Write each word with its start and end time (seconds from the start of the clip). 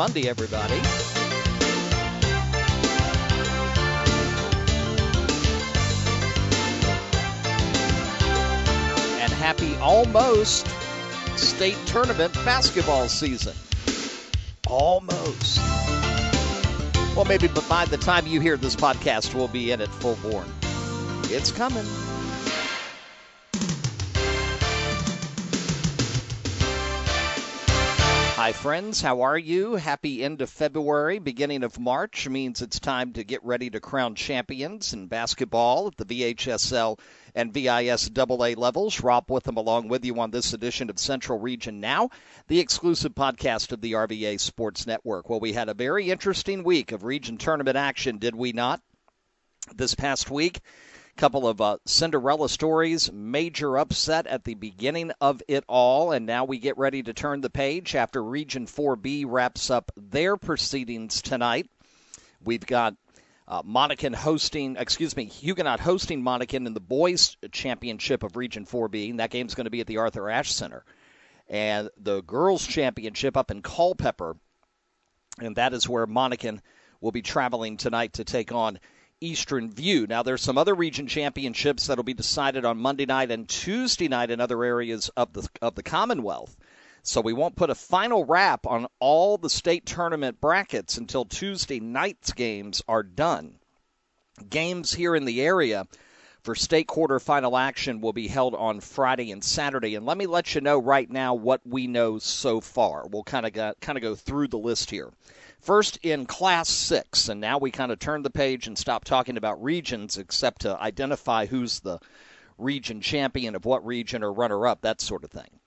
Monday, 0.00 0.30
everybody. 0.30 0.76
And 9.20 9.30
happy 9.30 9.76
almost 9.76 10.66
state 11.36 11.76
tournament 11.84 12.32
basketball 12.46 13.08
season. 13.08 13.52
Almost. 14.70 15.58
Well, 17.14 17.26
maybe 17.26 17.48
but 17.48 17.68
by 17.68 17.84
the 17.84 17.98
time 17.98 18.26
you 18.26 18.40
hear 18.40 18.56
this 18.56 18.74
podcast, 18.74 19.34
we'll 19.34 19.48
be 19.48 19.70
in 19.70 19.82
it 19.82 19.90
full 19.90 20.16
born. 20.30 20.46
It's 21.24 21.52
coming. 21.52 21.84
Hi, 28.40 28.52
friends. 28.52 29.02
How 29.02 29.20
are 29.20 29.36
you? 29.36 29.74
Happy 29.74 30.24
end 30.24 30.40
of 30.40 30.48
February, 30.48 31.18
beginning 31.18 31.62
of 31.62 31.78
March 31.78 32.26
means 32.26 32.62
it's 32.62 32.80
time 32.80 33.12
to 33.12 33.22
get 33.22 33.44
ready 33.44 33.68
to 33.68 33.80
crown 33.80 34.14
champions 34.14 34.94
in 34.94 35.08
basketball 35.08 35.88
at 35.88 35.98
the 35.98 36.06
VHSL 36.06 36.98
and 37.34 37.52
VISAA 37.52 38.56
levels. 38.56 39.02
Rob 39.02 39.30
Witham 39.30 39.58
along 39.58 39.88
with 39.88 40.06
you 40.06 40.18
on 40.18 40.30
this 40.30 40.54
edition 40.54 40.88
of 40.88 40.98
Central 40.98 41.38
Region 41.38 41.80
Now, 41.80 42.08
the 42.48 42.60
exclusive 42.60 43.14
podcast 43.14 43.72
of 43.72 43.82
the 43.82 43.92
RVA 43.92 44.40
Sports 44.40 44.86
Network. 44.86 45.28
Well, 45.28 45.40
we 45.40 45.52
had 45.52 45.68
a 45.68 45.74
very 45.74 46.10
interesting 46.10 46.64
week 46.64 46.92
of 46.92 47.04
region 47.04 47.36
tournament 47.36 47.76
action, 47.76 48.16
did 48.16 48.34
we 48.34 48.52
not? 48.52 48.80
This 49.76 49.94
past 49.94 50.30
week, 50.30 50.60
couple 51.20 51.46
of 51.46 51.60
uh, 51.60 51.76
Cinderella 51.84 52.48
stories, 52.48 53.12
major 53.12 53.76
upset 53.76 54.26
at 54.26 54.44
the 54.44 54.54
beginning 54.54 55.12
of 55.20 55.42
it 55.48 55.64
all, 55.68 56.12
and 56.12 56.24
now 56.24 56.46
we 56.46 56.56
get 56.56 56.78
ready 56.78 57.02
to 57.02 57.12
turn 57.12 57.42
the 57.42 57.50
page 57.50 57.94
after 57.94 58.24
Region 58.24 58.64
4B 58.64 59.26
wraps 59.28 59.68
up 59.68 59.92
their 59.98 60.38
proceedings 60.38 61.20
tonight. 61.20 61.68
We've 62.42 62.64
got 62.64 62.96
uh, 63.46 63.62
Monacan 63.64 64.14
hosting, 64.14 64.76
excuse 64.78 65.14
me, 65.14 65.26
Huguenot 65.26 65.78
hosting 65.78 66.22
Monacan 66.22 66.66
in 66.66 66.72
the 66.72 66.80
boys' 66.80 67.36
championship 67.52 68.22
of 68.22 68.38
Region 68.38 68.64
4B, 68.64 69.10
and 69.10 69.20
that 69.20 69.28
game's 69.28 69.54
going 69.54 69.66
to 69.66 69.70
be 69.70 69.80
at 69.80 69.86
the 69.86 69.98
Arthur 69.98 70.30
Ashe 70.30 70.54
Center. 70.54 70.86
And 71.50 71.90
the 71.98 72.22
girls' 72.22 72.66
championship 72.66 73.36
up 73.36 73.50
in 73.50 73.60
Culpeper, 73.60 74.38
and 75.38 75.56
that 75.56 75.74
is 75.74 75.86
where 75.86 76.06
Monacan 76.06 76.60
will 77.02 77.12
be 77.12 77.20
traveling 77.20 77.76
tonight 77.76 78.14
to 78.14 78.24
take 78.24 78.52
on 78.52 78.78
Eastern 79.20 79.70
View. 79.70 80.06
Now, 80.06 80.22
there's 80.22 80.42
some 80.42 80.56
other 80.56 80.74
region 80.74 81.06
championships 81.06 81.86
that'll 81.86 82.04
be 82.04 82.14
decided 82.14 82.64
on 82.64 82.78
Monday 82.78 83.06
night 83.06 83.30
and 83.30 83.48
Tuesday 83.48 84.08
night 84.08 84.30
in 84.30 84.40
other 84.40 84.64
areas 84.64 85.10
of 85.16 85.32
the 85.32 85.48
of 85.60 85.74
the 85.74 85.82
Commonwealth. 85.82 86.56
So 87.02 87.20
we 87.20 87.32
won't 87.32 87.56
put 87.56 87.70
a 87.70 87.74
final 87.74 88.24
wrap 88.24 88.66
on 88.66 88.86
all 88.98 89.38
the 89.38 89.50
state 89.50 89.86
tournament 89.86 90.40
brackets 90.40 90.98
until 90.98 91.24
Tuesday 91.24 91.80
night's 91.80 92.32
games 92.32 92.82
are 92.88 93.02
done. 93.02 93.58
Games 94.48 94.92
here 94.94 95.14
in 95.14 95.24
the 95.24 95.40
area 95.40 95.86
for 96.42 96.54
state 96.54 96.86
quarterfinal 96.86 97.58
action 97.58 98.00
will 98.00 98.12
be 98.12 98.28
held 98.28 98.54
on 98.54 98.80
Friday 98.80 99.30
and 99.30 99.44
Saturday. 99.44 99.94
And 99.94 100.06
let 100.06 100.16
me 100.16 100.26
let 100.26 100.54
you 100.54 100.60
know 100.60 100.78
right 100.78 101.10
now 101.10 101.34
what 101.34 101.60
we 101.66 101.86
know 101.86 102.18
so 102.18 102.60
far. 102.60 103.06
We'll 103.06 103.24
kind 103.24 103.46
of 103.46 103.80
kind 103.80 103.98
of 103.98 104.02
go 104.02 104.14
through 104.14 104.48
the 104.48 104.58
list 104.58 104.90
here. 104.90 105.10
First 105.60 105.98
in 106.02 106.24
Class 106.24 106.70
6, 106.70 107.28
and 107.28 107.38
now 107.38 107.58
we 107.58 107.70
kind 107.70 107.92
of 107.92 107.98
turn 107.98 108.22
the 108.22 108.30
page 108.30 108.66
and 108.66 108.78
stop 108.78 109.04
talking 109.04 109.36
about 109.36 109.62
regions 109.62 110.16
except 110.16 110.62
to 110.62 110.80
identify 110.80 111.44
who's 111.44 111.80
the 111.80 111.98
region 112.56 113.02
champion 113.02 113.54
of 113.54 113.66
what 113.66 113.84
region 113.84 114.22
or 114.22 114.32
runner 114.32 114.66
up, 114.66 114.80
that 114.80 115.02
sort 115.02 115.22
of 115.22 115.30
thing. 115.30 115.60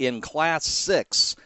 In 0.00 0.20
Class 0.20 0.66
6, 0.66 1.36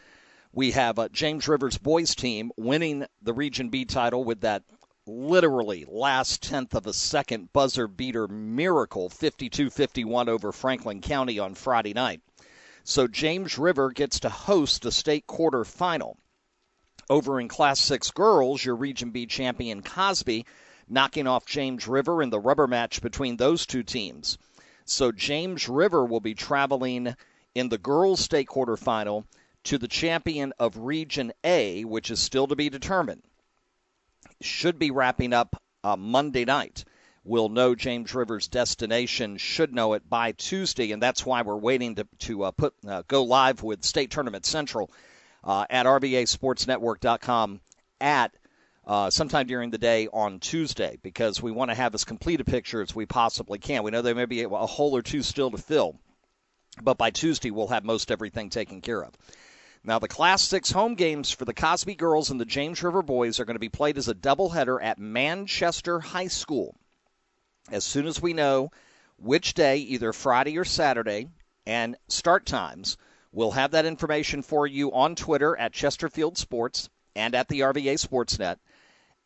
we 0.51 0.71
have 0.71 0.97
a 0.97 1.09
James 1.09 1.47
Rivers 1.47 1.77
boys 1.77 2.15
team 2.15 2.51
winning 2.57 3.05
the 3.21 3.33
Region 3.33 3.69
B 3.69 3.85
title 3.85 4.23
with 4.23 4.41
that 4.41 4.63
literally 5.05 5.85
last 5.87 6.41
tenth 6.41 6.73
of 6.73 6.87
a 6.87 6.93
second 6.93 7.53
buzzer 7.53 7.87
beater 7.87 8.27
miracle 8.27 9.07
52 9.09 9.69
51 9.69 10.29
over 10.29 10.51
Franklin 10.51 10.99
County 10.99 11.37
on 11.37 11.53
Friday 11.53 11.93
night. 11.93 12.21
So 12.83 13.07
James 13.07 13.59
River 13.59 13.91
gets 13.91 14.19
to 14.21 14.29
host 14.29 14.85
a 14.85 14.91
state 14.91 15.27
quarterfinal. 15.27 16.15
Over 17.11 17.41
in 17.41 17.49
Class 17.49 17.81
6 17.81 18.11
girls, 18.11 18.63
your 18.63 18.77
Region 18.77 19.09
B 19.11 19.25
champion 19.25 19.83
Cosby 19.83 20.45
knocking 20.87 21.27
off 21.27 21.45
James 21.45 21.85
River 21.85 22.23
in 22.23 22.29
the 22.29 22.39
rubber 22.39 22.67
match 22.67 23.01
between 23.01 23.35
those 23.35 23.65
two 23.65 23.83
teams. 23.83 24.37
So 24.85 25.11
James 25.11 25.67
River 25.67 26.05
will 26.05 26.21
be 26.21 26.35
traveling 26.35 27.13
in 27.53 27.67
the 27.67 27.77
girls' 27.77 28.21
state 28.21 28.47
quarterfinal 28.47 29.25
to 29.65 29.77
the 29.77 29.89
champion 29.89 30.53
of 30.57 30.77
Region 30.77 31.33
A, 31.43 31.83
which 31.83 32.11
is 32.11 32.21
still 32.21 32.47
to 32.47 32.55
be 32.55 32.69
determined. 32.69 33.23
Should 34.39 34.79
be 34.79 34.91
wrapping 34.91 35.33
up 35.33 35.61
uh, 35.83 35.97
Monday 35.97 36.45
night. 36.45 36.85
We'll 37.25 37.49
know 37.49 37.75
James 37.75 38.15
River's 38.15 38.47
destination, 38.47 39.35
should 39.35 39.73
know 39.73 39.95
it 39.95 40.09
by 40.09 40.31
Tuesday, 40.31 40.93
and 40.93 41.03
that's 41.03 41.25
why 41.25 41.41
we're 41.41 41.57
waiting 41.57 41.95
to, 41.95 42.07
to 42.19 42.43
uh, 42.43 42.51
put 42.51 42.73
uh, 42.87 43.03
go 43.05 43.23
live 43.23 43.63
with 43.63 43.83
State 43.83 44.11
Tournament 44.11 44.45
Central 44.45 44.89
uh, 45.43 45.65
at 45.69 45.85
RVASportsNetwork.com 45.85 47.61
at 47.99 48.31
uh, 48.85 49.09
sometime 49.09 49.47
during 49.47 49.69
the 49.69 49.77
day 49.77 50.07
on 50.11 50.39
Tuesday 50.39 50.97
because 51.03 51.41
we 51.41 51.51
want 51.51 51.69
to 51.69 51.75
have 51.75 51.93
as 51.93 52.03
complete 52.03 52.41
a 52.41 52.45
picture 52.45 52.81
as 52.81 52.95
we 52.95 53.05
possibly 53.05 53.59
can. 53.59 53.83
We 53.83 53.91
know 53.91 54.01
there 54.01 54.15
may 54.15 54.25
be 54.25 54.43
a 54.43 54.49
hole 54.49 54.95
or 54.95 55.01
two 55.01 55.21
still 55.21 55.51
to 55.51 55.57
fill, 55.57 55.97
but 56.81 56.97
by 56.97 57.11
Tuesday 57.11 57.51
we'll 57.51 57.67
have 57.67 57.83
most 57.83 58.11
everything 58.11 58.49
taken 58.49 58.81
care 58.81 59.03
of. 59.03 59.13
Now, 59.83 59.97
the 59.97 60.07
Class 60.07 60.43
6 60.43 60.71
home 60.71 60.93
games 60.93 61.31
for 61.31 61.43
the 61.43 61.55
Cosby 61.55 61.95
girls 61.95 62.29
and 62.29 62.39
the 62.39 62.45
James 62.45 62.83
River 62.83 63.01
boys 63.01 63.39
are 63.39 63.45
going 63.45 63.55
to 63.55 63.59
be 63.59 63.69
played 63.69 63.97
as 63.97 64.07
a 64.07 64.13
doubleheader 64.13 64.77
at 64.81 64.99
Manchester 64.99 65.99
High 65.99 66.27
School. 66.27 66.75
As 67.71 67.83
soon 67.83 68.05
as 68.05 68.21
we 68.21 68.33
know 68.33 68.71
which 69.17 69.55
day, 69.55 69.77
either 69.77 70.13
Friday 70.13 70.57
or 70.57 70.65
Saturday, 70.65 71.29
and 71.65 71.95
start 72.07 72.45
times, 72.45 72.97
We'll 73.33 73.51
have 73.51 73.71
that 73.71 73.85
information 73.85 74.41
for 74.41 74.67
you 74.67 74.91
on 74.91 75.15
Twitter 75.15 75.57
at 75.57 75.71
Chesterfield 75.71 76.37
Sports 76.37 76.89
and 77.15 77.33
at 77.33 77.47
the 77.47 77.61
RVA 77.61 77.93
Sportsnet. 77.93 78.57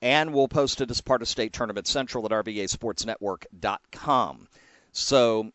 And 0.01 0.31
we'll 0.33 0.47
post 0.47 0.79
it 0.81 0.91
as 0.91 1.01
part 1.01 1.23
of 1.23 1.27
State 1.27 1.53
Tournament 1.53 1.87
Central 1.87 2.23
at 2.25 2.31
RVASportsNetwork.com. 2.31 4.47
So, 4.91 5.51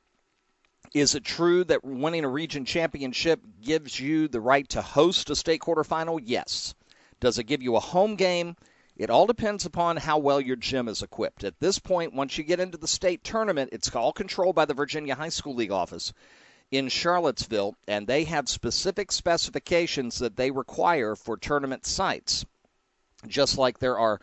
is 0.92 1.14
it 1.14 1.24
true 1.24 1.62
that 1.64 1.84
winning 1.84 2.24
a 2.24 2.28
region 2.28 2.64
championship 2.64 3.40
gives 3.62 4.00
you 4.00 4.26
the 4.26 4.40
right 4.40 4.68
to 4.70 4.82
host 4.82 5.30
a 5.30 5.36
state 5.36 5.60
quarterfinal? 5.60 6.20
Yes. 6.24 6.74
Does 7.20 7.38
it 7.38 7.44
give 7.44 7.62
you 7.62 7.76
a 7.76 7.80
home 7.80 8.16
game? 8.16 8.56
It 8.96 9.10
all 9.10 9.28
depends 9.28 9.64
upon 9.64 9.98
how 9.98 10.18
well 10.18 10.40
your 10.40 10.56
gym 10.56 10.88
is 10.88 11.02
equipped. 11.02 11.44
At 11.44 11.60
this 11.60 11.78
point, 11.78 12.14
once 12.14 12.36
you 12.36 12.42
get 12.42 12.58
into 12.58 12.78
the 12.78 12.88
state 12.88 13.22
tournament, 13.22 13.70
it's 13.72 13.94
all 13.94 14.12
controlled 14.12 14.56
by 14.56 14.64
the 14.64 14.74
Virginia 14.74 15.14
High 15.14 15.28
School 15.28 15.54
League 15.54 15.70
office 15.70 16.12
in 16.70 16.88
Charlottesville, 16.88 17.74
and 17.88 18.06
they 18.06 18.24
have 18.24 18.48
specific 18.48 19.10
specifications 19.12 20.18
that 20.18 20.36
they 20.36 20.50
require 20.50 21.16
for 21.16 21.36
tournament 21.36 21.84
sites, 21.84 22.44
just 23.26 23.58
like 23.58 23.78
there 23.78 23.98
are 23.98 24.20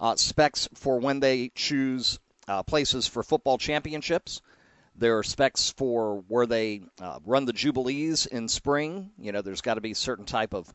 uh, 0.00 0.16
specs 0.16 0.68
for 0.74 0.98
when 0.98 1.20
they 1.20 1.50
choose 1.54 2.18
uh, 2.48 2.62
places 2.62 3.06
for 3.06 3.22
football 3.22 3.58
championships. 3.58 4.42
There 4.96 5.18
are 5.18 5.22
specs 5.22 5.70
for 5.70 6.24
where 6.28 6.46
they 6.46 6.82
uh, 7.00 7.18
run 7.24 7.46
the 7.46 7.52
jubilees 7.52 8.26
in 8.26 8.48
spring. 8.48 9.10
You 9.18 9.32
know, 9.32 9.42
there's 9.42 9.60
got 9.60 9.74
to 9.74 9.80
be 9.80 9.92
a 9.92 9.96
certain 9.96 10.24
type 10.24 10.54
of 10.54 10.72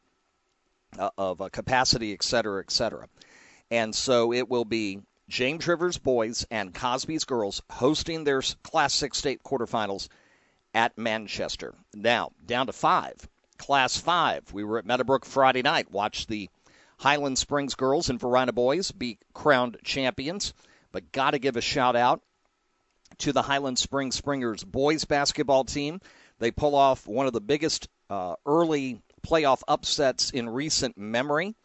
uh, 0.97 1.09
of 1.17 1.41
uh, 1.41 1.49
capacity, 1.49 2.13
et 2.13 2.23
cetera, 2.23 2.61
et 2.61 2.71
cetera. 2.71 3.07
And 3.71 3.93
so 3.93 4.33
it 4.33 4.49
will 4.49 4.65
be 4.65 5.01
James 5.29 5.67
Rivers 5.67 5.97
boys 5.97 6.45
and 6.49 6.73
Cosby's 6.73 7.25
girls 7.25 7.61
hosting 7.69 8.23
their 8.23 8.41
Class 8.63 8.93
Six 8.93 9.17
state 9.17 9.43
quarterfinals 9.43 10.07
at 10.73 10.97
Manchester. 10.97 11.73
Now, 11.93 12.31
down 12.45 12.67
to 12.67 12.73
five. 12.73 13.27
Class 13.57 13.97
five. 13.97 14.51
We 14.53 14.63
were 14.63 14.79
at 14.79 14.85
Meadowbrook 14.85 15.25
Friday 15.25 15.61
night. 15.61 15.91
Watched 15.91 16.29
the 16.29 16.49
Highland 16.97 17.37
Springs 17.37 17.75
girls 17.75 18.09
and 18.09 18.19
Verona 18.19 18.53
boys 18.53 18.91
be 18.91 19.17
crowned 19.33 19.77
champions. 19.83 20.53
But 20.91 21.11
got 21.11 21.31
to 21.31 21.39
give 21.39 21.55
a 21.55 21.61
shout 21.61 21.95
out 21.95 22.21
to 23.19 23.33
the 23.33 23.41
Highland 23.41 23.77
Springs 23.77 24.15
Springers 24.15 24.63
boys 24.63 25.05
basketball 25.05 25.65
team. 25.65 26.01
They 26.39 26.51
pull 26.51 26.75
off 26.75 27.07
one 27.07 27.27
of 27.27 27.33
the 27.33 27.41
biggest 27.41 27.89
uh, 28.09 28.35
early 28.45 29.01
playoff 29.25 29.61
upsets 29.67 30.31
in 30.31 30.49
recent 30.49 30.97
memory, 30.97 31.55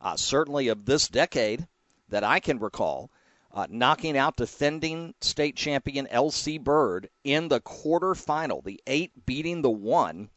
uh, 0.00 0.16
certainly 0.16 0.68
of 0.68 0.84
this 0.84 1.08
decade 1.08 1.66
that 2.08 2.24
I 2.24 2.40
can 2.40 2.58
recall 2.58 3.10
uh, 3.54 3.66
knocking 3.68 4.16
out 4.16 4.36
defending 4.36 5.14
state 5.20 5.56
champion 5.56 6.06
LC 6.10 6.58
Bird 6.60 7.10
in 7.22 7.48
the 7.48 7.60
quarterfinal. 7.60 8.64
The 8.64 8.80
eight 8.86 9.26
beating 9.26 9.62
the 9.62 9.70
one, 9.70 10.30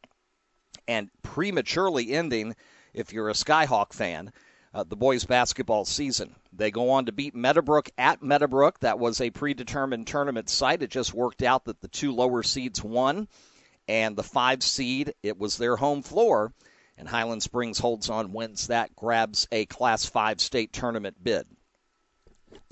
and 0.87 1.09
prematurely 1.23 2.11
ending, 2.11 2.55
if 2.93 3.13
you're 3.13 3.29
a 3.29 3.33
Skyhawk 3.33 3.93
fan, 3.93 4.31
uh, 4.73 4.83
the 4.83 4.97
boys' 4.97 5.23
basketball 5.23 5.85
season. 5.85 6.35
They 6.51 6.69
go 6.69 6.89
on 6.91 7.05
to 7.05 7.13
beat 7.13 7.33
Meadowbrook 7.33 7.89
at 7.97 8.21
Meadowbrook. 8.21 8.79
That 8.81 8.99
was 8.99 9.21
a 9.21 9.29
predetermined 9.29 10.07
tournament 10.07 10.49
site. 10.49 10.83
It 10.83 10.89
just 10.89 11.13
worked 11.13 11.41
out 11.41 11.65
that 11.65 11.79
the 11.79 11.87
two 11.87 12.11
lower 12.11 12.43
seeds 12.43 12.83
won, 12.83 13.29
and 13.87 14.17
the 14.17 14.23
five 14.23 14.61
seed, 14.61 15.13
it 15.23 15.37
was 15.37 15.57
their 15.57 15.77
home 15.77 16.01
floor. 16.01 16.51
and 16.97 17.07
Highland 17.07 17.43
Springs 17.43 17.79
holds 17.79 18.09
on, 18.09 18.33
wins 18.33 18.67
that, 18.67 18.95
grabs 18.95 19.47
a 19.51 19.65
Class 19.65 20.05
5 20.05 20.39
state 20.39 20.71
tournament 20.71 21.21
bid. 21.21 21.45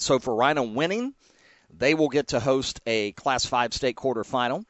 So 0.03 0.17
Varina 0.17 0.61
winning, 0.63 1.13
they 1.69 1.93
will 1.93 2.09
get 2.09 2.27
to 2.27 2.41
host 2.41 2.81
a 2.85 3.13
Class 3.13 3.45
5 3.45 3.73
state 3.73 3.95
quarterfinal. 3.95 4.65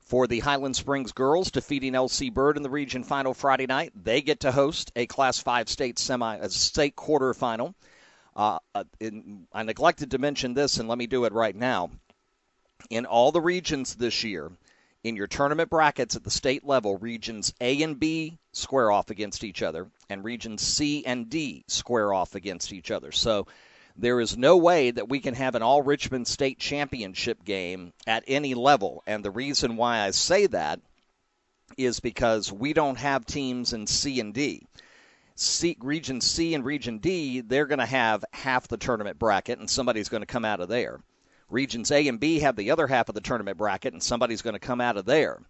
For 0.00 0.26
the 0.26 0.40
Highland 0.40 0.76
Springs 0.76 1.12
girls 1.12 1.50
defeating 1.50 1.94
LC 1.94 2.30
Bird 2.32 2.58
in 2.58 2.62
the 2.62 2.68
region 2.68 3.02
final 3.02 3.32
Friday 3.32 3.64
night, 3.64 3.92
they 3.94 4.20
get 4.20 4.40
to 4.40 4.52
host 4.52 4.92
a 4.94 5.06
Class 5.06 5.38
5 5.38 5.70
state 5.70 5.98
semi 5.98 6.36
a 6.36 6.50
state 6.50 6.96
quarterfinal. 6.96 7.74
Uh, 8.36 8.58
uh, 8.74 8.84
in, 9.00 9.46
I 9.54 9.62
neglected 9.62 10.10
to 10.10 10.18
mention 10.18 10.52
this, 10.52 10.76
and 10.76 10.86
let 10.86 10.98
me 10.98 11.06
do 11.06 11.24
it 11.24 11.32
right 11.32 11.56
now. 11.56 11.90
In 12.90 13.06
all 13.06 13.32
the 13.32 13.40
regions 13.40 13.94
this 13.94 14.22
year, 14.22 14.52
in 15.02 15.16
your 15.16 15.28
tournament 15.28 15.70
brackets 15.70 16.14
at 16.14 16.24
the 16.24 16.30
state 16.30 16.64
level, 16.64 16.98
regions 16.98 17.54
A 17.62 17.82
and 17.82 17.98
B 17.98 18.36
square 18.52 18.90
off 18.90 19.08
against 19.08 19.44
each 19.44 19.62
other, 19.62 19.88
and 20.10 20.22
regions 20.22 20.60
C 20.60 21.06
and 21.06 21.30
D 21.30 21.64
square 21.68 22.12
off 22.12 22.34
against 22.34 22.70
each 22.74 22.90
other. 22.90 23.12
So 23.12 23.46
there 23.96 24.20
is 24.20 24.36
no 24.36 24.56
way 24.56 24.90
that 24.90 25.08
we 25.08 25.20
can 25.20 25.34
have 25.34 25.54
an 25.54 25.62
all 25.62 25.82
Richmond 25.82 26.26
state 26.26 26.58
championship 26.58 27.44
game 27.44 27.92
at 28.06 28.24
any 28.26 28.54
level. 28.54 29.02
And 29.06 29.24
the 29.24 29.30
reason 29.30 29.76
why 29.76 30.00
I 30.00 30.10
say 30.10 30.46
that 30.48 30.80
is 31.76 32.00
because 32.00 32.52
we 32.52 32.72
don't 32.72 32.98
have 32.98 33.24
teams 33.24 33.72
in 33.72 33.86
C 33.86 34.20
and 34.20 34.34
D. 34.34 34.66
C, 35.36 35.76
region 35.80 36.20
C 36.20 36.54
and 36.54 36.64
region 36.64 36.98
D, 36.98 37.40
they're 37.40 37.66
going 37.66 37.78
to 37.78 37.86
have 37.86 38.24
half 38.32 38.68
the 38.68 38.76
tournament 38.76 39.18
bracket, 39.18 39.58
and 39.58 39.68
somebody's 39.68 40.08
going 40.08 40.22
to 40.22 40.26
come 40.26 40.44
out 40.44 40.60
of 40.60 40.68
there. 40.68 41.00
Regions 41.50 41.90
A 41.90 42.06
and 42.08 42.20
B 42.20 42.40
have 42.40 42.56
the 42.56 42.70
other 42.70 42.86
half 42.86 43.08
of 43.08 43.14
the 43.14 43.20
tournament 43.20 43.58
bracket, 43.58 43.92
and 43.92 44.02
somebody's 44.02 44.42
going 44.42 44.54
to 44.54 44.60
come 44.60 44.80
out 44.80 44.96
of 44.96 45.04
there. 45.04 45.40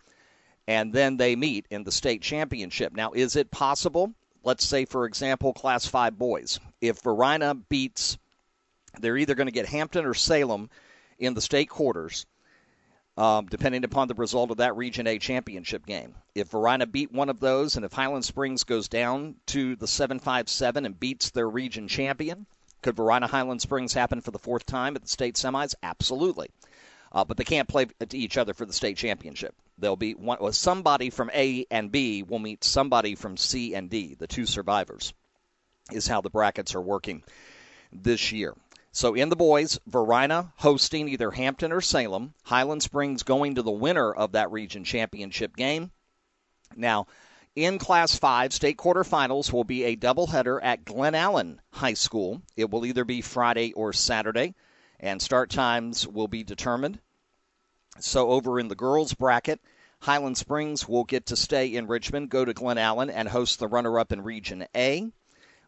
And 0.67 0.93
then 0.93 1.17
they 1.17 1.37
meet 1.37 1.67
in 1.71 1.85
the 1.85 1.93
state 1.93 2.23
championship. 2.23 2.95
Now, 2.95 3.13
is 3.13 3.37
it 3.37 3.51
possible? 3.51 4.15
Let's 4.43 4.67
say, 4.67 4.85
for 4.85 5.05
example, 5.05 5.53
Class 5.53 5.87
5 5.87 6.19
boys. 6.19 6.61
If 6.81 7.03
Varina 7.03 7.55
beats, 7.55 8.17
they're 9.01 9.17
either 9.17 9.35
going 9.35 9.47
to 9.47 9.53
get 9.53 9.67
Hampton 9.67 10.05
or 10.05 10.15
Salem 10.15 10.71
in 11.19 11.35
the 11.35 11.41
state 11.41 11.69
quarters, 11.69 12.27
um, 13.17 13.47
depending 13.47 13.85
upon 13.85 14.09
the 14.09 14.15
result 14.15 14.51
of 14.51 14.59
that 14.59 14.77
Region 14.77 15.07
A 15.07 15.19
championship 15.19 15.87
game. 15.87 16.15
If 16.35 16.49
Varina 16.49 16.87
beat 16.87 17.13
one 17.13 17.29
of 17.29 17.41
those, 17.41 17.77
and 17.77 17.85
if 17.85 17.93
Highland 17.93 18.25
Springs 18.25 18.65
goes 18.65 18.89
down 18.89 19.37
to 19.47 19.77
the 19.77 19.87
757 19.87 20.85
and 20.85 20.99
beats 20.99 21.31
their 21.31 21.49
region 21.49 21.89
champion, 21.89 22.47
could 22.83 22.97
Varina 22.97 23.27
Highland 23.27 23.63
Springs 23.63 23.95
happen 23.95 24.21
for 24.21 24.31
the 24.31 24.39
fourth 24.39 24.67
time 24.67 24.97
at 24.97 25.03
the 25.03 25.09
state 25.09 25.37
semis? 25.37 25.75
Absolutely. 25.83 26.51
Uh, 27.13 27.25
but 27.25 27.37
they 27.37 27.45
can't 27.45 27.69
play 27.69 27.87
each 28.13 28.37
other 28.37 28.53
for 28.53 28.67
the 28.67 28.73
state 28.73 28.97
championship. 28.97 29.55
There'll 29.79 29.97
be 29.97 30.15
one, 30.15 30.39
well, 30.41 30.53
somebody 30.53 31.11
from 31.11 31.31
A 31.33 31.65
and 31.71 31.91
B 31.91 32.23
will 32.25 32.41
meet 32.41 32.65
somebody 32.65 33.15
from 33.15 33.37
C 33.37 33.75
and 33.75 33.89
D, 33.89 34.17
the 34.19 34.27
two 34.27 34.47
survivors, 34.47 35.15
is 35.93 36.07
how 36.07 36.21
the 36.21 36.31
brackets 36.31 36.75
are 36.75 36.81
working 36.81 37.23
this 37.93 38.33
year. 38.33 38.55
So 38.97 39.15
in 39.15 39.29
the 39.29 39.35
boys, 39.35 39.81
Varina 39.89 40.53
hosting 40.59 41.09
either 41.09 41.33
Hampton 41.33 41.73
or 41.73 41.81
Salem, 41.81 42.33
Highland 42.45 42.81
Springs 42.81 43.25
going 43.25 43.57
to 43.57 43.63
the 43.63 43.73
winner 43.73 44.13
of 44.13 44.31
that 44.33 44.53
region 44.53 44.85
championship 44.85 45.57
game. 45.57 45.91
Now, 46.77 47.09
in 47.57 47.81
Class 47.81 48.15
5, 48.15 48.53
state 48.53 48.77
quarterfinals 48.77 49.53
will 49.53 49.65
be 49.65 49.83
a 49.83 49.97
doubleheader 49.97 50.61
at 50.63 50.85
Glen 50.85 51.17
Allen 51.17 51.61
High 51.73 51.95
School. 51.95 52.43
It 52.57 52.71
will 52.71 52.87
either 52.87 53.05
be 53.05 53.21
Friday 53.21 53.73
or 53.73 53.93
Saturday, 53.93 54.55
and 55.01 55.21
start 55.21 55.51
times 55.51 56.07
will 56.07 56.29
be 56.29 56.45
determined. 56.45 57.01
So, 57.99 58.31
over 58.31 58.61
in 58.61 58.69
the 58.69 58.77
girls' 58.77 59.13
bracket, 59.13 59.61
Highland 60.03 60.37
Springs 60.37 60.89
will 60.89 61.03
get 61.03 61.27
to 61.27 61.37
stay 61.37 61.75
in 61.75 61.89
Richmond, 61.89 62.31
go 62.31 62.45
to 62.45 62.55
Glen 62.55 62.79
Allen, 62.79 63.11
and 63.11 63.29
host 63.29 63.59
the 63.59 63.67
runner 63.67 63.99
up 63.99 64.13
in 64.13 64.23
Region 64.23 64.69
A. 64.73 65.11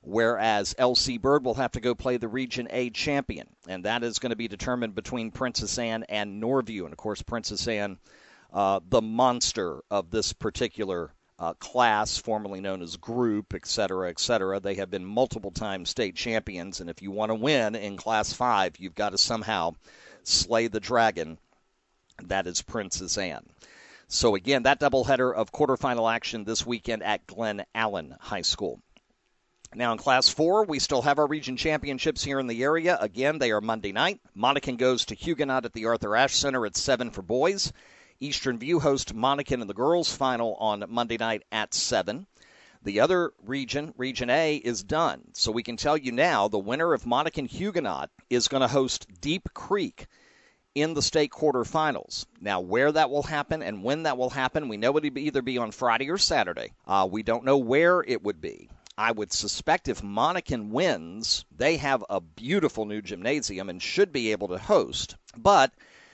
Whereas 0.08 0.72
LC 0.78 1.20
Bird 1.20 1.44
will 1.44 1.54
have 1.54 1.72
to 1.72 1.80
go 1.80 1.96
play 1.96 2.16
the 2.16 2.28
Region 2.28 2.68
A 2.70 2.90
champion, 2.90 3.48
and 3.66 3.84
that 3.84 4.04
is 4.04 4.20
going 4.20 4.30
to 4.30 4.36
be 4.36 4.46
determined 4.46 4.94
between 4.94 5.32
Princess 5.32 5.76
Anne 5.80 6.04
and 6.08 6.40
Norview. 6.40 6.84
And 6.84 6.92
of 6.92 6.96
course, 6.96 7.22
Princess 7.22 7.66
Anne, 7.66 7.98
uh, 8.52 8.78
the 8.88 9.02
monster 9.02 9.82
of 9.90 10.12
this 10.12 10.32
particular 10.32 11.10
uh, 11.40 11.54
class, 11.54 12.18
formerly 12.18 12.60
known 12.60 12.82
as 12.82 12.96
group, 12.96 13.52
et 13.52 13.66
cetera, 13.66 14.08
et 14.08 14.20
cetera. 14.20 14.60
They 14.60 14.76
have 14.76 14.92
been 14.92 15.04
multiple 15.04 15.50
time 15.50 15.84
state 15.84 16.14
champions, 16.14 16.80
and 16.80 16.88
if 16.88 17.02
you 17.02 17.10
want 17.10 17.30
to 17.30 17.34
win 17.34 17.74
in 17.74 17.96
Class 17.96 18.32
5, 18.32 18.76
you've 18.78 18.94
got 18.94 19.10
to 19.10 19.18
somehow 19.18 19.72
slay 20.22 20.68
the 20.68 20.78
dragon. 20.78 21.36
That 22.22 22.46
is 22.46 22.62
Princess 22.62 23.18
Anne. 23.18 23.44
So, 24.06 24.36
again, 24.36 24.62
that 24.62 24.78
doubleheader 24.78 25.34
of 25.34 25.50
quarterfinal 25.50 26.14
action 26.14 26.44
this 26.44 26.64
weekend 26.64 27.02
at 27.02 27.26
Glen 27.26 27.64
Allen 27.74 28.14
High 28.20 28.42
School. 28.42 28.80
Now 29.76 29.92
in 29.92 29.98
Class 29.98 30.30
4, 30.30 30.64
we 30.64 30.78
still 30.78 31.02
have 31.02 31.18
our 31.18 31.26
region 31.26 31.58
championships 31.58 32.24
here 32.24 32.40
in 32.40 32.46
the 32.46 32.62
area. 32.62 32.96
Again, 32.98 33.38
they 33.38 33.50
are 33.50 33.60
Monday 33.60 33.92
night. 33.92 34.20
Monacan 34.34 34.78
goes 34.78 35.04
to 35.04 35.14
Huguenot 35.14 35.66
at 35.66 35.74
the 35.74 35.84
Arthur 35.84 36.16
Ashe 36.16 36.34
Center 36.34 36.64
at 36.64 36.78
7 36.78 37.10
for 37.10 37.20
boys. 37.20 37.74
Eastern 38.18 38.58
View 38.58 38.80
host 38.80 39.14
Monacan 39.14 39.60
in 39.60 39.66
the 39.66 39.74
girls' 39.74 40.10
final 40.10 40.54
on 40.54 40.86
Monday 40.88 41.18
night 41.18 41.42
at 41.52 41.74
7. 41.74 42.26
The 42.84 43.00
other 43.00 43.34
region, 43.44 43.92
Region 43.98 44.30
A, 44.30 44.56
is 44.56 44.82
done. 44.82 45.20
So 45.34 45.52
we 45.52 45.62
can 45.62 45.76
tell 45.76 45.98
you 45.98 46.10
now 46.10 46.48
the 46.48 46.58
winner 46.58 46.94
of 46.94 47.04
Monacan 47.04 47.46
Huguenot 47.46 48.08
is 48.30 48.48
going 48.48 48.62
to 48.62 48.68
host 48.68 49.06
Deep 49.20 49.52
Creek 49.52 50.06
in 50.74 50.94
the 50.94 51.02
state 51.02 51.32
quarterfinals. 51.32 52.24
Now, 52.40 52.60
where 52.60 52.92
that 52.92 53.10
will 53.10 53.24
happen 53.24 53.62
and 53.62 53.84
when 53.84 54.04
that 54.04 54.16
will 54.16 54.30
happen, 54.30 54.68
we 54.68 54.78
know 54.78 54.96
it'll 54.96 55.18
either 55.18 55.42
be 55.42 55.58
on 55.58 55.70
Friday 55.70 56.08
or 56.08 56.16
Saturday. 56.16 56.72
Uh, 56.86 57.06
we 57.10 57.22
don't 57.22 57.44
know 57.44 57.58
where 57.58 58.02
it 58.02 58.22
would 58.22 58.40
be. 58.40 58.70
I 58.98 59.12
would 59.12 59.30
suspect 59.30 59.88
if 59.88 60.00
Monacan 60.00 60.70
wins, 60.70 61.44
they 61.54 61.76
have 61.76 62.02
a 62.08 62.18
beautiful 62.18 62.86
new 62.86 63.02
gymnasium 63.02 63.68
and 63.68 63.82
should 63.82 64.10
be 64.10 64.32
able 64.32 64.48
to 64.48 64.58
host. 64.58 65.16
But 65.36 65.72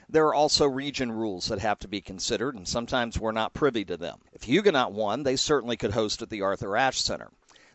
there 0.08 0.26
are 0.26 0.34
also 0.34 0.66
region 0.66 1.12
rules 1.12 1.46
that 1.46 1.60
have 1.60 1.78
to 1.78 1.88
be 1.88 2.00
considered, 2.00 2.56
and 2.56 2.66
sometimes 2.66 3.20
we're 3.20 3.30
not 3.30 3.54
privy 3.54 3.84
to 3.84 3.96
them. 3.96 4.18
If 4.32 4.42
Huguenot 4.42 4.92
won, 4.92 5.22
they 5.22 5.36
certainly 5.36 5.76
could 5.76 5.92
host 5.92 6.22
at 6.22 6.30
the 6.30 6.42
Arthur 6.42 6.76
Ashe 6.76 7.00
Center. 7.00 7.30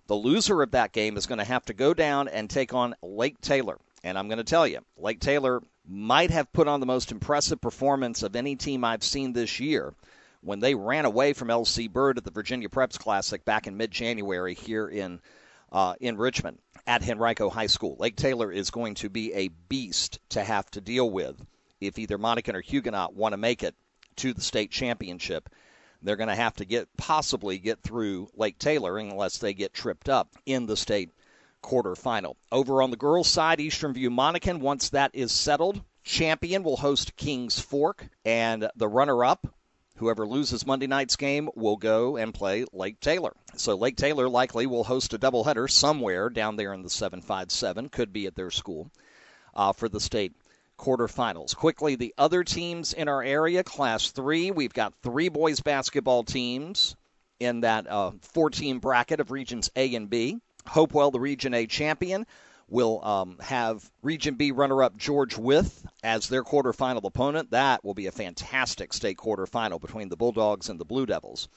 The 0.07 0.15
loser 0.15 0.61
of 0.61 0.71
that 0.71 0.91
game 0.91 1.15
is 1.15 1.25
going 1.25 1.39
to 1.39 1.45
have 1.45 1.63
to 1.65 1.73
go 1.73 1.93
down 1.93 2.27
and 2.27 2.49
take 2.49 2.73
on 2.73 2.93
Lake 3.01 3.39
Taylor. 3.39 3.79
And 4.03 4.17
I'm 4.17 4.27
going 4.27 4.37
to 4.39 4.43
tell 4.43 4.67
you, 4.67 4.79
Lake 4.97 5.21
Taylor 5.21 5.61
might 5.87 6.31
have 6.31 6.51
put 6.51 6.67
on 6.67 6.81
the 6.81 6.85
most 6.85 7.13
impressive 7.13 7.61
performance 7.61 8.23
of 8.23 8.35
any 8.35 8.57
team 8.57 8.83
I've 8.83 9.03
seen 9.03 9.31
this 9.31 9.59
year 9.59 9.93
when 10.47 10.61
they 10.61 10.75
ran 10.75 11.03
away 11.03 11.33
from 11.33 11.49
LC 11.49 11.91
Bird 11.91 12.17
at 12.17 12.23
the 12.23 12.31
Virginia 12.31 12.69
Preps 12.69 12.97
Classic 12.97 13.43
back 13.43 13.67
in 13.67 13.75
mid 13.75 13.91
January 13.91 14.53
here 14.53 14.87
in 14.87 15.19
uh, 15.73 15.95
in 15.99 16.15
Richmond 16.15 16.59
at 16.87 17.07
Henrico 17.07 17.49
High 17.49 17.67
School. 17.67 17.97
Lake 17.99 18.15
Taylor 18.15 18.49
is 18.49 18.71
going 18.71 18.95
to 18.95 19.09
be 19.09 19.33
a 19.33 19.49
beast 19.49 20.19
to 20.29 20.41
have 20.41 20.71
to 20.71 20.79
deal 20.79 21.09
with 21.09 21.45
if 21.81 21.99
either 21.99 22.17
Monacan 22.17 22.53
or 22.55 22.61
Huguenot 22.61 23.13
want 23.13 23.33
to 23.33 23.37
make 23.37 23.61
it 23.61 23.75
to 24.15 24.33
the 24.33 24.39
state 24.39 24.71
championship. 24.71 25.49
They're 26.01 26.15
going 26.15 26.29
to 26.29 26.35
have 26.35 26.55
to 26.55 26.65
get 26.65 26.87
possibly 26.95 27.57
get 27.57 27.83
through 27.83 28.29
Lake 28.33 28.57
Taylor 28.57 28.97
unless 28.97 29.39
they 29.39 29.53
get 29.53 29.73
tripped 29.73 30.07
up 30.07 30.33
in 30.45 30.65
the 30.65 30.77
state 30.77 31.09
quarterfinal. 31.61 32.35
Over 32.53 32.81
on 32.81 32.91
the 32.91 32.95
girls' 32.95 33.27
side, 33.27 33.59
Eastern 33.59 33.93
View 33.93 34.09
Monacan, 34.09 34.61
once 34.61 34.91
that 34.91 35.11
is 35.13 35.33
settled, 35.33 35.81
champion 36.05 36.63
will 36.63 36.77
host 36.77 37.17
Kings 37.17 37.59
Fork, 37.59 38.07
and 38.23 38.69
the 38.77 38.87
runner 38.87 39.25
up, 39.25 39.45
whoever 39.97 40.25
loses 40.25 40.65
Monday 40.65 40.87
night's 40.87 41.15
game, 41.15 41.49
will 41.55 41.77
go 41.77 42.17
and 42.17 42.33
play 42.33 42.65
Lake 42.71 42.99
Taylor. 42.99 43.33
So 43.55 43.75
Lake 43.75 43.97
Taylor 43.97 44.29
likely 44.29 44.65
will 44.65 44.83
host 44.83 45.13
a 45.13 45.19
doubleheader 45.19 45.69
somewhere 45.69 46.29
down 46.29 46.55
there 46.55 46.73
in 46.73 46.83
the 46.83 46.89
757, 46.89 47.89
could 47.89 48.13
be 48.13 48.25
at 48.25 48.35
their 48.35 48.51
school, 48.51 48.89
uh, 49.55 49.73
for 49.73 49.89
the 49.89 49.99
state 49.99 50.33
quarterfinals. 50.77 51.55
Quickly, 51.55 51.95
the 51.95 52.13
other 52.17 52.43
teams 52.43 52.93
in 52.93 53.07
our 53.07 53.23
area, 53.23 53.63
Class 53.63 54.11
3, 54.11 54.51
we've 54.51 54.73
got 54.73 54.93
three 55.01 55.29
boys 55.29 55.59
basketball 55.59 56.23
teams 56.23 56.95
in 57.39 57.61
that 57.61 57.87
uh, 57.87 58.11
four 58.21 58.49
team 58.49 58.79
bracket 58.79 59.19
of 59.19 59.31
Regions 59.31 59.69
A 59.75 59.93
and 59.95 60.09
B. 60.09 60.39
Hopewell, 60.67 61.11
the 61.11 61.19
Region 61.19 61.53
A 61.53 61.65
champion, 61.65 62.25
will 62.69 63.03
um, 63.03 63.37
have 63.39 63.89
Region 64.01 64.35
B 64.35 64.51
runner 64.51 64.83
up 64.83 64.97
George 64.97 65.37
Wythe 65.37 65.71
as 66.03 66.27
their 66.27 66.43
quarterfinal 66.43 67.05
opponent. 67.05 67.51
That 67.51 67.83
will 67.83 67.93
be 67.93 68.07
a 68.07 68.11
fantastic 68.11 68.93
state 68.93 69.17
quarterfinal 69.17 69.79
between 69.79 70.09
the 70.09 70.17
Bulldogs 70.17 70.69
and 70.69 70.79
the 70.79 70.85
Blue 70.85 71.05
Devils. 71.05 71.47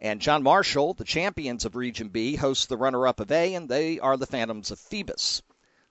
And 0.00 0.20
John 0.20 0.42
Marshall, 0.42 0.94
the 0.94 1.04
champions 1.04 1.64
of 1.64 1.74
Region 1.74 2.08
B, 2.08 2.36
hosts 2.36 2.66
the 2.66 2.76
runner 2.76 3.06
up 3.06 3.20
of 3.20 3.32
A, 3.32 3.54
and 3.54 3.68
they 3.68 3.98
are 3.98 4.16
the 4.16 4.26
Phantoms 4.26 4.70
of 4.70 4.78
Phoebus. 4.78 5.42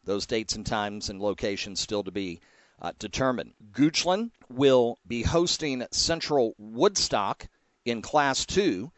Those 0.05 0.25
dates 0.25 0.55
and 0.55 0.65
times 0.65 1.09
and 1.09 1.19
locations 1.19 1.81
still 1.81 2.03
to 2.03 2.11
be 2.11 2.39
uh, 2.81 2.93
determined. 2.99 3.53
Goochland 3.71 4.31
will 4.49 4.97
be 5.05 5.23
hosting 5.23 5.85
Central 5.91 6.55
Woodstock 6.57 7.47
in 7.83 8.01
Class 8.01 8.45
2. 8.45 8.91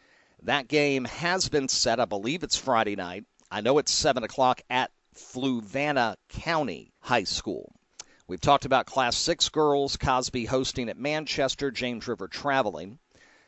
That 0.44 0.68
game 0.68 1.06
has 1.06 1.50
been 1.50 1.68
set. 1.68 2.00
I 2.00 2.06
believe 2.06 2.44
it's 2.44 2.56
Friday 2.56 2.96
night. 2.96 3.26
I 3.52 3.62
know 3.62 3.80
it's 3.80 3.92
7 3.92 4.24
o'clock 4.24 4.62
at 4.70 4.92
Fluvanna 5.20 6.16
County 6.30 6.94
High 7.02 7.26
School. 7.26 7.74
We've 8.28 8.40
talked 8.40 8.66
about 8.66 8.86
Class 8.86 9.18
6 9.18 9.50
girls, 9.50 9.98
Cosby 9.98 10.46
hosting 10.46 10.88
at 10.88 10.98
Manchester, 10.98 11.72
James 11.72 12.08
River 12.08 12.28
traveling. 12.28 13.00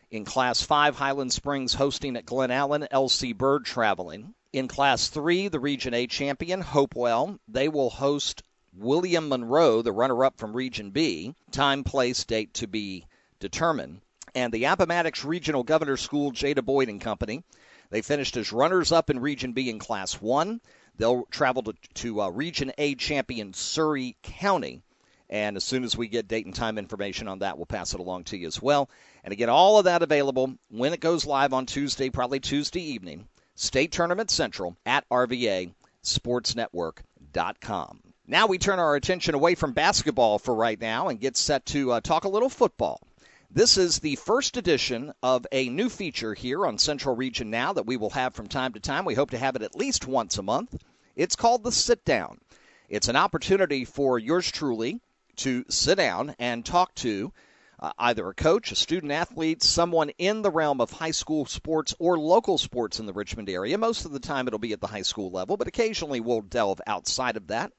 In 0.10 0.26
Class 0.26 0.62
5, 0.62 0.96
Highland 0.96 1.32
Springs 1.32 1.76
hosting 1.76 2.18
at 2.18 2.26
Glen 2.26 2.52
Allen, 2.52 2.88
LC 2.92 3.38
Bird 3.38 3.64
traveling. 3.64 4.34
In 4.52 4.68
Class 4.68 5.08
3, 5.08 5.48
the 5.48 5.60
Region 5.60 5.94
A 5.94 6.08
champion, 6.08 6.62
Hopewell, 6.62 7.40
they 7.48 7.70
will 7.70 7.90
host 7.90 8.44
William 8.74 9.30
Monroe, 9.30 9.82
the 9.82 9.94
runner 9.94 10.26
up 10.26 10.38
from 10.38 10.56
Region 10.56 10.92
B. 10.92 11.36
Time, 11.52 11.84
place, 11.84 12.26
date 12.26 12.54
to 12.56 12.68
be 12.68 13.06
determined. 13.40 14.02
And 14.36 14.54
the 14.54 14.66
Appomattox 14.66 15.24
Regional 15.24 15.64
Governor 15.64 15.98
School, 15.98 16.32
Jada 16.32 16.64
Boyd 16.64 16.90
and 16.90 17.00
Company, 17.00 17.44
they 17.90 18.02
finished 18.02 18.36
as 18.38 18.52
runners 18.52 18.92
up 18.92 19.10
in 19.10 19.20
Region 19.20 19.54
B 19.54 19.70
in 19.70 19.80
Class 19.80 20.22
1. 20.22 20.60
They'll 21.02 21.26
travel 21.32 21.64
to, 21.64 21.74
to 21.96 22.22
uh, 22.22 22.30
Region 22.30 22.72
A 22.78 22.94
champion 22.94 23.54
Surry 23.54 24.18
County. 24.22 24.84
And 25.32 25.58
as 25.58 25.64
soon 25.64 25.84
as 25.84 25.98
we 25.98 26.08
get 26.08 26.28
date 26.28 26.46
and 26.46 26.54
time 26.54 26.78
information 26.78 27.28
on 27.28 27.40
that, 27.40 27.58
we'll 27.58 27.66
pass 27.66 27.96
it 27.96 28.00
along 28.00 28.26
to 28.26 28.38
you 28.38 28.46
as 28.46 28.62
well. 28.62 28.88
And 29.24 29.32
again, 29.32 29.50
all 29.50 29.80
of 29.80 29.86
that 29.86 30.04
available 30.04 30.54
when 30.70 30.94
it 30.94 31.00
goes 31.00 31.26
live 31.26 31.54
on 31.54 31.66
Tuesday, 31.66 32.12
probably 32.12 32.40
Tuesday 32.40 32.84
evening. 32.84 33.28
State 33.56 33.92
Tournament 33.92 34.30
Central 34.30 34.78
at 34.86 35.10
RVA 35.10 35.74
sports 36.04 36.54
Sportsnetwork.com. 36.54 38.02
Now 38.28 38.46
we 38.46 38.60
turn 38.60 38.78
our 38.78 38.96
attention 38.96 39.34
away 39.34 39.56
from 39.56 39.74
basketball 39.74 40.38
for 40.38 40.54
right 40.54 40.80
now 40.80 41.08
and 41.08 41.20
get 41.20 41.36
set 41.36 41.66
to 41.68 41.94
uh, 41.94 42.02
talk 42.02 42.26
a 42.26 42.30
little 42.30 42.48
football. 42.48 43.02
This 43.50 43.76
is 43.76 43.98
the 43.98 44.18
first 44.18 44.56
edition 44.56 45.14
of 45.24 45.48
a 45.52 45.68
new 45.68 45.90
feature 45.90 46.36
here 46.36 46.64
on 46.64 46.78
Central 46.78 47.16
Region 47.16 47.50
Now 47.50 47.74
that 47.74 47.88
we 47.88 47.98
will 47.98 48.12
have 48.12 48.36
from 48.36 48.48
time 48.48 48.74
to 48.74 48.80
time. 48.80 49.04
We 49.04 49.16
hope 49.16 49.32
to 49.32 49.40
have 49.40 49.56
it 49.56 49.64
at 49.64 49.76
least 49.76 50.06
once 50.06 50.38
a 50.38 50.44
month. 50.44 50.78
It's 51.16 51.36
called 51.36 51.64
the 51.64 51.72
Sit 51.72 52.06
Down. 52.06 52.40
It's 52.88 53.08
an 53.08 53.16
opportunity 53.16 53.86
for 53.86 54.20
yours 54.20 54.52
truly 54.52 55.00
to 55.38 55.66
sit 55.70 55.96
down 55.96 56.36
and 56.40 56.66
talk 56.66 56.94
to 56.96 57.32
uh, 57.80 57.92
either 57.98 58.30
a 58.30 58.34
coach, 58.34 58.72
a 58.72 58.76
student 58.76 59.12
athlete, 59.12 59.64
someone 59.64 60.10
in 60.18 60.42
the 60.42 60.52
realm 60.52 60.80
of 60.80 60.92
high 60.92 61.12
school 61.12 61.46
sports 61.46 61.96
or 62.00 62.20
local 62.20 62.58
sports 62.58 63.00
in 63.00 63.06
the 63.06 63.14
Richmond 63.14 63.50
area. 63.50 63.78
Most 63.78 64.06
of 64.06 64.12
the 64.12 64.20
time 64.20 64.48
it'll 64.48 64.60
be 64.60 64.74
at 64.74 64.82
the 64.82 64.88
high 64.88 65.02
school 65.02 65.32
level, 65.32 65.58
but 65.58 65.68
occasionally 65.68 66.20
we'll 66.20 66.42
delve 66.42 66.80
outside 66.86 67.38
of 67.38 67.48
that. 67.48 67.72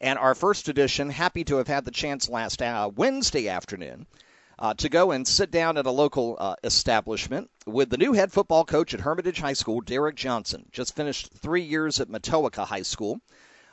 And 0.00 0.18
our 0.18 0.34
first 0.34 0.68
edition, 0.68 1.10
happy 1.10 1.44
to 1.44 1.56
have 1.56 1.68
had 1.68 1.84
the 1.84 1.90
chance 1.90 2.28
last 2.28 2.62
uh, 2.62 2.90
Wednesday 2.94 3.48
afternoon 3.48 4.06
uh, 4.60 4.74
to 4.74 4.88
go 4.90 5.10
and 5.10 5.26
sit 5.26 5.50
down 5.50 5.78
at 5.78 5.86
a 5.86 5.90
local 5.90 6.36
uh, 6.38 6.54
establishment 6.62 7.50
with 7.66 7.88
the 7.88 7.96
new 7.96 8.12
head 8.12 8.30
football 8.30 8.64
coach 8.64 8.92
at 8.92 9.00
Hermitage 9.00 9.40
High 9.40 9.54
School, 9.54 9.80
Derrick 9.80 10.16
Johnson. 10.16 10.66
Just 10.70 10.94
finished 10.94 11.32
three 11.32 11.62
years 11.62 11.98
at 11.98 12.10
Matoaca 12.10 12.66
High 12.66 12.82
School. 12.82 13.20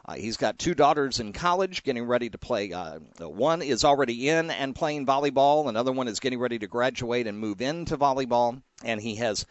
Uh, 0.06 0.16
he's 0.16 0.38
got 0.38 0.58
two 0.58 0.74
daughters 0.74 1.20
in 1.20 1.34
college 1.34 1.84
getting 1.84 2.06
ready 2.06 2.30
to 2.30 2.38
play. 2.38 2.72
Uh, 2.72 3.00
one 3.20 3.62
is 3.62 3.84
already 3.84 4.30
in 4.30 4.50
and 4.50 4.74
playing 4.74 5.06
volleyball. 5.06 5.68
Another 5.68 5.92
one 5.92 6.08
is 6.08 6.22
getting 6.22 6.40
ready 6.40 6.58
to 6.58 6.68
graduate 6.68 7.28
and 7.28 7.38
move 7.38 7.60
into 7.60 7.98
volleyball. 7.98 8.62
And 8.86 9.02
he 9.02 9.16
has 9.16 9.46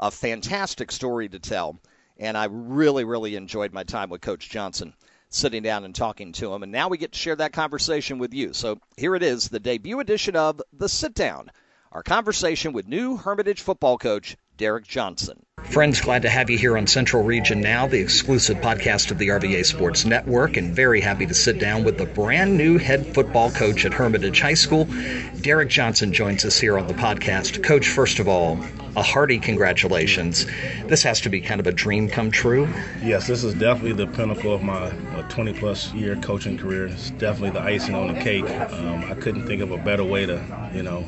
a 0.00 0.10
fantastic 0.10 0.90
story 0.90 1.28
to 1.28 1.38
tell. 1.38 1.78
And 2.18 2.36
I 2.36 2.48
really, 2.50 3.04
really 3.04 3.36
enjoyed 3.36 3.72
my 3.72 3.84
time 3.84 4.10
with 4.10 4.22
Coach 4.22 4.50
Johnson 4.50 4.94
sitting 5.30 5.62
down 5.62 5.84
and 5.84 5.94
talking 5.94 6.32
to 6.32 6.52
him. 6.52 6.62
And 6.62 6.72
now 6.72 6.88
we 6.88 6.98
get 6.98 7.12
to 7.12 7.18
share 7.18 7.36
that 7.36 7.52
conversation 7.52 8.18
with 8.18 8.34
you. 8.34 8.52
So 8.52 8.78
here 8.96 9.14
it 9.14 9.22
is, 9.22 9.48
the 9.48 9.60
debut 9.60 10.00
edition 10.00 10.36
of 10.36 10.60
The 10.72 10.88
Sit 10.88 11.14
Down, 11.14 11.50
our 11.92 12.02
conversation 12.02 12.72
with 12.72 12.86
new 12.86 13.16
Hermitage 13.16 13.60
football 13.60 13.96
coach 13.96 14.36
Derrick 14.60 14.86
Johnson. 14.86 15.42
Friends, 15.62 16.02
glad 16.02 16.20
to 16.20 16.28
have 16.28 16.50
you 16.50 16.58
here 16.58 16.76
on 16.76 16.86
Central 16.86 17.22
Region 17.22 17.62
Now, 17.62 17.86
the 17.86 17.98
exclusive 17.98 18.58
podcast 18.58 19.10
of 19.10 19.16
the 19.16 19.28
RVA 19.28 19.64
Sports 19.64 20.04
Network, 20.04 20.58
and 20.58 20.76
very 20.76 21.00
happy 21.00 21.24
to 21.24 21.32
sit 21.32 21.58
down 21.58 21.82
with 21.82 21.96
the 21.96 22.04
brand 22.04 22.58
new 22.58 22.76
head 22.76 23.14
football 23.14 23.50
coach 23.50 23.86
at 23.86 23.94
Hermitage 23.94 24.38
High 24.38 24.52
School. 24.52 24.86
Derrick 25.40 25.70
Johnson 25.70 26.12
joins 26.12 26.44
us 26.44 26.60
here 26.60 26.78
on 26.78 26.86
the 26.88 26.92
podcast. 26.92 27.62
Coach, 27.62 27.88
first 27.88 28.18
of 28.18 28.28
all, 28.28 28.62
a 28.96 29.02
hearty 29.02 29.38
congratulations. 29.38 30.44
This 30.84 31.02
has 31.04 31.22
to 31.22 31.30
be 31.30 31.40
kind 31.40 31.58
of 31.60 31.66
a 31.66 31.72
dream 31.72 32.06
come 32.06 32.30
true. 32.30 32.68
Yes, 33.02 33.26
this 33.26 33.44
is 33.44 33.54
definitely 33.54 33.94
the 33.94 34.08
pinnacle 34.08 34.52
of 34.52 34.62
my 34.62 34.90
20 35.30 35.54
plus 35.54 35.90
year 35.94 36.16
coaching 36.16 36.58
career. 36.58 36.88
It's 36.88 37.12
definitely 37.12 37.52
the 37.52 37.62
icing 37.62 37.94
on 37.94 38.12
the 38.12 38.20
cake. 38.20 38.44
Um, 38.44 39.04
I 39.04 39.14
couldn't 39.14 39.46
think 39.46 39.62
of 39.62 39.70
a 39.70 39.78
better 39.78 40.04
way 40.04 40.26
to, 40.26 40.70
you 40.74 40.82
know, 40.82 41.06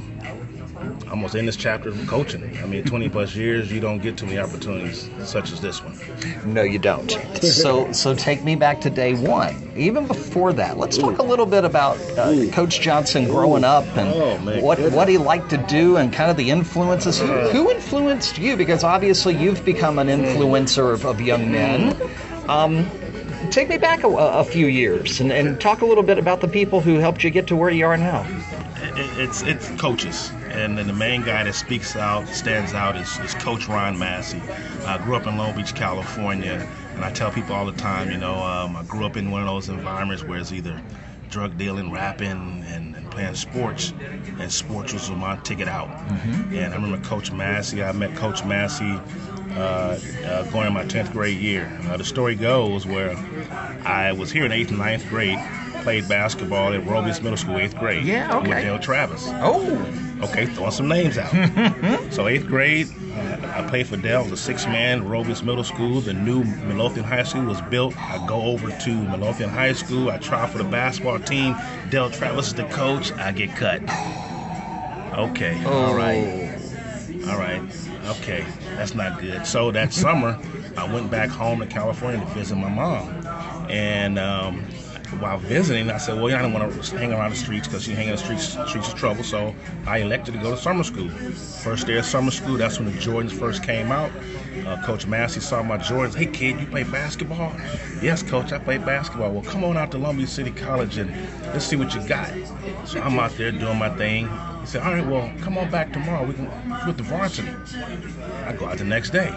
almost 1.10 1.34
in 1.34 1.46
this 1.46 1.56
chapter 1.56 1.88
of 1.88 2.06
coaching. 2.06 2.56
I 2.62 2.66
mean, 2.66 2.84
20 2.84 3.08
plus 3.08 3.34
years, 3.34 3.70
you 3.72 3.80
don't 3.80 3.98
get 3.98 4.16
too 4.16 4.26
many 4.26 4.38
opportunities 4.38 5.08
such 5.24 5.52
as 5.52 5.60
this 5.60 5.82
one. 5.82 5.98
No, 6.44 6.62
you 6.62 6.78
don't. 6.78 7.10
so, 7.42 7.90
so 7.92 8.14
take 8.14 8.44
me 8.44 8.56
back 8.56 8.80
to 8.82 8.90
day 8.90 9.14
one. 9.14 9.72
Even 9.76 10.06
before 10.06 10.52
that, 10.52 10.78
let's 10.78 10.98
talk 10.98 11.18
a 11.18 11.22
little 11.22 11.46
bit 11.46 11.64
about 11.64 11.98
uh, 12.18 12.46
Coach 12.52 12.80
Johnson 12.80 13.24
growing 13.24 13.64
up 13.64 13.86
and 13.96 14.08
oh, 14.14 14.60
what 14.60 14.78
what 14.92 15.08
he 15.08 15.18
liked 15.18 15.50
to 15.50 15.56
do 15.56 15.96
and 15.96 16.12
kind 16.12 16.30
of 16.30 16.36
the 16.36 16.50
influences. 16.50 17.18
Who, 17.18 17.26
who 17.26 17.70
influenced 17.70 18.38
you? 18.38 18.56
Because 18.56 18.84
obviously 18.84 19.34
you've 19.36 19.64
become 19.64 19.98
an 19.98 20.08
influencer 20.08 20.92
of, 20.92 21.06
of 21.06 21.20
young 21.20 21.50
men. 21.50 21.96
Um, 22.48 22.90
take 23.50 23.68
me 23.68 23.78
back 23.78 24.04
a, 24.04 24.08
a 24.08 24.44
few 24.44 24.66
years 24.66 25.20
and, 25.20 25.32
and, 25.32 25.60
talk 25.60 25.80
a 25.82 25.86
little 25.86 26.02
bit 26.02 26.18
about 26.18 26.40
the 26.40 26.48
people 26.48 26.80
who 26.80 26.98
helped 26.98 27.22
you 27.22 27.30
get 27.30 27.46
to 27.48 27.56
where 27.56 27.70
you 27.70 27.86
are 27.86 27.96
now. 27.96 28.26
It's 28.94 29.42
it's 29.42 29.68
coaches 29.80 30.32
and 30.52 30.76
then 30.76 30.86
the 30.86 30.92
main 30.92 31.22
guy 31.22 31.44
that 31.44 31.54
speaks 31.54 31.96
out, 31.96 32.28
stands 32.28 32.74
out, 32.74 32.96
is, 32.96 33.18
is 33.20 33.34
Coach 33.34 33.68
Ron 33.68 33.98
Massey. 33.98 34.40
I 34.86 34.98
grew 34.98 35.16
up 35.16 35.26
in 35.26 35.36
Long 35.36 35.56
Beach, 35.56 35.74
California, 35.74 36.68
and 36.94 37.04
I 37.04 37.10
tell 37.10 37.30
people 37.30 37.54
all 37.54 37.66
the 37.66 37.72
time, 37.72 38.10
you 38.10 38.18
know, 38.18 38.34
um, 38.34 38.76
I 38.76 38.82
grew 38.84 39.06
up 39.06 39.16
in 39.16 39.30
one 39.30 39.40
of 39.42 39.48
those 39.48 39.68
environments 39.68 40.22
where 40.24 40.38
it's 40.38 40.52
either 40.52 40.80
drug 41.30 41.56
dealing, 41.56 41.90
rapping, 41.90 42.62
and, 42.66 42.94
and 42.94 43.10
playing 43.10 43.34
sports, 43.34 43.94
and 44.38 44.52
sports 44.52 44.92
was 44.92 45.10
my 45.10 45.36
ticket 45.36 45.66
out. 45.66 45.88
Mm-hmm. 45.88 46.54
And 46.54 46.72
I 46.72 46.76
remember 46.76 47.04
Coach 47.08 47.32
Massey. 47.32 47.82
I 47.82 47.92
met 47.92 48.14
Coach 48.14 48.44
Massey 48.44 49.00
uh, 49.56 49.98
uh, 50.24 50.42
going 50.50 50.68
in 50.68 50.74
my 50.74 50.84
10th 50.84 51.12
grade 51.12 51.38
year. 51.38 51.70
Uh, 51.84 51.96
the 51.96 52.04
story 52.04 52.34
goes 52.34 52.86
where 52.86 53.16
I 53.84 54.12
was 54.12 54.30
here 54.30 54.44
in 54.44 54.52
8th 54.52 54.68
and 54.68 54.78
9th 54.78 55.08
grade, 55.08 55.38
played 55.82 56.08
basketball 56.08 56.74
at 56.74 56.86
Robious 56.86 57.22
Middle 57.22 57.38
School, 57.38 57.56
8th 57.56 57.78
grade. 57.78 58.04
Yeah, 58.04 58.36
okay. 58.38 58.48
With 58.48 58.58
Dale 58.58 58.78
Travis. 58.78 59.24
Oh. 59.28 60.10
Okay, 60.22 60.46
throwing 60.46 60.70
some 60.70 60.88
names 60.88 61.18
out. 61.18 61.30
so 62.12 62.28
eighth 62.28 62.46
grade, 62.46 62.88
uh, 63.14 63.54
I 63.56 63.66
played 63.68 63.88
for 63.88 63.96
Dell, 63.96 64.24
the 64.24 64.36
six 64.36 64.66
man, 64.66 65.08
Robious 65.08 65.42
Middle 65.42 65.64
School. 65.64 66.00
The 66.00 66.14
new 66.14 66.44
Midlothian 66.44 67.04
High 67.04 67.24
School 67.24 67.44
was 67.44 67.60
built. 67.62 67.96
I 67.98 68.24
go 68.26 68.40
over 68.42 68.70
to 68.70 68.94
Midlothian 68.94 69.50
High 69.50 69.72
School. 69.72 70.10
I 70.10 70.18
try 70.18 70.46
for 70.46 70.58
the 70.58 70.64
basketball 70.64 71.18
team. 71.18 71.56
Dell 71.90 72.08
Travis 72.08 72.48
is 72.48 72.54
the 72.54 72.64
coach. 72.68 73.12
I 73.12 73.32
get 73.32 73.50
cut. 73.56 73.82
Okay, 75.18 75.62
oh. 75.66 75.86
all 75.86 75.94
right. 75.94 76.58
All 77.28 77.38
right, 77.38 77.62
okay, 78.06 78.44
that's 78.74 78.94
not 78.94 79.20
good. 79.20 79.46
So 79.46 79.70
that 79.70 79.92
summer, 79.92 80.40
I 80.76 80.92
went 80.92 81.10
back 81.10 81.30
home 81.30 81.60
to 81.60 81.66
California 81.66 82.18
to 82.18 82.26
visit 82.32 82.56
my 82.56 82.68
mom. 82.68 83.26
And 83.70 84.18
um, 84.18 84.64
while 85.20 85.38
visiting, 85.38 85.90
I 85.90 85.98
said, 85.98 86.16
well, 86.16 86.30
yeah, 86.30 86.38
I 86.38 86.42
don't 86.42 86.52
want 86.52 86.82
to 86.82 86.98
hang 86.98 87.12
around 87.12 87.30
the 87.30 87.36
streets 87.36 87.66
because 87.66 87.86
you 87.86 87.94
hang 87.94 88.08
in 88.08 88.12
the 88.12 88.18
streets, 88.18 88.56
streets 88.68 88.88
is 88.88 88.94
trouble. 88.94 89.24
So 89.24 89.54
I 89.86 89.98
elected 89.98 90.34
to 90.34 90.40
go 90.40 90.50
to 90.50 90.56
summer 90.56 90.84
school. 90.84 91.08
First 91.10 91.86
day 91.86 91.98
of 91.98 92.04
summer 92.04 92.30
school, 92.30 92.56
that's 92.56 92.78
when 92.78 92.90
the 92.92 92.98
Jordans 92.98 93.32
first 93.32 93.62
came 93.62 93.92
out. 93.92 94.10
Uh, 94.66 94.80
coach 94.84 95.06
Massey 95.06 95.40
saw 95.40 95.62
my 95.62 95.78
Jordans. 95.78 96.14
Hey, 96.14 96.26
kid, 96.26 96.60
you 96.60 96.66
play 96.66 96.84
basketball? 96.84 97.52
Yes, 98.02 98.22
coach, 98.22 98.52
I 98.52 98.58
play 98.58 98.78
basketball. 98.78 99.32
Well, 99.32 99.42
come 99.42 99.64
on 99.64 99.76
out 99.76 99.90
to 99.92 100.12
Beach 100.12 100.28
City 100.28 100.50
College 100.50 100.98
and 100.98 101.10
let's 101.52 101.64
see 101.64 101.76
what 101.76 101.94
you 101.94 102.06
got. 102.06 102.30
So 102.86 103.00
I'm 103.00 103.18
out 103.18 103.32
there 103.32 103.52
doing 103.52 103.78
my 103.78 103.90
thing. 103.96 104.28
He 104.60 104.66
said, 104.66 104.82
all 104.82 104.92
right, 104.92 105.06
well, 105.06 105.32
come 105.40 105.58
on 105.58 105.70
back 105.70 105.92
tomorrow. 105.92 106.24
We 106.24 106.34
can 106.34 106.48
with 106.86 106.96
the 106.96 107.02
varsity. 107.02 107.50
I 108.44 108.52
go 108.52 108.66
out 108.66 108.78
the 108.78 108.84
next 108.84 109.10
day. 109.10 109.34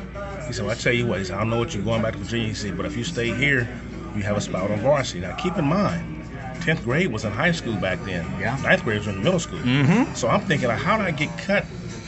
He 0.48 0.54
said, 0.54 0.66
well, 0.66 0.76
I 0.76 0.78
tell 0.78 0.94
you 0.94 1.08
what. 1.08 1.20
He 1.20 1.26
said, 1.26 1.36
I 1.36 1.40
don't 1.40 1.50
know 1.50 1.58
what 1.58 1.74
you're 1.74 1.84
going 1.84 2.02
back 2.02 2.14
to 2.14 2.20
Virginia. 2.20 2.48
He 2.48 2.54
said, 2.54 2.78
but 2.78 2.86
if 2.86 2.96
you 2.96 3.04
stay 3.04 3.34
here, 3.34 3.68
you 4.16 4.24
have 4.24 4.38
a 4.38 4.42
spot 4.42 4.72
on 4.72 4.80
varsity. 4.80 5.20
Now, 5.20 5.36
keep 5.36 5.58
in 5.58 5.66
mind, 5.66 6.24
10th 6.62 6.84
grade 6.84 7.12
was 7.12 7.26
in 7.26 7.32
high 7.32 7.52
school 7.52 7.76
back 7.76 8.04
then. 8.06 8.26
Yeah. 8.40 8.58
Ninth 8.62 8.84
grade 8.84 9.00
was 9.00 9.08
in 9.08 9.24
middle 9.24 9.40
school. 9.40 9.60
Mm-hmm. 9.60 10.14
So 10.14 10.28
I'm 10.28 10.42
thinking, 10.42 10.70
how 10.70 10.98
did 10.98 11.06
I 11.06 11.12
get 11.12 11.36
cut 11.38 11.66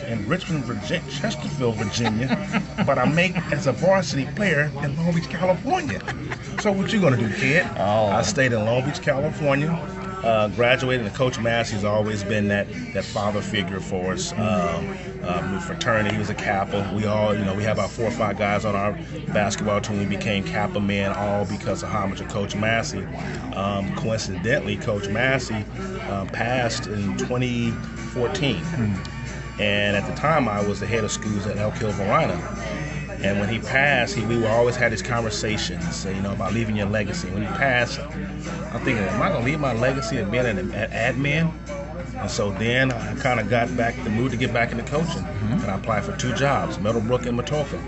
in 0.07 0.27
Richmond, 0.27 0.63
Virginia, 0.65 1.09
Chesterfield, 1.11 1.75
Virginia, 1.75 2.63
but 2.85 2.97
I 2.97 3.05
make 3.05 3.35
as 3.51 3.67
a 3.67 3.71
varsity 3.71 4.25
player 4.35 4.71
in 4.83 4.95
Long 4.97 5.13
Beach, 5.13 5.29
California? 5.29 6.01
So 6.61 6.71
what 6.71 6.91
you 6.91 7.01
gonna 7.01 7.17
do, 7.17 7.31
kid? 7.35 7.67
Oh. 7.77 8.07
I 8.07 8.21
stayed 8.21 8.53
in 8.53 8.63
Long 8.65 8.85
Beach, 8.85 9.01
California 9.01 9.69
uh, 10.23 10.47
graduated, 10.49 11.05
and 11.05 11.15
Coach 11.15 11.39
Massey's 11.39 11.83
always 11.83 12.23
been 12.23 12.47
that 12.47 12.67
that 12.93 13.05
father 13.05 13.41
figure 13.41 13.79
for 13.79 14.13
us. 14.13 14.33
Um, 14.33 14.97
um, 15.23 15.59
fraternity, 15.59 16.13
he 16.13 16.19
was 16.19 16.29
a 16.29 16.35
Kappa. 16.35 16.91
We 16.95 17.05
all, 17.05 17.35
you 17.35 17.43
know, 17.43 17.53
we 17.53 17.63
have 17.63 17.77
about 17.77 17.91
four 17.91 18.05
or 18.05 18.11
five 18.11 18.37
guys 18.37 18.65
on 18.65 18.75
our 18.75 18.93
basketball 19.33 19.81
team. 19.81 19.99
We 19.99 20.05
became 20.05 20.43
Kappa 20.43 20.79
men, 20.79 21.11
all 21.11 21.45
because 21.45 21.83
of 21.83 21.89
homage 21.89 22.21
of 22.21 22.29
Coach 22.29 22.55
Massey. 22.55 23.03
Um, 23.53 23.93
coincidentally, 23.95 24.77
Coach 24.77 25.09
Massey 25.09 25.65
uh, 26.03 26.25
passed 26.31 26.87
in 26.87 27.17
2014. 27.17 28.55
Mm. 28.55 29.09
And 29.59 29.97
at 29.97 30.07
the 30.07 30.15
time, 30.15 30.47
I 30.47 30.65
was 30.65 30.79
the 30.79 30.87
head 30.87 31.03
of 31.03 31.11
schools 31.11 31.45
at 31.47 31.57
Elk 31.57 31.73
Hill 31.75 31.91
Varina. 31.91 32.35
And 33.19 33.39
when 33.39 33.49
he 33.49 33.59
passed, 33.59 34.15
he, 34.15 34.25
we 34.25 34.45
always 34.45 34.75
had 34.75 34.91
these 34.91 35.01
conversations, 35.01 36.05
you 36.05 36.21
know, 36.21 36.33
about 36.33 36.53
leaving 36.53 36.75
your 36.75 36.87
legacy. 36.87 37.29
When 37.29 37.41
he 37.41 37.47
passed, 37.47 37.99
I'm 37.99 38.81
thinking, 38.81 38.97
am 38.97 39.21
I 39.21 39.29
gonna 39.29 39.45
leave 39.45 39.59
my 39.59 39.73
legacy 39.73 40.17
of 40.17 40.29
being 40.29 40.45
an, 40.45 40.59
an 40.59 40.91
admin? 40.91 41.51
And 42.17 42.29
so 42.29 42.51
then 42.51 42.91
I 42.91 43.15
kind 43.15 43.39
of 43.39 43.49
got 43.49 43.75
back 43.77 43.95
the 44.03 44.09
mood 44.09 44.31
to 44.31 44.37
get 44.37 44.53
back 44.53 44.71
into 44.71 44.83
coaching, 44.83 45.21
mm-hmm. 45.21 45.53
and 45.53 45.65
I 45.65 45.75
applied 45.75 46.03
for 46.03 46.15
two 46.17 46.33
jobs, 46.33 46.79
Meadowbrook 46.79 47.25
and 47.25 47.39
Matoaca. 47.39 47.79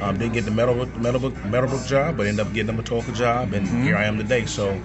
Um, 0.00 0.18
didn't 0.18 0.34
get 0.34 0.44
the 0.44 0.50
Meadowbrook, 0.50 0.96
Meadowbrook, 0.96 1.44
Meadowbrook 1.46 1.86
job, 1.86 2.16
but 2.16 2.26
ended 2.26 2.46
up 2.46 2.52
getting 2.52 2.74
the 2.76 2.82
Matoaca 2.82 3.14
job, 3.14 3.52
and 3.52 3.66
mm-hmm. 3.66 3.82
here 3.82 3.96
I 3.96 4.04
am 4.04 4.16
today. 4.16 4.46
So 4.46 4.80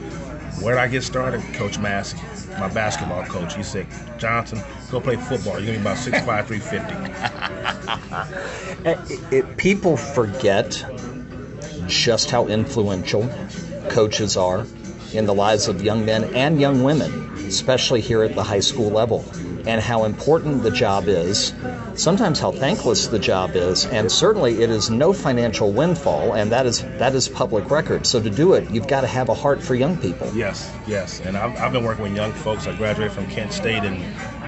where 0.61 0.75
did 0.75 0.81
I 0.81 0.87
get 0.87 1.03
started? 1.03 1.41
Coach 1.53 1.79
Massey, 1.79 2.17
my 2.59 2.67
basketball 2.69 3.23
coach. 3.25 3.55
He 3.55 3.63
said, 3.63 3.87
Johnson, 4.17 4.61
go 4.91 4.99
play 4.99 5.15
football. 5.15 5.59
You're 5.59 5.73
going 5.73 5.77
to 5.77 5.79
be 5.79 5.81
about 5.81 5.97
6'5", 5.97 6.45
350. 8.85 9.35
Eh, 9.35 9.41
people 9.57 9.97
forget 9.97 10.85
just 11.87 12.29
how 12.29 12.47
influential 12.47 13.27
coaches 13.89 14.37
are 14.37 14.65
in 15.13 15.25
the 15.25 15.33
lives 15.33 15.67
of 15.67 15.81
young 15.81 16.05
men 16.05 16.23
and 16.35 16.61
young 16.61 16.83
women, 16.83 17.11
especially 17.47 18.01
here 18.01 18.21
at 18.23 18.35
the 18.35 18.43
high 18.43 18.59
school 18.59 18.91
level 18.91 19.25
and 19.65 19.81
how 19.81 20.03
important 20.03 20.61
the 20.63 20.69
job 20.71 21.07
is, 21.07 21.53
sometimes 21.99 22.39
how 22.39 22.51
thankless 22.51 23.07
the 23.07 23.19
job 23.19 23.55
is, 23.55 23.85
and 23.87 24.11
certainly 24.11 24.61
it 24.61 24.69
is 24.69 24.89
no 24.89 25.11
financial 25.11 25.71
windfall, 25.71 26.33
and 26.33 26.51
that 26.51 26.65
is 26.65 26.81
that 26.97 27.13
is 27.13 27.27
public 27.27 27.69
record. 27.69 28.07
So 28.07 28.21
to 28.21 28.29
do 28.29 28.53
it, 28.53 28.69
you've 28.71 28.87
got 28.87 29.01
to 29.01 29.07
have 29.07 29.29
a 29.29 29.33
heart 29.33 29.61
for 29.61 29.75
young 29.75 29.97
people. 29.97 30.31
Yes, 30.33 30.73
yes, 30.87 31.19
and 31.21 31.37
I've, 31.37 31.57
I've 31.57 31.71
been 31.71 31.83
working 31.83 32.03
with 32.03 32.15
young 32.15 32.31
folks. 32.31 32.67
I 32.67 32.75
graduated 32.75 33.11
from 33.11 33.27
Kent 33.27 33.53
State 33.53 33.83
in 33.83 34.01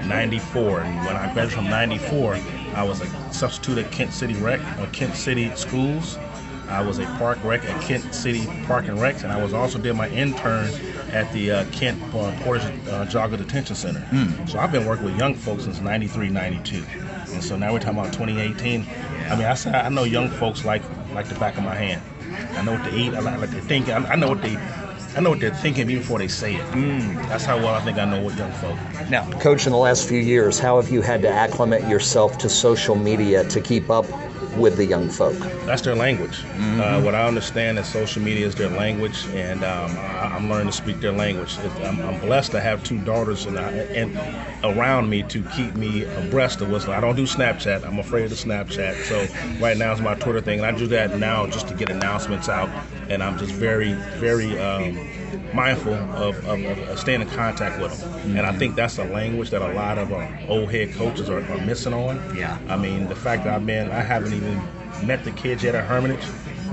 '94, 0.08 0.80
and 0.80 1.06
when 1.06 1.16
I 1.16 1.32
graduated 1.32 1.52
from 1.52 1.68
'94, 1.68 2.38
I 2.74 2.82
was 2.82 3.00
a 3.00 3.32
substitute 3.32 3.78
at 3.78 3.92
Kent 3.92 4.12
City 4.12 4.34
Rec 4.34 4.60
or 4.78 4.86
Kent 4.92 5.14
City 5.14 5.54
Schools. 5.54 6.18
I 6.68 6.80
was 6.80 6.98
a 6.98 7.04
park 7.18 7.38
rec 7.44 7.64
at 7.64 7.82
Kent 7.82 8.14
City 8.14 8.46
Park 8.64 8.88
and 8.88 8.98
Recs, 8.98 9.24
and 9.24 9.32
I 9.32 9.42
was 9.42 9.52
also 9.52 9.78
did 9.78 9.94
my 9.94 10.08
intern 10.08 10.70
at 11.10 11.30
the 11.34 11.50
uh, 11.50 11.64
Kent 11.70 12.02
uh, 12.14 12.32
Portage 12.42 12.64
uh, 12.88 13.04
Jogger 13.04 13.36
Detention 13.36 13.76
Center. 13.76 14.00
Mm. 14.10 14.48
So 14.48 14.58
I've 14.58 14.72
been 14.72 14.86
working 14.86 15.04
with 15.04 15.18
young 15.18 15.34
folks 15.34 15.64
since 15.64 15.80
93, 15.80 16.30
92. 16.30 16.82
And 17.32 17.42
so 17.42 17.56
now 17.56 17.72
we're 17.72 17.80
talking 17.80 17.98
about 17.98 18.12
2018. 18.12 18.86
I 19.30 19.36
mean, 19.36 19.46
I 19.46 19.54
say 19.54 19.70
I 19.70 19.88
know 19.88 20.04
young 20.04 20.28
folks 20.28 20.64
like 20.64 20.82
like 21.14 21.28
the 21.28 21.34
back 21.36 21.56
of 21.56 21.64
my 21.64 21.74
hand. 21.74 22.02
I 22.56 22.62
know 22.62 22.72
what 22.72 22.84
they 22.84 22.96
eat. 22.96 23.14
I 23.14 23.20
like, 23.20 23.40
what 23.40 23.50
they 23.50 23.60
think. 23.60 23.88
I, 23.88 23.96
I 23.96 24.16
know 24.16 24.28
what 24.28 24.42
they 24.42 24.56
I 25.14 25.20
know 25.20 25.30
what 25.30 25.40
they're 25.40 25.54
thinking 25.54 25.90
even 25.90 26.02
before 26.02 26.18
they 26.18 26.28
say 26.28 26.54
it. 26.54 26.64
Mm. 26.68 27.14
That's 27.28 27.44
how 27.44 27.58
well 27.58 27.74
I 27.74 27.80
think 27.80 27.98
I 27.98 28.06
know 28.06 28.22
what 28.22 28.36
young 28.36 28.52
folk. 28.52 28.78
Now, 29.10 29.30
coach, 29.40 29.66
in 29.66 29.72
the 29.72 29.78
last 29.78 30.08
few 30.08 30.18
years, 30.18 30.58
how 30.58 30.80
have 30.80 30.90
you 30.90 31.02
had 31.02 31.20
to 31.22 31.28
acclimate 31.28 31.86
yourself 31.86 32.38
to 32.38 32.48
social 32.48 32.94
media 32.94 33.44
to 33.44 33.60
keep 33.60 33.90
up 33.90 34.06
with 34.56 34.76
the 34.76 34.84
young 34.84 35.08
folk? 35.08 35.38
That's 35.66 35.82
their 35.82 35.94
language. 35.94 36.38
Mm-hmm. 36.38 36.80
Uh, 36.80 37.00
what 37.02 37.14
I 37.14 37.26
understand 37.26 37.78
is 37.78 37.86
social 37.86 38.22
media 38.22 38.46
is 38.46 38.54
their 38.54 38.68
language, 38.68 39.26
and 39.28 39.64
um, 39.64 39.90
I, 39.96 40.36
am 40.36 40.48
learning 40.48 40.68
to 40.68 40.72
speak 40.72 41.00
their 41.00 41.12
language. 41.12 41.58
I'm, 41.82 42.00
I'm, 42.00 42.20
blessed 42.20 42.52
to 42.52 42.60
have 42.60 42.84
two 42.84 42.98
daughters 42.98 43.46
and, 43.46 43.58
I, 43.58 43.70
and 43.70 44.16
around 44.64 45.10
me 45.10 45.22
to 45.24 45.42
keep 45.56 45.74
me 45.74 46.04
abreast 46.04 46.60
of 46.60 46.70
what's. 46.70 46.86
I 46.86 47.00
don't 47.00 47.16
do 47.16 47.24
Snapchat. 47.24 47.84
I'm 47.84 47.98
afraid 47.98 48.26
of 48.26 48.38
Snapchat. 48.38 49.02
So 49.04 49.26
right 49.62 49.76
now 49.76 49.92
is 49.92 50.00
my 50.00 50.14
Twitter 50.14 50.40
thing, 50.40 50.60
and 50.60 50.66
I 50.66 50.78
do 50.78 50.86
that 50.88 51.18
now 51.18 51.46
just 51.46 51.68
to 51.68 51.74
get 51.74 51.90
announcements 51.90 52.48
out. 52.48 52.68
And 53.08 53.22
I'm 53.22 53.38
just 53.38 53.52
very, 53.52 53.94
very. 54.18 54.58
Um, 54.58 55.11
mindful 55.54 55.94
of, 55.94 56.44
of, 56.46 56.64
of, 56.64 56.98
staying 56.98 57.22
in 57.22 57.28
contact 57.28 57.80
with 57.80 57.98
them. 57.98 58.10
Mm-hmm. 58.10 58.36
And 58.38 58.46
I 58.46 58.52
think 58.52 58.76
that's 58.76 58.98
a 58.98 59.04
language 59.04 59.50
that 59.50 59.62
a 59.62 59.72
lot 59.74 59.98
of 59.98 60.12
uh, 60.12 60.28
old 60.48 60.70
head 60.70 60.92
coaches 60.92 61.28
are, 61.28 61.42
are, 61.52 61.58
missing 61.66 61.94
on. 61.94 62.36
Yeah. 62.36 62.58
I 62.68 62.76
mean, 62.76 63.08
the 63.08 63.16
fact 63.16 63.44
that 63.44 63.54
I've 63.54 63.66
been, 63.66 63.90
I 63.90 64.00
haven't 64.00 64.34
even 64.34 64.56
met 65.06 65.24
the 65.24 65.30
kids 65.32 65.62
yet 65.62 65.74
at 65.74 65.84
Hermitage, 65.84 66.26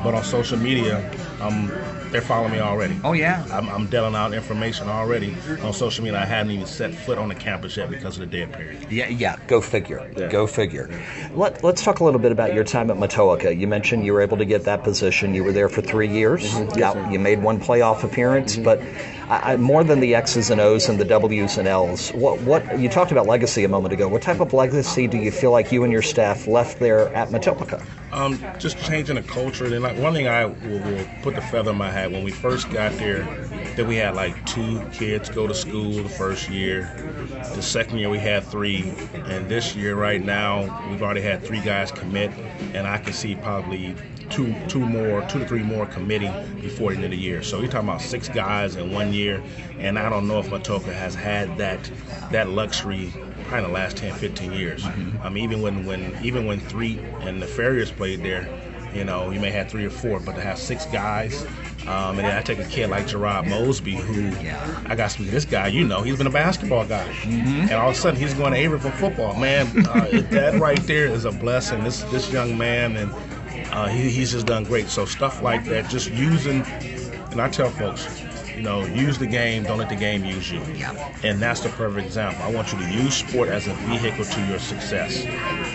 but 0.03 0.13
on 0.13 0.23
social 0.23 0.57
media, 0.57 1.09
um, 1.39 1.67
they're 2.11 2.21
following 2.21 2.51
me 2.51 2.59
already. 2.59 2.99
Oh 3.03 3.13
yeah, 3.13 3.45
I'm, 3.51 3.69
I'm 3.69 3.87
dealing 3.87 4.15
out 4.15 4.33
information 4.33 4.87
already 4.87 5.35
on 5.61 5.73
social 5.73 6.03
media. 6.03 6.19
I 6.19 6.25
hadn't 6.25 6.51
even 6.51 6.65
set 6.65 6.93
foot 6.93 7.17
on 7.17 7.29
the 7.29 7.35
campus 7.35 7.77
yet 7.77 7.89
because 7.89 8.17
of 8.19 8.29
the 8.29 8.37
dead 8.37 8.53
period. 8.53 8.91
Yeah, 8.91 9.07
yeah. 9.07 9.37
Go 9.47 9.61
figure. 9.61 10.11
Yeah. 10.17 10.27
Go 10.27 10.47
figure. 10.47 10.89
Let, 11.33 11.63
let's 11.63 11.83
talk 11.83 11.99
a 11.99 12.03
little 12.03 12.19
bit 12.19 12.31
about 12.31 12.53
your 12.53 12.63
time 12.63 12.89
at 12.91 12.97
Matoaca. 12.97 13.57
You 13.57 13.67
mentioned 13.67 14.05
you 14.05 14.13
were 14.13 14.21
able 14.21 14.37
to 14.37 14.45
get 14.45 14.63
that 14.65 14.83
position. 14.83 15.33
You 15.33 15.43
were 15.43 15.51
there 15.51 15.69
for 15.69 15.81
three 15.81 16.09
years. 16.09 16.43
Mm-hmm. 16.43 16.79
Yes, 16.79 16.95
yeah, 16.95 17.11
you 17.11 17.19
made 17.19 17.41
one 17.41 17.59
playoff 17.59 18.03
appearance, 18.03 18.55
mm-hmm. 18.55 18.63
but 18.63 18.81
I, 19.29 19.57
more 19.57 19.83
than 19.83 19.99
the 19.99 20.15
X's 20.15 20.49
and 20.49 20.59
O's 20.59 20.89
and 20.89 20.99
the 20.99 21.05
W's 21.05 21.57
and 21.57 21.67
L's. 21.67 22.09
What 22.09 22.41
what 22.41 22.79
you 22.79 22.89
talked 22.89 23.11
about 23.11 23.27
legacy 23.27 23.63
a 23.63 23.69
moment 23.69 23.93
ago. 23.93 24.07
What 24.07 24.23
type 24.23 24.39
of 24.39 24.53
legacy 24.53 25.07
do 25.07 25.17
you 25.17 25.31
feel 25.31 25.51
like 25.51 25.71
you 25.71 25.83
and 25.83 25.93
your 25.93 26.01
staff 26.01 26.47
left 26.47 26.79
there 26.79 27.13
at 27.13 27.29
Matoaca? 27.29 27.85
Um, 28.11 28.43
just 28.57 28.79
changing 28.79 29.15
the 29.15 29.21
culture. 29.21 29.65
And 29.65 29.83
like, 29.83 29.97
one 29.97 30.13
thing 30.13 30.27
I 30.27 30.45
will, 30.45 30.79
will 30.79 31.05
put 31.21 31.28
the 31.35 31.41
feather 31.41 31.71
in 31.71 31.77
my 31.77 31.89
hat 31.89 32.11
when 32.11 32.23
we 32.23 32.31
first 32.31 32.69
got 32.69 32.91
there, 32.93 33.23
that 33.75 33.85
we 33.85 33.95
had 33.95 34.15
like 34.15 34.45
two 34.45 34.81
kids 34.91 35.29
go 35.29 35.47
to 35.47 35.53
school 35.53 35.91
the 35.91 36.09
first 36.09 36.49
year. 36.49 36.93
The 37.55 37.61
second 37.61 37.99
year 37.99 38.09
we 38.09 38.19
had 38.19 38.43
three, 38.43 38.93
and 39.13 39.47
this 39.49 39.75
year 39.75 39.95
right 39.95 40.23
now 40.23 40.89
we've 40.89 41.01
already 41.01 41.21
had 41.21 41.43
three 41.43 41.61
guys 41.61 41.91
commit, 41.91 42.31
and 42.73 42.87
I 42.87 42.97
can 42.97 43.13
see 43.13 43.35
probably 43.35 43.95
two 44.29 44.55
two 44.67 44.79
more, 44.79 45.21
two 45.23 45.39
to 45.39 45.47
three 45.47 45.63
more 45.63 45.85
committing 45.85 46.31
before 46.61 46.91
the 46.91 46.97
end 46.97 47.05
of 47.05 47.11
the 47.11 47.17
year. 47.17 47.41
So 47.43 47.59
you're 47.59 47.69
talking 47.69 47.89
about 47.89 48.01
six 48.01 48.29
guys 48.29 48.75
in 48.75 48.91
one 48.91 49.13
year, 49.13 49.43
and 49.77 49.97
I 49.97 50.09
don't 50.09 50.27
know 50.27 50.39
if 50.39 50.49
Matoaca 50.49 50.93
has 50.93 51.15
had 51.15 51.57
that 51.57 51.91
that 52.31 52.49
luxury 52.49 53.11
probably 53.45 53.65
in 53.65 53.71
the 53.71 53.73
last 53.73 53.97
10, 53.97 54.13
15 54.13 54.53
years. 54.53 54.83
Mm-hmm. 54.83 55.21
I 55.23 55.29
mean, 55.29 55.43
even 55.43 55.61
when 55.61 55.85
when 55.85 56.17
even 56.23 56.45
when 56.45 56.59
three 56.59 56.99
and 57.21 57.41
the 57.41 57.47
Farriers 57.47 57.91
played 57.91 58.23
there, 58.23 58.47
you 58.93 59.03
know, 59.03 59.31
you 59.31 59.39
may 59.39 59.51
have 59.51 59.69
three 59.69 59.85
or 59.85 59.89
four, 59.89 60.19
but 60.19 60.35
to 60.35 60.41
have 60.41 60.57
six 60.57 60.85
guys, 60.87 61.43
um, 61.87 62.17
and 62.17 62.19
then 62.19 62.37
I 62.37 62.41
take 62.41 62.59
a 62.59 62.65
kid 62.65 62.89
like 62.89 63.07
Gerard 63.07 63.47
Mosby, 63.47 63.95
who 63.95 64.29
yeah. 64.43 64.83
I 64.85 64.95
got 64.95 65.05
to 65.05 65.09
speak 65.09 65.27
to 65.27 65.31
this 65.31 65.45
guy. 65.45 65.67
You 65.67 65.85
know, 65.85 66.01
he's 66.01 66.17
been 66.17 66.27
a 66.27 66.31
basketball 66.31 66.85
guy, 66.85 67.07
mm-hmm. 67.21 67.61
and 67.61 67.73
all 67.73 67.89
of 67.89 67.95
a 67.95 67.97
sudden 67.97 68.19
he's 68.19 68.33
going 68.33 68.53
to 68.53 68.57
Avery 68.57 68.79
for 68.79 68.91
football. 68.91 69.33
Man, 69.35 69.67
uh, 69.87 70.07
that 70.31 70.59
right 70.59 70.81
there 70.87 71.05
is 71.07 71.25
a 71.25 71.31
blessing. 71.31 71.83
This 71.83 72.03
this 72.03 72.31
young 72.31 72.57
man 72.57 72.95
and 72.97 73.11
uh, 73.71 73.87
he, 73.87 74.09
he's 74.09 74.31
just 74.31 74.45
done 74.45 74.63
great. 74.63 74.87
So 74.87 75.05
stuff 75.05 75.41
like 75.41 75.65
that, 75.65 75.89
just 75.89 76.11
using, 76.11 76.63
and 77.31 77.41
I 77.41 77.49
tell 77.49 77.69
folks, 77.69 78.23
you 78.55 78.61
know, 78.61 78.85
use 78.85 79.17
the 79.17 79.27
game, 79.27 79.63
don't 79.63 79.77
let 79.77 79.89
the 79.89 79.95
game 79.95 80.25
use 80.25 80.51
you. 80.51 80.61
Yeah. 80.73 81.15
And 81.23 81.39
that's 81.39 81.61
the 81.61 81.69
perfect 81.69 82.05
example. 82.05 82.43
I 82.43 82.51
want 82.51 82.73
you 82.73 82.79
to 82.79 82.91
use 82.91 83.15
sport 83.15 83.47
as 83.47 83.67
a 83.67 83.73
vehicle 83.73 84.25
to 84.25 84.45
your 84.47 84.59
success. 84.59 85.25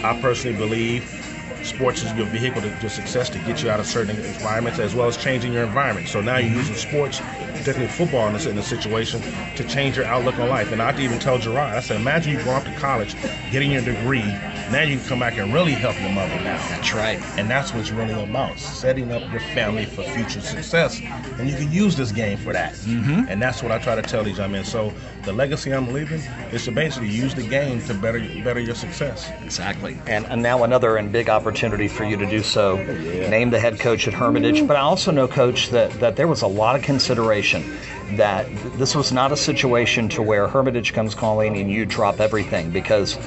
I 0.05 0.19
personally 0.21 0.59
believe 0.59 1.34
sports 1.65 2.03
is 2.03 2.13
your 2.13 2.27
vehicle 2.27 2.63
to 2.63 2.69
your 2.69 2.91
success 2.91 3.29
to 3.31 3.39
get 3.41 3.63
you 3.63 3.71
out 3.71 3.81
of 3.81 3.87
certain 3.87 4.17
environments 4.17 4.79
as 4.79 4.95
well 4.95 5.09
as 5.09 5.17
changing 5.17 5.53
your 5.53 5.65
environment. 5.65 6.09
So 6.09 6.21
now 6.21 6.37
you're 6.37 6.55
using 6.55 6.75
sports, 6.75 7.21
particularly 7.53 7.89
football 7.89 8.27
in 8.27 8.35
this, 8.35 8.47
in 8.47 8.57
this 8.57 8.67
situation, 8.67 9.23
to 9.57 9.65
change 9.65 9.97
your 9.97 10.07
outlook 10.07 10.39
on 10.39 10.49
life. 10.49 10.73
And 10.73 10.83
I 10.83 10.99
even 11.01 11.19
tell 11.19 11.39
Gerard, 11.39 11.77
I 11.77 11.81
said, 11.81 12.01
imagine 12.01 12.33
you 12.33 12.45
go 12.45 12.51
off 12.51 12.65
to 12.65 12.75
college, 12.75 13.15
getting 13.51 13.71
your 13.71 13.83
degree, 13.83 14.25
now 14.71 14.83
you 14.83 14.99
can 14.99 15.07
come 15.07 15.21
back 15.21 15.37
and 15.37 15.53
really 15.53 15.73
help 15.73 16.01
your 16.01 16.11
mother 16.11 16.35
now. 16.37 16.57
That's 16.69 16.95
right. 16.95 17.21
And 17.39 17.51
that's 17.51 17.73
what 17.73 17.81
it's 17.81 17.91
really 17.91 18.15
about, 18.23 18.59
setting 18.59 19.13
up 19.13 19.31
your 19.31 19.41
family 19.41 19.85
for 19.85 20.03
future 20.03 20.41
success. 20.41 21.01
And 21.39 21.49
you 21.49 21.57
can 21.57 21.71
use 21.71 21.97
this 21.97 22.13
game 22.13 22.39
for 22.39 22.53
that. 22.53 22.73
Mm-hmm. 22.75 23.27
And 23.29 23.43
that's 23.43 23.63
what 23.63 23.73
I 23.73 23.79
try 23.79 23.95
to 23.95 24.03
tell 24.03 24.25
these 24.25 24.39
young 24.39 24.53
men. 24.53 24.65
So 24.65 24.93
the 25.25 25.33
legacy 25.33 25.73
I'm 25.73 25.93
leaving 25.93 26.21
is 26.53 26.65
to 26.65 26.73
basically 26.73 27.09
use 27.09 27.35
the 27.35 27.47
game 27.47 27.81
to 27.87 27.95
better 27.95 28.21
better 28.43 28.61
your 28.61 28.75
success. 28.75 29.31
Exactly. 29.43 29.99
And, 30.07 30.27
and 30.27 30.43
now 30.43 30.65
another 30.65 30.97
and 30.97 31.11
big 31.11 31.29
opportunity 31.29 31.89
for 31.89 32.05
you 32.05 32.17
to 32.17 32.27
do 32.27 32.43
so. 32.43 32.79
Oh, 32.79 32.93
yeah. 32.93 33.29
Name 33.29 33.51
the 33.51 33.61
head 33.61 33.81
coach 33.81 34.07
at 34.07 34.15
Hermitage. 34.15 34.67
But 34.67 34.77
I 34.77 34.81
also 34.81 35.11
know, 35.11 35.27
coach, 35.29 35.71
that, 35.71 35.91
that 36.01 36.17
there 36.17 36.29
was 36.29 36.43
a 36.43 36.47
lot 36.47 36.77
of 36.77 36.83
consideration 36.83 37.77
that 38.13 38.47
this 38.77 38.95
was 38.95 39.13
not 39.13 39.33
a 39.33 39.37
situation 39.37 40.09
to 40.11 40.23
where 40.23 40.47
Hermitage 40.47 40.93
comes 40.93 41.15
calling 41.15 41.57
and 41.57 41.71
you 41.71 41.87
drop 41.87 42.21
everything 42.21 42.71
because 42.71 43.19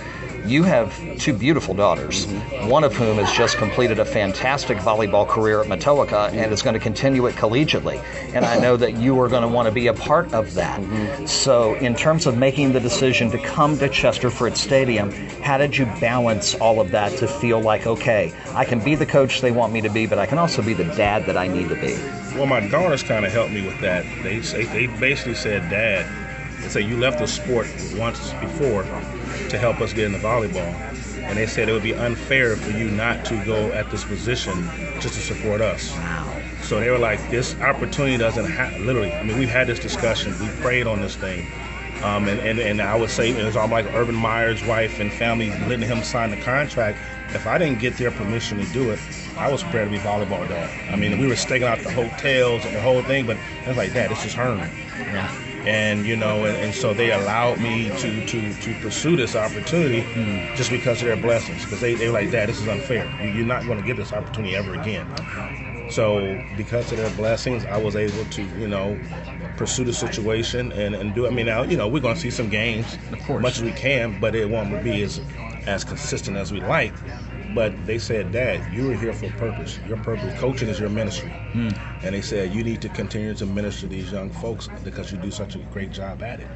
you 0.48 0.64
have 0.64 0.94
two 1.20 1.34
beautiful 1.34 1.74
daughters, 1.74 2.26
mm-hmm. 2.26 2.70
one 2.70 2.84
of 2.84 2.96
whom 2.96 3.18
has 3.18 3.32
just 3.32 3.58
completed 3.58 4.00
a 4.00 4.06
fantastic 4.06 4.78
volleyball 4.78 5.28
career 5.28 5.62
at 5.62 5.68
Matoaca 5.68 6.32
and 6.32 6.52
is 6.52 6.62
going 6.62 6.74
to 6.74 6.80
continue 6.80 7.26
it 7.28 7.36
collegiately. 7.36 8.02
And 8.34 8.46
I 8.46 8.60
know 8.60 8.78
that 8.78 8.98
you 8.98 9.20
are 9.20 9.28
going 9.28 9.42
to 9.42 9.48
want 9.48 9.68
to 9.68 9.72
be 9.72 9.88
a 9.88 9.94
part 9.94 10.34
of 10.34 10.54
that. 10.54 10.80
Mm-hmm. 10.80 11.26
So, 11.26 11.76
in 11.76 11.96
terms 11.96 12.26
of 12.26 12.38
making 12.38 12.74
the 12.74 12.80
decision 12.80 13.30
to 13.32 13.38
come 13.38 13.78
to 13.80 13.90
Chesterford 13.90 14.56
Stadium, 14.56 15.12
how 15.42 15.58
did 15.58 15.78
you 15.78 15.86
balance 16.00 16.56
all 16.56 16.80
of 16.80 16.92
that 16.92 17.18
to 17.18 17.28
feel 17.28 17.60
like, 17.62 17.86
okay, 17.86 18.34
I 18.54 18.66
can 18.66 18.80
be 18.80 18.96
the 18.96 19.06
coach 19.06 19.42
they 19.42 19.52
want 19.52 19.74
me 19.74 19.82
to 19.82 19.90
be, 19.90 20.08
but 20.08 20.20
I 20.20 20.26
can 20.26 20.38
also 20.38 20.62
be 20.62 20.74
the 20.74 20.86
dad 20.96 21.26
that 21.26 21.38
I 21.38 21.48
need 21.48 21.70
to 21.70 21.76
be? 21.76 21.94
Well, 22.38 22.46
my 22.46 22.68
daughters 22.68 23.04
kind 23.04 23.26
of 23.26 23.32
helped 23.32 23.52
me 23.52 23.66
with 23.66 23.80
that. 23.82 24.04
They, 24.24 24.40
they 24.40 24.88
basically 25.00 25.36
said, 25.36 25.70
Dad, 25.70 26.06
they 26.62 26.70
say 26.70 26.82
you 26.82 26.98
left 26.98 27.20
the 27.20 27.28
sport 27.28 27.68
once 27.98 28.34
before 28.34 28.84
to 29.50 29.58
help 29.58 29.82
us 29.82 29.94
get 29.94 30.06
into 30.06 30.20
volleyball. 30.20 30.74
And 31.24 31.38
they 31.38 31.46
said 31.46 31.68
it 31.70 31.74
would 31.74 31.84
be 31.84 31.94
unfair 31.94 32.56
for 32.56 32.72
you 32.72 32.90
not 32.90 33.26
to 33.26 33.44
go 33.46 33.72
at 33.74 33.90
this 33.92 34.04
position 34.06 34.70
just 35.00 35.16
to 35.16 35.22
support 35.22 35.62
us. 35.62 35.92
Wow. 35.92 36.42
So 36.62 36.80
they 36.80 36.90
were 36.90 36.98
like, 36.98 37.30
this 37.30 37.60
opportunity 37.62 38.18
doesn't 38.18 38.46
have, 38.46 38.80
literally, 38.82 39.12
I 39.14 39.24
mean, 39.24 39.38
we've 39.38 39.50
had 39.50 39.68
this 39.68 39.80
discussion. 39.80 40.38
We 40.40 40.48
prayed 40.62 40.88
on 40.88 41.02
this 41.02 41.16
thing. 41.16 41.46
Um, 42.04 42.28
and, 42.28 42.40
and, 42.40 42.60
and 42.60 42.82
I 42.82 42.96
would 42.96 43.10
say 43.10 43.32
it 43.32 43.44
was 43.44 43.56
all 43.56 43.68
like 43.68 43.86
Urban 43.94 44.16
Meyer's 44.16 44.64
wife 44.64 45.00
and 45.00 45.12
family 45.12 45.50
letting 45.50 45.88
him 45.88 46.04
sign 46.04 46.30
the 46.30 46.38
contract. 46.38 47.00
If 47.30 47.48
I 47.48 47.58
didn't 47.58 47.80
get 47.80 47.98
their 47.98 48.12
permission 48.12 48.60
to 48.60 48.66
do 48.72 48.92
it, 48.92 49.00
I 49.38 49.52
was 49.52 49.64
prepared 49.64 49.92
to 49.92 49.92
be 49.92 49.98
volleyball 49.98 50.48
dad. 50.48 50.70
I 50.92 50.96
mean, 50.96 51.20
we 51.20 51.28
were 51.28 51.36
staking 51.36 51.68
out 51.68 51.80
the 51.80 51.92
hotels 51.92 52.66
and 52.66 52.76
the 52.76 52.82
whole 52.82 53.02
thing, 53.02 53.26
but 53.26 53.38
I 53.66 53.70
was 53.70 53.78
like, 53.78 53.94
Dad, 53.94 54.12
this 54.12 54.26
is 54.26 54.34
Herman. 54.34 54.70
Yeah 54.98 55.47
and 55.68 56.06
you 56.06 56.16
know, 56.16 56.46
and, 56.46 56.56
and, 56.58 56.74
so 56.74 56.94
they 56.94 57.12
allowed 57.12 57.60
me 57.60 57.90
to 58.00 58.26
to 58.26 58.54
to 58.54 58.74
pursue 58.76 59.18
this 59.18 59.36
opportunity 59.36 60.02
mm. 60.02 60.56
just 60.56 60.72
because 60.72 61.02
of 61.02 61.08
their 61.08 61.18
blessings. 61.18 61.64
Because 61.66 61.82
they 61.82 61.96
they 61.96 62.08
were 62.08 62.14
like, 62.14 62.32
Dad, 62.32 62.48
this 62.48 62.62
is 62.62 62.68
unfair. 62.68 63.06
You're 63.22 63.46
not 63.46 63.66
going 63.66 63.78
to 63.78 63.84
get 63.84 63.98
this 63.98 64.14
opportunity 64.14 64.56
ever 64.56 64.74
again. 64.76 65.08
So 65.90 66.42
because 66.56 66.92
of 66.92 66.98
their 66.98 67.10
blessings, 67.12 67.66
I 67.66 67.78
was 67.78 67.96
able 67.96 68.26
to, 68.26 68.44
you 68.60 68.68
know, 68.68 68.98
pursue 69.58 69.84
the 69.84 69.94
situation 69.94 70.72
and, 70.72 70.96
and 70.96 71.14
do. 71.14 71.28
I 71.28 71.32
mean, 71.32 71.46
now 71.48 71.64
you 71.64 71.76
know 71.76 71.88
we're 71.88 72.02
going 72.02 72.16
to 72.16 72.22
see 72.22 72.32
some 72.32 72.50
games, 72.50 72.98
of 73.12 73.22
course, 73.24 73.42
much 73.42 73.58
as 73.58 73.64
we 73.64 73.74
can, 73.74 74.18
but 74.20 74.36
it 74.36 74.50
won't 74.50 74.84
be 74.84 75.02
as 75.02 75.20
as 75.66 75.84
consistent 75.84 76.38
as 76.38 76.54
we 76.54 76.62
like. 76.62 76.94
But 77.58 77.88
they 77.88 77.98
said, 77.98 78.32
Dad, 78.32 78.72
you 78.72 78.86
were 78.86 78.94
here 78.94 79.14
for 79.14 79.26
a 79.26 79.32
purpose. 79.32 79.80
Your 79.88 79.98
purpose, 79.98 80.40
coaching 80.40 80.70
is 80.70 80.80
your 80.80 80.90
ministry. 80.90 81.34
Mm. 81.54 81.76
And 82.04 82.14
they 82.14 82.22
said, 82.22 82.54
you 82.54 82.64
need 82.64 82.84
to 82.84 82.90
continue 82.90 83.34
to 83.34 83.48
minister 83.48 83.82
to 83.82 83.88
these 83.88 84.12
young 84.12 84.30
folks 84.30 84.70
because 84.84 85.12
you 85.12 85.18
do 85.18 85.32
such 85.32 85.56
a 85.56 85.58
great 85.74 85.92
job 85.92 86.22
at 86.22 86.40
it. 86.40 86.48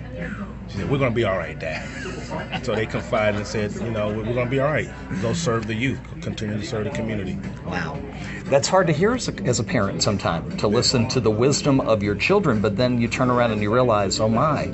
She 0.67 0.77
said, 0.77 0.87
we're 0.91 0.99
going 0.99 1.09
to 1.09 1.15
be 1.15 1.23
all 1.23 1.39
right, 1.39 1.57
Dad. 1.57 2.63
so 2.63 2.75
they 2.75 2.85
confided 2.85 3.37
and 3.37 3.47
said, 3.47 3.73
you 3.73 3.89
know, 3.89 4.09
we're 4.09 4.25
going 4.25 4.45
to 4.45 4.51
be 4.51 4.59
all 4.59 4.71
right. 4.71 4.91
Go 5.23 5.33
serve 5.33 5.65
the 5.65 5.73
youth, 5.73 5.99
continue 6.21 6.59
to 6.59 6.67
serve 6.67 6.83
the 6.83 6.91
community. 6.91 7.35
Wow. 7.65 7.99
That's 8.43 8.67
hard 8.67 8.85
to 8.85 8.93
hear 8.93 9.15
as 9.15 9.27
a, 9.27 9.33
as 9.41 9.59
a 9.59 9.63
parent 9.63 10.03
sometimes, 10.03 10.55
to 10.57 10.67
listen 10.67 11.07
to 11.07 11.19
the 11.19 11.31
wisdom 11.31 11.79
of 11.79 12.03
your 12.03 12.13
children, 12.13 12.61
but 12.61 12.77
then 12.77 13.01
you 13.01 13.07
turn 13.07 13.31
around 13.31 13.53
and 13.53 13.61
you 13.63 13.73
realize, 13.73 14.19
oh 14.19 14.29
my, 14.29 14.65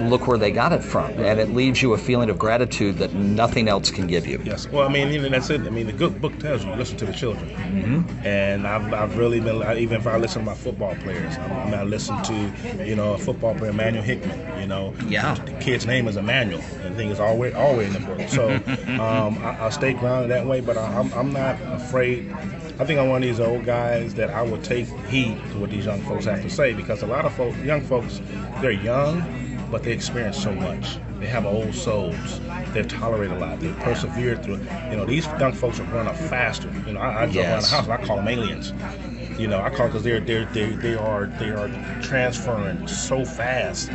look 0.00 0.26
where 0.26 0.38
they 0.38 0.50
got 0.50 0.72
it 0.72 0.82
from, 0.82 1.10
and 1.18 1.40
it 1.40 1.50
leaves 1.50 1.82
you 1.82 1.92
a 1.92 1.98
feeling 1.98 2.30
of 2.30 2.38
gratitude 2.38 2.98
that 2.98 3.12
nothing 3.14 3.68
else 3.68 3.90
can 3.90 4.06
give 4.06 4.26
you. 4.26 4.40
Yes. 4.44 4.68
Well, 4.68 4.86
I 4.86 4.92
mean, 4.92 5.08
even 5.08 5.32
that's 5.32 5.50
it. 5.50 5.62
I 5.62 5.70
mean, 5.70 5.86
the 5.86 5.92
good 5.92 6.20
book 6.20 6.38
tells 6.38 6.64
you 6.64 6.74
listen 6.74 6.96
to 6.98 7.06
the 7.06 7.12
children, 7.12 7.48
mm-hmm. 7.50 8.26
and 8.26 8.66
I've, 8.66 8.92
I've 8.92 9.16
really 9.16 9.40
been 9.40 9.62
even 9.78 10.00
if 10.00 10.06
I 10.06 10.16
listen 10.16 10.42
to 10.42 10.46
my 10.46 10.54
football 10.54 10.94
players, 10.96 11.36
I, 11.36 11.64
mean, 11.64 11.74
I 11.74 11.84
listen 11.84 12.22
to 12.24 12.84
you 12.84 12.94
know 12.94 13.14
a 13.14 13.18
football 13.18 13.54
player, 13.54 13.70
Emmanuel 13.70 14.04
Hickman. 14.04 14.60
You 14.60 14.66
know, 14.66 14.94
yeah, 15.06 15.34
the 15.34 15.52
kid's 15.54 15.86
name 15.86 16.08
is 16.08 16.16
Emmanuel, 16.16 16.62
and 16.82 16.94
the 16.94 16.96
thing 16.96 17.10
is 17.10 17.20
always 17.20 17.54
always 17.54 17.94
in 17.94 18.02
the 18.02 18.08
book. 18.08 18.28
So 18.28 18.48
um, 19.02 19.38
I, 19.38 19.66
I 19.66 19.70
stay 19.70 19.92
grounded 19.94 20.30
that 20.30 20.46
way, 20.46 20.60
but 20.60 20.76
I, 20.76 20.98
I'm 20.98 21.12
I'm 21.14 21.32
not 21.32 21.60
afraid. 21.62 22.32
I 22.80 22.84
think 22.84 23.00
I'm 23.00 23.08
one 23.08 23.24
of 23.24 23.28
these 23.28 23.40
old 23.40 23.64
guys 23.64 24.14
that 24.14 24.30
I 24.30 24.42
will 24.42 24.62
take 24.62 24.86
heed 25.08 25.36
to 25.50 25.58
what 25.58 25.70
these 25.70 25.86
young 25.86 26.00
folks 26.02 26.26
have 26.26 26.42
to 26.42 26.50
say 26.50 26.74
because 26.74 27.02
a 27.02 27.06
lot 27.06 27.24
of 27.24 27.34
folks, 27.34 27.58
young 27.58 27.80
folks, 27.80 28.20
they're 28.60 28.70
young 28.70 29.47
but 29.70 29.82
they 29.82 29.92
experience 29.92 30.42
so 30.42 30.52
much. 30.52 30.98
They 31.18 31.26
have 31.26 31.44
old 31.46 31.74
souls. 31.74 32.40
They've 32.72 32.86
tolerated 32.86 33.36
a 33.36 33.40
lot. 33.40 33.60
They've 33.60 33.76
persevered 33.80 34.42
through. 34.42 34.58
You 34.90 34.96
know, 34.96 35.04
these 35.04 35.26
young 35.26 35.52
folks 35.52 35.80
are 35.80 35.84
growing 35.84 36.06
up 36.06 36.16
faster. 36.16 36.70
You 36.86 36.94
know, 36.94 37.00
I, 37.00 37.24
I 37.24 37.24
yes. 37.26 37.36
around 37.72 37.86
the 37.86 37.90
house 37.92 38.00
I 38.00 38.06
call 38.06 38.16
them 38.16 38.28
aliens. 38.28 38.72
You 39.38 39.46
know, 39.46 39.60
I 39.60 39.70
call 39.70 39.86
because 39.86 40.02
they're 40.02 40.20
they're 40.20 40.46
they 40.46 40.70
they 40.70 40.94
are 40.94 41.26
they 41.38 41.50
are 41.50 41.68
transferring 42.02 42.86
so 42.88 43.24
fast 43.24 43.88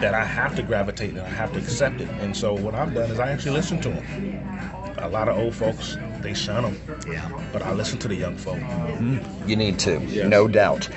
that 0.00 0.14
I 0.14 0.24
have 0.24 0.54
to 0.56 0.62
gravitate 0.62 1.10
and 1.10 1.20
I 1.20 1.28
have 1.28 1.52
to 1.52 1.58
accept 1.58 2.00
it. 2.00 2.08
And 2.20 2.36
so 2.36 2.54
what 2.54 2.74
I've 2.74 2.94
done 2.94 3.10
is 3.10 3.18
I 3.18 3.30
actually 3.30 3.52
listen 3.52 3.80
to 3.82 3.90
them. 3.90 4.96
A 4.98 5.08
lot 5.08 5.28
of 5.28 5.38
old 5.38 5.54
folks 5.54 5.96
they 6.22 6.34
shun 6.34 6.62
them. 6.62 6.80
Yeah. 7.06 7.30
But 7.52 7.62
I 7.62 7.72
listen 7.72 7.98
to 8.00 8.08
the 8.08 8.14
young 8.14 8.36
folk. 8.36 8.56
Mm-hmm. 8.56 9.48
You 9.48 9.56
need 9.56 9.78
to, 9.80 10.00
yes. 10.00 10.28
no 10.28 10.48
doubt. 10.48 10.88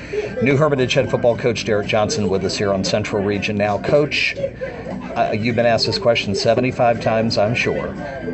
New 0.41 0.58
Hermitage 0.58 0.93
head 0.93 1.10
football 1.10 1.38
coach 1.38 1.65
Derrick 1.65 1.88
Johnson 1.88 2.29
with 2.29 2.43
us 2.43 2.58
here 2.58 2.73
on 2.73 2.84
Central 2.84 3.23
Region 3.23 3.58
now. 3.58 3.77
Coach, 3.79 4.36
uh, 4.38 5.36
you've 5.38 5.55
been 5.55 5.65
asked 5.65 5.86
this 5.86 5.99
question 5.99 6.36
75 6.36 7.01
times, 7.01 7.38
I'm 7.38 7.55
sure. 7.55 7.89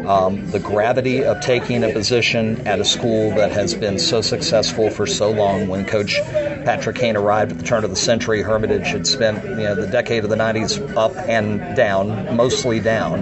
Um, 0.07 0.49
the 0.51 0.59
gravity 0.59 1.23
of 1.23 1.41
taking 1.41 1.83
a 1.83 1.91
position 1.91 2.65
at 2.67 2.79
a 2.79 2.85
school 2.85 3.29
that 3.31 3.51
has 3.51 3.73
been 3.73 3.97
so 3.97 4.21
successful 4.21 4.89
for 4.89 5.05
so 5.07 5.31
long. 5.31 5.67
When 5.67 5.85
Coach 5.85 6.19
Patrick 6.65 6.95
Kane 6.95 7.15
arrived 7.15 7.51
at 7.51 7.57
the 7.57 7.63
turn 7.63 7.83
of 7.83 7.89
the 7.89 7.95
century, 7.95 8.41
Hermitage 8.41 8.87
had 8.87 9.07
spent 9.07 9.43
you 9.43 9.55
know, 9.55 9.75
the 9.75 9.87
decade 9.87 10.23
of 10.23 10.29
the 10.29 10.35
90s 10.35 10.95
up 10.95 11.15
and 11.27 11.75
down, 11.75 12.35
mostly 12.35 12.79
down, 12.79 13.19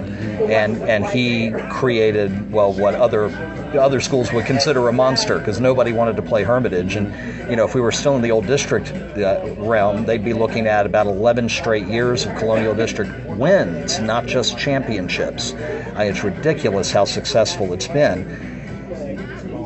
and 0.50 0.82
and 0.82 1.06
he 1.06 1.52
created 1.70 2.52
well 2.52 2.72
what 2.72 2.94
other 2.94 3.28
other 3.76 4.00
schools 4.00 4.32
would 4.32 4.46
consider 4.46 4.88
a 4.88 4.92
monster 4.92 5.38
because 5.38 5.60
nobody 5.60 5.92
wanted 5.92 6.16
to 6.16 6.22
play 6.22 6.42
Hermitage. 6.42 6.96
And, 6.96 7.50
you 7.50 7.56
know, 7.56 7.64
if 7.64 7.74
we 7.74 7.80
were 7.80 7.92
still 7.92 8.16
in 8.16 8.22
the 8.22 8.30
old 8.30 8.46
district 8.46 8.92
uh, 8.92 9.54
realm, 9.58 10.04
they'd 10.04 10.24
be 10.24 10.32
looking 10.32 10.66
at 10.66 10.86
about 10.86 11.06
11 11.06 11.48
straight 11.48 11.86
years 11.86 12.26
of 12.26 12.36
Colonial 12.36 12.74
District 12.74 13.10
wins, 13.30 13.98
not 14.00 14.26
just 14.26 14.58
championships. 14.58 15.52
I 15.94 16.04
it's 16.04 16.24
ridiculous 16.24 16.90
how 16.90 17.04
successful 17.04 17.72
it's 17.72 17.88
been. 17.88 18.52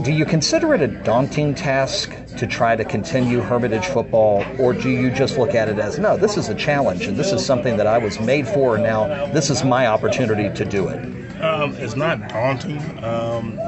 Do 0.05 0.13
you 0.13 0.25
consider 0.25 0.75
it 0.75 0.81
a 0.81 0.87
daunting 0.87 1.55
task 1.55 2.13
to 2.37 2.47
try 2.47 2.77
to 2.77 2.85
continue 2.85 3.41
Hermitage 3.41 3.85
football, 3.87 4.45
or 4.59 4.73
do 4.73 4.91
you 4.91 5.11
just 5.11 5.39
look 5.39 5.55
at 5.55 5.69
it 5.69 5.79
as, 5.79 5.99
no, 5.99 6.17
this 6.17 6.37
is 6.37 6.49
a 6.49 6.55
challenge 6.55 7.07
and 7.07 7.17
this 7.17 7.33
is 7.33 7.45
something 7.45 7.77
that 7.77 7.87
I 7.87 7.99
was 7.99 8.21
made 8.21 8.47
for, 8.47 8.77
and 8.77 8.85
now 8.85 9.27
this 9.33 9.51
is 9.51 9.65
my 9.65 9.89
opportunity 9.89 10.55
to 10.55 10.65
do 10.65 10.89
it? 10.89 11.41
Um, 11.43 11.75
it's 11.75 11.97
not 11.97 12.29
daunting. 12.29 12.79
Um, 13.05 13.59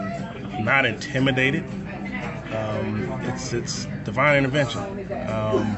not 0.65 0.87
intimidated. 0.87 1.65
Um, 2.55 3.09
it's 3.23 3.53
it's 3.53 3.87
divine 4.05 4.39
intervention. 4.39 4.81
Um, 5.29 5.77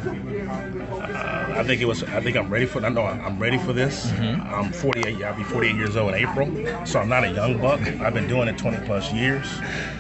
uh, 0.90 1.55
I 1.57 1.64
think 1.64 1.83
it 1.83 1.85
was. 1.85 2.03
I 2.05 2.21
think 2.21 2.37
I'm 2.37 2.49
ready 2.49 2.64
for. 2.64 2.85
I 2.85 2.88
know 2.88 3.05
I'm 3.05 3.38
ready 3.38 3.59
for 3.59 3.75
this. 3.75 4.07
Mm-hmm. 4.07 4.55
I'm 4.55 4.73
48. 4.73 5.23
I'll 5.23 5.37
be 5.37 5.45
48 5.45 5.77
years 5.77 5.97
old 5.97 6.14
in 6.14 6.27
April, 6.27 6.87
so 6.87 6.99
I'm 6.99 7.09
not 7.09 7.25
a 7.25 7.31
young 7.31 7.61
buck. 7.61 7.81
I've 8.01 8.14
been 8.14 8.27
doing 8.27 8.49
it 8.49 8.57
20 8.57 8.87
plus 8.87 9.12
years. 9.12 9.47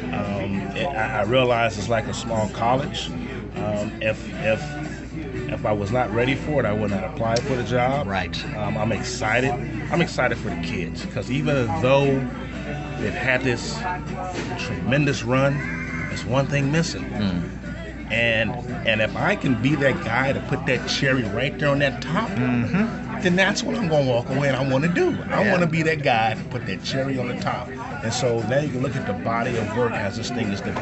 Um, 0.04 0.54
it, 0.74 0.86
I, 0.86 1.20
I, 1.20 1.22
realize 1.24 1.78
it's 1.78 1.88
like 1.88 2.06
a 2.06 2.14
small 2.14 2.48
college. 2.50 3.08
Um, 3.56 3.92
if 4.00 4.26
if 4.42 4.62
if 5.52 5.66
I 5.66 5.72
was 5.72 5.92
not 5.92 6.10
ready 6.12 6.34
for 6.34 6.60
it, 6.60 6.66
I 6.66 6.72
would 6.72 6.90
not 6.90 7.04
apply 7.04 7.36
for 7.36 7.54
the 7.54 7.64
job. 7.64 8.06
Right. 8.06 8.44
Um, 8.56 8.78
I'm 8.78 8.92
excited. 8.92 9.50
I'm 9.92 10.00
excited 10.00 10.38
for 10.38 10.48
the 10.48 10.60
kids 10.62 11.04
because 11.04 11.30
even 11.30 11.66
though 11.82 12.18
They've 13.02 13.12
had 13.12 13.42
this 13.42 13.76
tremendous 14.64 15.24
run. 15.24 15.58
There's 16.08 16.24
one 16.24 16.46
thing 16.46 16.70
missing. 16.70 17.04
Mm. 17.04 17.62
And 18.12 18.50
and 18.86 19.00
if 19.00 19.16
I 19.16 19.34
can 19.34 19.60
be 19.60 19.74
that 19.76 20.04
guy 20.04 20.32
to 20.32 20.40
put 20.42 20.66
that 20.66 20.86
cherry 20.86 21.24
right 21.24 21.58
there 21.58 21.70
on 21.70 21.78
that 21.78 22.02
top, 22.02 22.28
mm-hmm. 22.30 23.22
then 23.22 23.34
that's 23.36 23.62
what 23.62 23.74
I'm 23.74 23.88
going 23.88 24.04
to 24.04 24.10
walk 24.10 24.28
away 24.28 24.48
and 24.48 24.56
I 24.56 24.70
want 24.70 24.84
to 24.84 24.90
do. 24.90 25.10
I 25.30 25.44
yeah. 25.44 25.50
want 25.50 25.62
to 25.62 25.66
be 25.66 25.82
that 25.82 26.02
guy 26.02 26.34
to 26.34 26.44
put 26.44 26.66
that 26.66 26.84
cherry 26.84 27.18
on 27.18 27.28
the 27.28 27.40
top. 27.40 27.68
And 27.68 28.12
so 28.12 28.40
now 28.48 28.60
you 28.60 28.68
can 28.68 28.82
look 28.82 28.94
at 28.94 29.06
the 29.06 29.14
body 29.24 29.56
of 29.56 29.76
work 29.76 29.92
as 29.92 30.18
this 30.18 30.28
thing 30.28 30.48
is 30.48 30.60
time. 30.60 30.76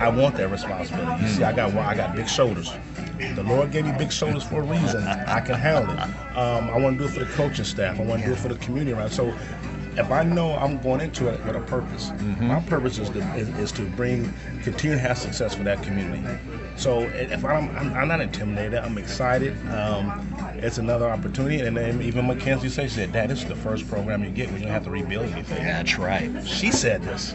I 0.00 0.08
want 0.08 0.36
that 0.36 0.50
responsibility. 0.50 1.24
You 1.24 1.28
mm. 1.28 1.36
see, 1.36 1.42
I 1.42 1.52
got 1.52 1.74
I 1.74 1.94
got 1.94 2.14
big 2.14 2.28
shoulders. 2.28 2.72
The 3.18 3.42
Lord 3.42 3.72
gave 3.72 3.84
me 3.84 3.92
big 3.98 4.12
shoulders 4.12 4.44
for 4.44 4.60
a 4.60 4.62
reason. 4.62 5.02
I 5.02 5.40
can 5.40 5.56
handle 5.56 5.92
it. 5.92 6.36
Um, 6.36 6.70
I 6.70 6.78
want 6.78 6.98
to 6.98 7.04
do 7.04 7.10
it 7.10 7.14
for 7.14 7.20
the 7.20 7.32
coaching 7.32 7.64
staff. 7.64 7.98
I 7.98 8.04
want 8.04 8.22
to 8.22 8.28
do 8.28 8.32
it 8.34 8.38
for 8.38 8.48
the 8.48 8.56
community 8.56 8.92
around. 8.92 9.10
So 9.10 9.34
if 9.96 10.10
I 10.10 10.24
know 10.24 10.56
I'm 10.56 10.78
going 10.78 11.00
into 11.00 11.28
it 11.28 11.44
with 11.44 11.56
a 11.56 11.60
purpose, 11.60 12.10
mm-hmm. 12.10 12.46
my 12.46 12.60
purpose 12.60 12.98
is 12.98 13.10
to 13.10 13.18
is, 13.36 13.48
is, 13.58 13.72
to 13.72 13.82
bring 13.82 14.32
continue 14.62 14.96
to 14.96 15.02
have 15.02 15.18
success 15.18 15.54
for 15.54 15.62
that 15.64 15.82
community. 15.82 16.22
So 16.76 17.00
if 17.00 17.44
I'm 17.44 17.70
I'm, 17.76 17.94
I'm 17.94 18.08
not 18.08 18.20
intimidated, 18.20 18.78
I'm 18.80 18.98
excited. 18.98 19.54
Um, 19.68 20.34
it's 20.56 20.78
another 20.78 21.08
opportunity, 21.08 21.60
and 21.60 21.76
then 21.76 22.02
even 22.02 22.26
Mackenzie 22.26 22.68
said, 22.68 22.90
she 22.90 22.96
said, 22.96 23.12
"Dad, 23.12 23.30
this 23.30 23.42
is 23.42 23.48
the 23.48 23.56
first 23.56 23.88
program 23.88 24.24
you 24.24 24.30
get 24.30 24.50
when 24.50 24.60
you 24.60 24.64
don't 24.64 24.72
have 24.72 24.84
to 24.84 24.90
rebuild 24.90 25.26
anything." 25.26 25.58
Yeah, 25.58 25.82
that's 25.82 25.98
right. 25.98 26.30
She 26.46 26.70
said 26.70 27.02
this, 27.02 27.34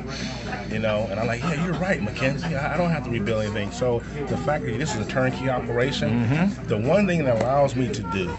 you 0.69 0.80
know, 0.80 1.08
and 1.10 1.19
I'm 1.19 1.28
like, 1.28 1.41
"Yeah, 1.41 1.63
you're 1.65 1.76
right, 1.76 2.02
Mackenzie. 2.02 2.56
I, 2.56 2.74
I 2.74 2.78
don't 2.78 2.91
have 2.91 3.04
to 3.06 3.10
rebuild 3.10 3.43
anything." 3.43 3.72
So 3.72 4.00
the 4.28 4.38
fact 4.38 4.65
that 4.65 4.78
this 4.78 4.95
is 4.95 5.06
a 5.06 5.10
turnkey 5.10 5.50
operation, 5.50 6.26
mm-hmm. 6.26 6.67
the 6.67 6.78
one 6.78 7.08
thing 7.08 7.24
that 7.26 7.41
allows 7.41 7.76
me 7.76 7.88
to 7.93 8.02
do 8.12 8.30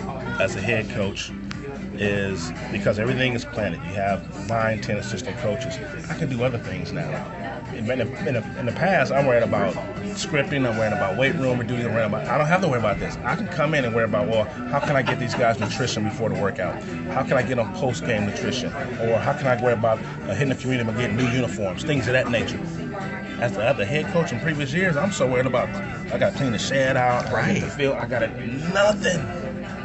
as 0.41 0.57
a 0.57 0.61
head 0.61 0.89
coach 0.91 1.31
is 2.01 2.51
because 2.73 2.99
everything 2.99 3.35
is 3.35 3.45
planted. 3.45 3.77
You 3.83 3.95
have 3.95 4.49
nine, 4.49 4.81
ten 4.81 4.97
assistant 4.97 5.37
coaches. 5.39 5.79
I 6.09 6.19
can 6.19 6.31
do 6.31 6.43
other 6.43 6.59
things 6.59 6.93
now. 6.93 7.11
In 7.75 7.87
the, 7.87 8.27
in 8.27 8.35
the, 8.35 8.59
in 8.59 8.67
the 8.67 8.73
past, 8.73 9.13
I'm 9.13 9.27
worried 9.27 9.43
about 9.43 9.75
scripting. 10.15 10.69
I'm 10.69 10.79
worried 10.79 10.95
about 10.95 11.19
weight 11.19 11.35
room 11.35 11.65
duty. 11.67 11.85
I'm 11.85 11.93
worried 11.93 12.07
about. 12.07 12.27
I 12.27 12.39
don't 12.39 12.47
have 12.47 12.63
to 12.63 12.69
worry 12.69 12.79
about 12.79 12.99
this. 12.99 13.17
I 13.19 13.37
can 13.37 13.49
come 13.49 13.75
in 13.75 13.85
and 13.85 13.95
worry 13.95 14.05
about 14.05 14.29
well, 14.29 14.45
how 14.71 14.81
can 14.81 14.97
I 14.97 15.03
get 15.03 15.21
these 15.21 15.35
guys 15.35 15.61
nutrition 15.61 16.05
before 16.05 16.31
the 16.31 16.41
workout? 16.41 16.83
How 17.13 17.23
can 17.23 17.35
I 17.35 17.43
get 17.43 17.57
them 17.57 17.73
post 17.75 18.05
game 18.07 18.25
nutrition? 18.27 18.73
Or 19.01 19.19
how 19.19 19.35
can 19.35 19.47
I 19.47 19.63
worry 19.63 19.75
about 19.75 19.99
uh, 20.23 20.35
hitting 20.35 20.49
the 20.49 20.55
community 20.55 20.89
and 20.89 20.99
getting 20.99 21.17
new 21.17 21.29
uniforms, 21.29 21.85
things 21.85 22.07
of 22.07 22.15
that 22.15 22.31
nature. 22.31 22.61
As 23.41 23.53
the, 23.53 23.65
as 23.65 23.77
the 23.77 23.87
head 23.87 24.07
coach 24.13 24.33
in 24.33 24.41
previous 24.41 24.73
years, 24.73 24.97
I'm 24.97 25.13
so 25.13 25.27
worried 25.27 25.47
about. 25.47 25.69
I 26.13 26.19
got 26.19 26.33
to 26.33 26.39
clean 26.39 26.53
the 26.53 26.59
shed 26.59 26.97
out. 26.97 27.31
Right. 27.33 27.61
The 27.61 27.69
field. 27.69 27.97
I 27.97 28.07
got 28.07 28.21
to 28.21 28.29
do 28.29 28.47
nothing 28.73 29.40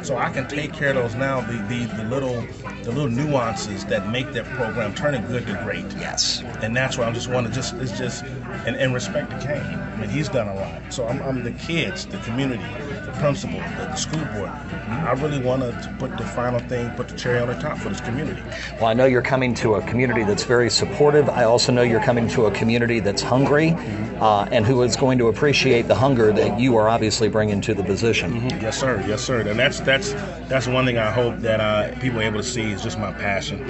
so 0.06 0.16
I 0.16 0.30
can 0.30 0.46
take 0.46 0.72
care 0.72 0.90
of 0.90 0.94
those 0.94 1.14
now, 1.16 1.40
the, 1.40 1.54
the, 1.68 1.92
the 1.96 2.04
little 2.04 2.46
the 2.84 2.92
little 2.92 3.08
nuances 3.08 3.84
that 3.86 4.08
make 4.08 4.32
that 4.34 4.44
program 4.44 4.94
turning 4.94 5.26
good 5.26 5.44
to 5.48 5.60
great. 5.64 5.84
Yes. 5.96 6.44
And 6.62 6.76
that's 6.76 6.96
why 6.96 7.06
I 7.08 7.12
just 7.12 7.28
want 7.28 7.48
to 7.48 7.52
just 7.52 7.74
it's 7.74 7.98
just 7.98 8.22
and, 8.66 8.76
and 8.76 8.94
respect 8.94 9.30
to 9.30 9.38
Kane. 9.44 9.60
I 9.60 9.96
mean 9.96 10.08
he's 10.08 10.28
done 10.28 10.46
a 10.46 10.54
lot. 10.54 10.92
So 10.92 11.08
I'm, 11.08 11.20
I'm 11.22 11.42
the 11.42 11.50
kids, 11.50 12.06
the 12.06 12.18
community, 12.18 12.62
the 13.06 13.12
principal, 13.12 13.58
the, 13.58 13.86
the 13.86 13.96
school 13.96 14.24
board. 14.34 14.50
I 14.88 15.12
really 15.12 15.40
want 15.40 15.62
to 15.62 15.96
put 15.98 16.16
the 16.18 16.24
final 16.24 16.58
thing, 16.60 16.90
put 16.90 17.08
the 17.08 17.16
cherry 17.16 17.38
on 17.38 17.48
the 17.48 17.54
top 17.54 17.78
for 17.78 17.88
this 17.88 18.00
community. 18.00 18.42
Well, 18.74 18.86
I 18.86 18.94
know 18.94 19.06
you're 19.06 19.22
coming 19.22 19.54
to 19.54 19.76
a 19.76 19.82
community 19.82 20.24
that's 20.24 20.42
very 20.44 20.68
supportive. 20.68 21.28
I 21.28 21.44
also 21.44 21.72
know 21.72 21.82
you're 21.82 22.02
coming 22.02 22.28
to 22.30 22.46
a 22.46 22.50
community 22.50 23.00
that's 23.00 23.22
hungry 23.22 23.74
uh, 24.20 24.48
and 24.50 24.66
who 24.66 24.82
is 24.82 24.96
going 24.96 25.18
to 25.18 25.28
appreciate 25.28 25.88
the 25.88 25.94
hunger 25.94 26.32
that 26.32 26.58
you 26.58 26.76
are 26.76 26.88
obviously 26.88 27.28
bringing 27.28 27.60
to 27.62 27.74
the 27.74 27.84
position. 27.84 28.40
Mm-hmm. 28.40 28.60
Yes, 28.60 28.78
sir. 28.78 29.04
Yes, 29.06 29.22
sir. 29.22 29.40
And 29.40 29.58
that's 29.58 29.80
that's 29.80 30.12
that's 30.48 30.66
one 30.66 30.84
thing 30.84 30.98
I 30.98 31.10
hope 31.10 31.38
that 31.40 31.60
uh, 31.60 31.98
people 32.00 32.18
are 32.18 32.24
able 32.24 32.38
to 32.38 32.44
see 32.44 32.72
is 32.72 32.82
just 32.82 32.98
my 32.98 33.12
passion. 33.12 33.62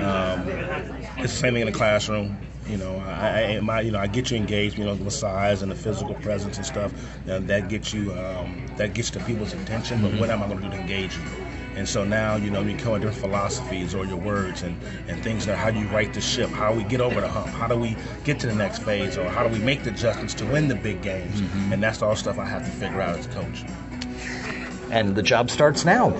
Um, 0.00 0.48
it's 1.18 1.32
the 1.32 1.40
same 1.40 1.52
thing 1.54 1.62
in 1.62 1.66
the 1.66 1.78
classroom. 1.78 2.38
You 2.68 2.76
know, 2.76 2.98
I, 2.98 3.56
I, 3.56 3.60
my, 3.60 3.80
you 3.80 3.90
know, 3.90 3.98
I 3.98 4.06
get 4.06 4.30
you 4.30 4.36
engaged. 4.36 4.78
You 4.78 4.84
know, 4.84 4.94
the 4.94 5.10
size 5.10 5.62
and 5.62 5.70
the 5.70 5.76
physical 5.76 6.14
presence 6.16 6.56
and 6.56 6.66
stuff. 6.66 6.92
And 7.26 7.48
that 7.48 7.68
gets 7.68 7.92
you, 7.92 8.12
um, 8.12 8.66
that 8.76 8.94
gets 8.94 9.10
to 9.10 9.20
people's 9.20 9.52
attention. 9.54 10.02
But 10.02 10.18
what 10.20 10.30
am 10.30 10.42
I 10.42 10.46
going 10.46 10.58
to 10.58 10.64
do 10.64 10.70
to 10.70 10.80
engage 10.80 11.16
you? 11.16 11.24
And 11.74 11.88
so 11.88 12.04
now, 12.04 12.34
you 12.36 12.50
know, 12.50 12.60
you 12.60 12.76
come 12.76 12.92
with 12.92 13.02
different 13.02 13.20
philosophies 13.20 13.94
or 13.94 14.04
your 14.04 14.16
words 14.16 14.62
and, 14.62 14.80
and 15.06 15.22
things 15.22 15.46
that 15.46 15.56
how 15.56 15.70
do 15.70 15.78
you 15.78 15.86
right 15.88 16.12
the 16.12 16.20
ship? 16.20 16.50
How 16.50 16.72
do 16.72 16.78
we 16.78 16.84
get 16.84 17.00
over 17.00 17.20
the 17.20 17.28
hump? 17.28 17.46
How 17.46 17.68
do 17.68 17.76
we 17.76 17.96
get 18.24 18.40
to 18.40 18.48
the 18.48 18.54
next 18.54 18.82
phase? 18.82 19.16
Or 19.16 19.28
how 19.28 19.46
do 19.46 19.52
we 19.52 19.60
make 19.64 19.84
the 19.84 19.90
adjustments 19.90 20.34
to 20.34 20.44
win 20.46 20.66
the 20.66 20.74
big 20.74 21.02
games? 21.02 21.40
Mm-hmm. 21.40 21.72
And 21.72 21.82
that's 21.82 22.02
all 22.02 22.16
stuff 22.16 22.38
I 22.38 22.46
have 22.46 22.64
to 22.64 22.70
figure 22.70 23.00
out 23.00 23.16
as 23.16 23.26
a 23.26 23.28
coach 23.30 23.64
and 24.90 25.14
the 25.14 25.22
job 25.22 25.50
starts 25.50 25.84
now. 25.84 26.10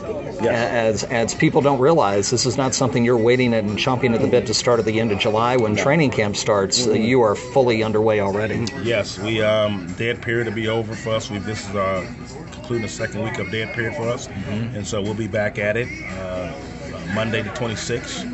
Yes. 0.41 1.03
As 1.03 1.05
as 1.05 1.35
people 1.35 1.61
don't 1.61 1.81
realize, 1.81 2.31
this 2.31 2.47
is 2.47 2.57
not 2.57 2.75
something 2.75 3.05
you're 3.05 3.17
waiting 3.19 3.53
and 3.55 3.71
chomping 3.77 4.15
at 4.15 4.21
the 4.21 4.29
bit 4.29 4.47
to 4.47 4.55
start 4.55 4.79
at 4.79 4.85
the 4.85 5.01
end 5.01 5.11
of 5.11 5.19
July 5.19 5.57
when 5.57 5.75
training 5.75 6.11
camp 6.11 6.37
starts. 6.37 6.87
Mm-hmm. 6.87 7.03
You 7.03 7.23
are 7.23 7.35
fully 7.35 7.83
underway 7.83 8.21
already. 8.21 8.67
Yes, 8.83 9.19
we 9.19 9.43
um, 9.43 9.93
dead 9.95 10.23
period 10.23 10.45
to 10.45 10.53
be 10.53 10.69
over 10.69 10.95
for 10.95 11.11
us. 11.11 11.31
We 11.31 11.39
this 11.39 11.69
is 11.69 11.75
uh, 11.75 12.07
concluding 12.53 12.83
the 12.83 12.93
second 12.93 13.23
week 13.23 13.39
of 13.39 13.51
dead 13.51 13.75
period 13.75 13.97
for 13.97 14.09
us, 14.09 14.29
mm-hmm. 14.29 14.77
and 14.77 14.87
so 14.87 15.03
we'll 15.03 15.15
be 15.15 15.29
back 15.29 15.59
at 15.59 15.77
it 15.77 15.89
uh, 16.19 16.53
Monday 17.15 17.43
the 17.43 17.51
26th. 17.51 18.25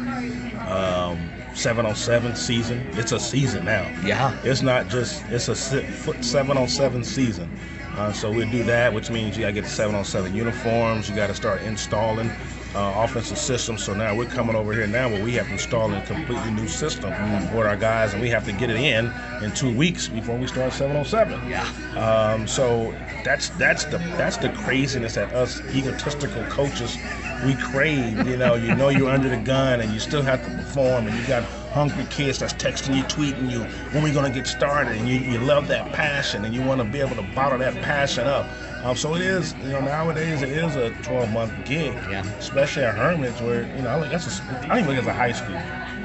Um, 0.68 1.30
seven 1.54 1.86
on 1.86 1.94
seven 1.94 2.34
season. 2.34 2.86
It's 2.92 3.12
a 3.12 3.20
season 3.20 3.64
now. 3.64 3.82
Yeah. 4.04 4.36
It's 4.42 4.62
not 4.62 4.88
just 4.88 5.22
it's 5.28 5.48
a 5.48 5.54
seven 5.54 6.56
on 6.56 6.68
seven 6.68 7.04
season. 7.04 7.50
Uh, 7.96 8.12
so 8.12 8.30
we'll 8.30 8.50
do 8.50 8.64
that, 8.64 8.92
which 8.92 9.10
means 9.10 9.36
you 9.36 9.42
got 9.42 9.48
to 9.48 9.52
get 9.52 9.64
the 9.64 9.70
seven 9.70 9.94
on 9.94 10.04
seven 10.04 10.34
uniforms. 10.34 11.08
You 11.08 11.14
got 11.14 11.28
to 11.28 11.34
start 11.34 11.62
installing 11.62 12.30
uh, 12.74 12.92
offensive 12.96 13.38
systems. 13.38 13.84
So 13.84 13.94
now 13.94 14.16
we're 14.16 14.26
coming 14.26 14.56
over 14.56 14.72
here 14.72 14.86
now 14.86 15.08
where 15.08 15.22
we 15.22 15.32
have 15.34 15.46
to 15.46 15.52
install 15.52 15.92
a 15.92 16.00
completely 16.02 16.50
new 16.50 16.66
system 16.66 17.12
mm-hmm. 17.12 17.52
for 17.52 17.68
our 17.68 17.76
guys, 17.76 18.12
and 18.12 18.22
we 18.22 18.28
have 18.30 18.44
to 18.46 18.52
get 18.52 18.70
it 18.70 18.76
in 18.76 19.12
in 19.42 19.52
two 19.52 19.74
weeks 19.76 20.08
before 20.08 20.36
we 20.36 20.46
start 20.46 20.72
seven 20.72 20.96
on 20.96 21.04
seven. 21.04 21.40
Yeah. 21.48 21.66
Um, 21.96 22.46
so 22.46 22.92
that's 23.24 23.50
that's 23.50 23.84
the 23.84 23.98
that's 23.98 24.36
the 24.36 24.50
craziness 24.50 25.14
that 25.14 25.32
us 25.32 25.60
egotistical 25.72 26.42
coaches 26.44 26.96
we 27.44 27.54
crave. 27.54 28.26
You 28.26 28.36
know, 28.36 28.54
you 28.54 28.74
know 28.74 28.88
you're 28.88 29.10
under 29.10 29.28
the 29.28 29.36
gun 29.36 29.80
and 29.80 29.92
you 29.92 30.00
still 30.00 30.22
have 30.22 30.44
to 30.44 30.50
perform, 30.50 31.06
and 31.06 31.16
you 31.16 31.26
got 31.26 31.44
hungry 31.74 32.06
kids 32.08 32.38
that's 32.38 32.54
texting 32.54 32.96
you, 32.96 33.02
tweeting 33.04 33.50
you, 33.50 33.64
when 33.92 34.04
we 34.04 34.12
gonna 34.12 34.30
get 34.30 34.46
started, 34.46 34.96
and 34.96 35.08
you, 35.08 35.18
you 35.18 35.38
love 35.40 35.66
that 35.66 35.92
passion 35.92 36.44
and 36.44 36.54
you 36.54 36.62
want 36.62 36.80
to 36.80 36.84
be 36.84 37.00
able 37.00 37.16
to 37.16 37.34
bottle 37.34 37.58
that 37.58 37.74
passion 37.82 38.26
up. 38.26 38.46
Um, 38.84 38.96
so 38.96 39.14
it 39.16 39.22
is, 39.22 39.54
you 39.54 39.70
know, 39.70 39.80
nowadays 39.80 40.42
it 40.42 40.50
is 40.50 40.76
a 40.76 40.90
12 41.02 41.32
month 41.32 41.52
gig, 41.64 41.94
yeah. 42.10 42.24
especially 42.38 42.84
at 42.84 42.94
Hermitage, 42.94 43.40
where 43.40 43.62
you 43.76 43.82
know 43.82 43.88
I 43.90 43.98
look, 43.98 44.10
that's 44.10 44.38
a, 44.38 44.42
I 44.70 44.76
think 44.76 44.86
look 44.86 44.98
as 44.98 45.06
a 45.06 45.12
high 45.12 45.32
school. 45.32 45.58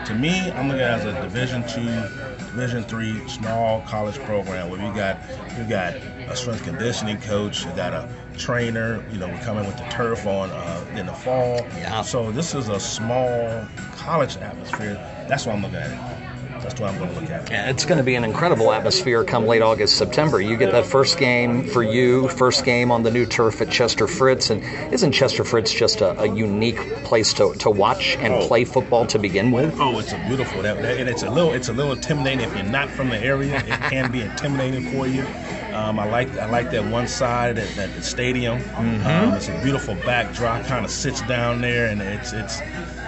To 0.05 0.15
me, 0.15 0.49
I'm 0.51 0.69
looking 0.69 0.81
at 0.81 1.01
as 1.01 1.05
a 1.05 1.21
Division 1.21 1.61
two, 1.67 1.85
Division 2.47 2.83
three 2.83 3.27
small 3.27 3.81
college 3.81 4.17
program 4.19 4.69
where 4.69 4.79
we 4.79 4.95
got 4.97 5.19
we 5.57 5.65
got 5.65 5.93
a 5.95 6.35
strength 6.35 6.63
conditioning 6.63 7.19
coach, 7.19 7.65
we 7.65 7.73
got 7.73 7.93
a 7.93 8.09
trainer. 8.37 9.03
You 9.11 9.19
know, 9.19 9.27
we're 9.27 9.41
coming 9.41 9.67
with 9.67 9.77
the 9.77 9.83
turf 9.89 10.25
on 10.25 10.49
uh, 10.49 10.85
in 10.95 11.05
the 11.05 11.13
fall. 11.13 11.57
Yeah. 11.77 12.01
So 12.01 12.31
this 12.31 12.55
is 12.55 12.69
a 12.69 12.79
small 12.79 13.67
college 13.97 14.37
atmosphere. 14.37 14.97
That's 15.29 15.45
why 15.45 15.53
I'm 15.53 15.61
looking 15.61 15.77
at 15.77 15.91
it. 15.91 16.19
That's 16.61 16.79
what 16.79 16.91
I'm 16.91 16.97
going 16.97 17.13
to 17.13 17.19
look 17.21 17.29
at. 17.29 17.49
Yeah, 17.49 17.69
it's 17.69 17.85
going 17.85 17.99
to 17.99 18.03
be 18.03 18.15
an 18.15 18.23
incredible 18.23 18.71
atmosphere 18.71 19.23
come 19.23 19.45
late 19.45 19.61
August, 19.61 19.97
September. 19.97 20.41
You 20.41 20.57
get 20.57 20.71
that 20.71 20.85
first 20.85 21.17
game 21.17 21.67
for 21.67 21.83
you, 21.83 22.27
first 22.29 22.65
game 22.65 22.91
on 22.91 23.03
the 23.03 23.11
new 23.11 23.25
turf 23.25 23.61
at 23.61 23.69
Chester 23.69 24.07
Fritz. 24.07 24.49
And 24.49 24.63
isn't 24.91 25.11
Chester 25.11 25.43
Fritz 25.43 25.71
just 25.73 26.01
a, 26.01 26.19
a 26.19 26.25
unique 26.25 26.79
place 27.05 27.33
to, 27.35 27.53
to 27.59 27.69
watch 27.69 28.17
and 28.17 28.33
oh. 28.33 28.47
play 28.47 28.65
football 28.65 29.05
to 29.05 29.19
begin 29.19 29.51
with? 29.51 29.79
Oh, 29.79 29.99
it's 29.99 30.11
a 30.11 30.17
beautiful. 30.27 30.61
That, 30.63 30.81
that, 30.81 30.97
and 30.97 31.07
it's 31.07 31.23
a 31.23 31.29
little 31.29 31.53
it's 31.53 31.69
a 31.69 31.73
little 31.73 31.93
intimidating 31.93 32.41
if 32.41 32.53
you're 32.55 32.63
not 32.63 32.89
from 32.89 33.09
the 33.09 33.17
area. 33.17 33.57
It 33.57 33.79
can 33.89 34.11
be 34.11 34.21
intimidating 34.21 34.91
for 34.91 35.07
you. 35.07 35.25
Um, 35.79 35.99
I 35.99 36.05
like 36.05 36.37
I 36.37 36.45
like 36.45 36.71
that 36.71 36.85
one 36.85 37.07
side 37.07 37.57
at, 37.57 37.77
at 37.77 37.93
the 37.95 38.01
stadium. 38.01 38.59
Mm-hmm. 38.59 39.07
Um, 39.07 39.33
it's 39.33 39.47
a 39.47 39.61
beautiful 39.63 39.95
backdrop. 39.95 40.65
Kind 40.65 40.85
of 40.85 40.91
sits 40.91 41.21
down 41.21 41.61
there, 41.61 41.87
and 41.87 42.01
it's 42.01 42.33
it's 42.33 42.59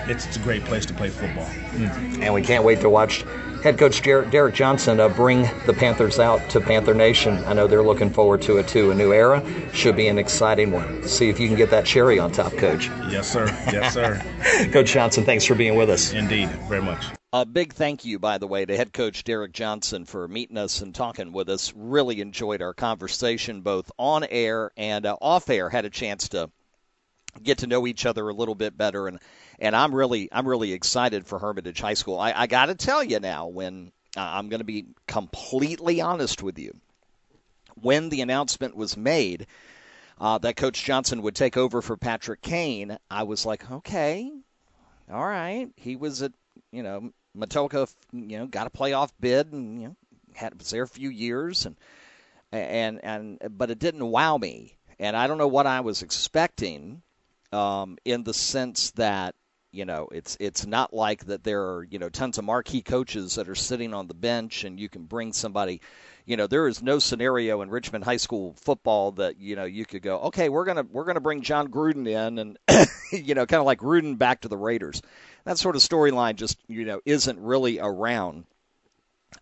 it's, 0.07 0.25
it's 0.25 0.37
a 0.37 0.39
great 0.39 0.63
place 0.63 0.85
to 0.85 0.93
play 0.93 1.09
football. 1.09 1.45
Mm. 1.45 2.21
And 2.21 2.33
we 2.33 2.41
can't 2.41 2.63
wait 2.63 2.79
to 2.81 2.89
watch 2.89 3.23
head 3.61 3.77
coach 3.77 4.01
Derrick 4.01 4.55
Johnson 4.55 4.99
uh, 4.99 5.09
bring 5.09 5.43
the 5.65 5.73
Panthers 5.73 6.17
out 6.17 6.49
to 6.49 6.61
Panther 6.61 6.93
Nation. 6.93 7.43
I 7.45 7.53
know 7.53 7.67
they're 7.67 7.83
looking 7.83 8.09
forward 8.09 8.41
to 8.43 8.57
it 8.57 8.67
too. 8.67 8.91
A 8.91 8.95
new 8.95 9.13
era 9.13 9.43
should 9.73 9.95
be 9.95 10.07
an 10.07 10.17
exciting 10.17 10.71
one. 10.71 11.07
See 11.07 11.29
if 11.29 11.39
you 11.39 11.47
can 11.47 11.57
get 11.57 11.69
that 11.71 11.85
cherry 11.85 12.19
on 12.19 12.31
top, 12.31 12.53
Coach. 12.53 12.89
Yes, 13.09 13.31
sir. 13.31 13.45
Yes, 13.71 13.93
sir. 13.93 14.21
coach 14.71 14.91
Johnson, 14.91 15.25
thanks 15.25 15.45
for 15.45 15.55
being 15.55 15.75
with 15.75 15.89
us. 15.89 16.13
Indeed, 16.13 16.49
very 16.67 16.81
much. 16.81 17.05
A 17.33 17.45
big 17.45 17.71
thank 17.71 18.03
you, 18.03 18.19
by 18.19 18.39
the 18.39 18.47
way, 18.47 18.65
to 18.65 18.75
head 18.75 18.91
coach 18.91 19.23
Derrick 19.23 19.53
Johnson 19.53 20.03
for 20.03 20.27
meeting 20.27 20.57
us 20.57 20.81
and 20.81 20.93
talking 20.93 21.31
with 21.31 21.47
us. 21.47 21.71
Really 21.73 22.19
enjoyed 22.19 22.61
our 22.61 22.73
conversation, 22.73 23.61
both 23.61 23.89
on 23.97 24.25
air 24.25 24.71
and 24.75 25.05
uh, 25.05 25.15
off 25.21 25.49
air. 25.49 25.69
Had 25.69 25.85
a 25.85 25.89
chance 25.89 26.27
to 26.29 26.49
get 27.41 27.59
to 27.59 27.67
know 27.67 27.87
each 27.87 28.05
other 28.05 28.27
a 28.27 28.33
little 28.33 28.55
bit 28.55 28.77
better 28.77 29.07
and 29.07 29.17
and 29.59 29.77
I'm 29.77 29.95
really 29.95 30.27
I'm 30.29 30.45
really 30.45 30.73
excited 30.73 31.25
for 31.25 31.39
Hermitage 31.39 31.79
High 31.79 31.93
School. 31.93 32.19
I, 32.19 32.33
I 32.35 32.47
got 32.47 32.65
to 32.65 32.75
tell 32.75 33.01
you 33.01 33.21
now, 33.21 33.47
when 33.47 33.93
uh, 34.17 34.21
I'm 34.21 34.49
going 34.49 34.59
to 34.59 34.65
be 34.65 34.87
completely 35.07 36.01
honest 36.01 36.43
with 36.43 36.59
you, 36.59 36.75
when 37.75 38.09
the 38.09 38.19
announcement 38.19 38.75
was 38.75 38.97
made 38.97 39.47
uh, 40.19 40.37
that 40.39 40.57
Coach 40.57 40.83
Johnson 40.83 41.21
would 41.21 41.35
take 41.35 41.55
over 41.55 41.81
for 41.81 41.95
Patrick 41.95 42.41
Kane, 42.41 42.97
I 43.09 43.23
was 43.23 43.45
like, 43.45 43.71
okay, 43.71 44.29
all 45.09 45.25
right. 45.25 45.69
He 45.77 45.95
was 45.95 46.23
at 46.23 46.33
you 46.73 46.83
know 46.83 47.13
Matoaca, 47.37 47.93
you 48.11 48.37
know, 48.37 48.47
got 48.47 48.67
a 48.67 48.69
playoff 48.69 49.11
bid 49.19 49.51
and 49.51 49.81
you 49.81 49.87
know 49.89 49.95
had 50.33 50.57
was 50.57 50.69
there 50.69 50.83
a 50.83 50.87
few 50.87 51.09
years 51.09 51.65
and 51.65 51.75
and 52.51 52.99
and 53.03 53.57
but 53.57 53.71
it 53.71 53.79
didn't 53.79 54.05
wow 54.05 54.37
me, 54.37 54.77
and 54.99 55.15
I 55.15 55.27
don't 55.27 55.37
know 55.37 55.47
what 55.47 55.67
I 55.67 55.81
was 55.81 56.01
expecting. 56.01 57.01
Um, 57.53 57.97
in 58.05 58.23
the 58.23 58.33
sense 58.33 58.91
that 58.91 59.35
you 59.71 59.85
know, 59.85 60.09
it's 60.11 60.35
it's 60.39 60.65
not 60.65 60.93
like 60.93 61.25
that 61.25 61.43
there 61.43 61.61
are 61.61 61.83
you 61.83 61.97
know 61.97 62.09
tons 62.09 62.37
of 62.37 62.43
marquee 62.43 62.81
coaches 62.81 63.35
that 63.35 63.47
are 63.47 63.55
sitting 63.55 63.93
on 63.93 64.07
the 64.07 64.13
bench 64.13 64.63
and 64.63 64.79
you 64.79 64.89
can 64.89 65.05
bring 65.05 65.31
somebody. 65.33 65.81
You 66.25 66.37
know, 66.37 66.45
there 66.45 66.67
is 66.67 66.83
no 66.83 66.99
scenario 66.99 67.61
in 67.61 67.69
Richmond 67.69 68.03
High 68.03 68.17
School 68.17 68.53
football 68.53 69.13
that 69.13 69.39
you 69.39 69.55
know 69.55 69.63
you 69.63 69.85
could 69.85 70.01
go, 70.01 70.19
okay, 70.23 70.49
we're 70.49 70.65
gonna 70.65 70.83
we're 70.83 71.05
gonna 71.05 71.21
bring 71.21 71.41
Jon 71.41 71.69
Gruden 71.69 72.07
in 72.07 72.37
and 72.37 72.59
you 73.11 73.33
know 73.33 73.45
kind 73.45 73.59
of 73.59 73.65
like 73.65 73.79
Gruden 73.79 74.17
back 74.17 74.41
to 74.41 74.49
the 74.49 74.57
Raiders. 74.57 75.01
That 75.45 75.57
sort 75.57 75.75
of 75.75 75.81
storyline 75.81 76.35
just 76.35 76.57
you 76.67 76.85
know 76.85 77.01
isn't 77.05 77.39
really 77.39 77.79
around. 77.79 78.45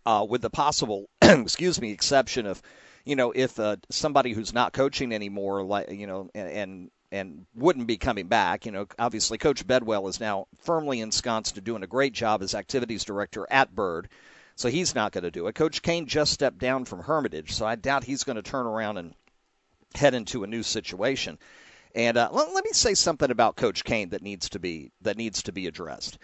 Uh, 0.05 0.23
with 0.29 0.43
the 0.43 0.51
possible, 0.51 1.09
excuse 1.21 1.81
me, 1.81 1.91
exception 1.91 2.45
of, 2.45 2.61
you 3.05 3.15
know, 3.15 3.31
if 3.35 3.59
uh, 3.59 3.75
somebody 3.89 4.33
who's 4.33 4.53
not 4.53 4.71
coaching 4.71 5.11
anymore, 5.11 5.63
like 5.63 5.89
you 5.89 6.05
know, 6.05 6.29
and, 6.35 6.47
and 6.49 6.91
and 7.11 7.45
wouldn't 7.55 7.87
be 7.87 7.97
coming 7.97 8.27
back. 8.27 8.65
You 8.65 8.71
know, 8.71 8.87
obviously, 8.97 9.37
Coach 9.37 9.65
Bedwell 9.65 10.07
is 10.07 10.19
now 10.19 10.47
firmly 10.59 11.01
ensconced 11.01 11.55
to 11.55 11.61
doing 11.61 11.83
a 11.83 11.87
great 11.87 12.13
job 12.13 12.41
as 12.41 12.53
activities 12.53 13.03
director 13.03 13.47
at 13.49 13.73
Bird, 13.73 14.09
so 14.55 14.69
he's 14.69 14.95
not 14.95 15.11
going 15.11 15.23
to 15.23 15.31
do 15.31 15.47
it. 15.47 15.55
Coach 15.55 15.81
Kane 15.81 16.05
just 16.05 16.33
stepped 16.33 16.59
down 16.59 16.85
from 16.85 16.99
Hermitage, 17.01 17.53
so 17.53 17.65
I 17.65 17.75
doubt 17.75 18.03
he's 18.03 18.23
going 18.23 18.35
to 18.35 18.41
turn 18.41 18.67
around 18.67 18.97
and 18.97 19.15
head 19.95 20.13
into 20.13 20.43
a 20.43 20.47
new 20.47 20.63
situation. 20.63 21.39
And 21.95 22.17
uh, 22.17 22.29
let, 22.31 22.53
let, 22.53 22.63
me 22.63 22.71
say 22.71 22.93
something 22.93 23.31
about 23.31 23.55
Coach 23.55 23.83
Kane 23.83 24.09
that 24.09 24.21
needs 24.21 24.49
to 24.49 24.59
be 24.59 24.91
that 25.01 25.17
needs 25.17 25.43
to 25.43 25.51
be 25.51 25.67
addressed. 25.67 26.19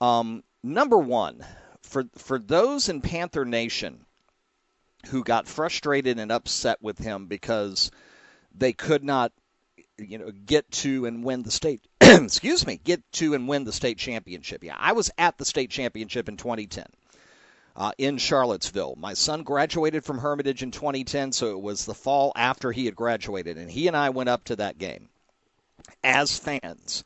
Um, 0.00 0.44
number 0.62 0.98
one, 0.98 1.44
for 1.82 2.04
for 2.16 2.38
those 2.38 2.88
in 2.88 3.00
Panther 3.00 3.44
Nation 3.44 4.04
who 5.06 5.24
got 5.24 5.46
frustrated 5.48 6.18
and 6.18 6.32
upset 6.32 6.82
with 6.82 6.98
him 6.98 7.26
because 7.26 7.90
they 8.54 8.72
could 8.72 9.04
not 9.04 9.32
you 9.98 10.18
know 10.18 10.30
get 10.30 10.70
to 10.70 11.06
and 11.06 11.24
win 11.24 11.42
the 11.42 11.50
state 11.50 11.86
excuse 12.00 12.66
me 12.66 12.80
get 12.82 13.00
to 13.12 13.34
and 13.34 13.48
win 13.48 13.64
the 13.64 13.72
state 13.72 13.98
championship 13.98 14.62
yeah 14.62 14.76
i 14.78 14.92
was 14.92 15.10
at 15.16 15.38
the 15.38 15.44
state 15.44 15.70
championship 15.70 16.28
in 16.28 16.36
2010 16.36 16.84
uh, 17.76 17.92
in 17.98 18.18
charlottesville 18.18 18.96
my 18.96 19.14
son 19.14 19.42
graduated 19.42 20.04
from 20.04 20.18
hermitage 20.18 20.62
in 20.62 20.70
2010 20.70 21.32
so 21.32 21.52
it 21.52 21.60
was 21.60 21.84
the 21.84 21.94
fall 21.94 22.32
after 22.34 22.72
he 22.72 22.86
had 22.86 22.96
graduated 22.96 23.56
and 23.56 23.70
he 23.70 23.86
and 23.86 23.96
i 23.96 24.10
went 24.10 24.28
up 24.28 24.44
to 24.44 24.56
that 24.56 24.78
game 24.78 25.08
as 26.02 26.38
fans 26.38 27.04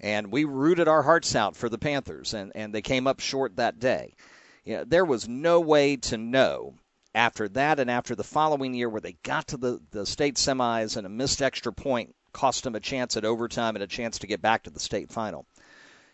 and 0.00 0.30
we 0.30 0.44
rooted 0.44 0.88
our 0.88 1.02
hearts 1.02 1.34
out 1.34 1.56
for 1.56 1.68
the 1.68 1.78
panthers 1.78 2.34
and, 2.34 2.52
and 2.54 2.74
they 2.74 2.82
came 2.82 3.06
up 3.06 3.20
short 3.20 3.56
that 3.56 3.78
day 3.78 4.14
you 4.64 4.76
know, 4.76 4.84
there 4.84 5.04
was 5.04 5.28
no 5.28 5.60
way 5.60 5.96
to 5.96 6.16
know 6.18 6.74
after 7.14 7.48
that 7.48 7.80
and 7.80 7.90
after 7.90 8.14
the 8.14 8.24
following 8.24 8.74
year 8.74 8.88
where 8.88 9.00
they 9.00 9.16
got 9.22 9.48
to 9.48 9.56
the, 9.56 9.80
the 9.90 10.06
state 10.06 10.36
semis 10.36 10.96
and 10.96 11.06
a 11.06 11.10
missed 11.10 11.42
extra 11.42 11.72
point 11.72 12.14
cost 12.32 12.62
them 12.62 12.76
a 12.76 12.80
chance 12.80 13.16
at 13.16 13.24
overtime 13.24 13.74
and 13.74 13.82
a 13.82 13.88
chance 13.88 14.18
to 14.18 14.26
get 14.26 14.40
back 14.40 14.62
to 14.62 14.70
the 14.70 14.78
state 14.78 15.10
final. 15.10 15.46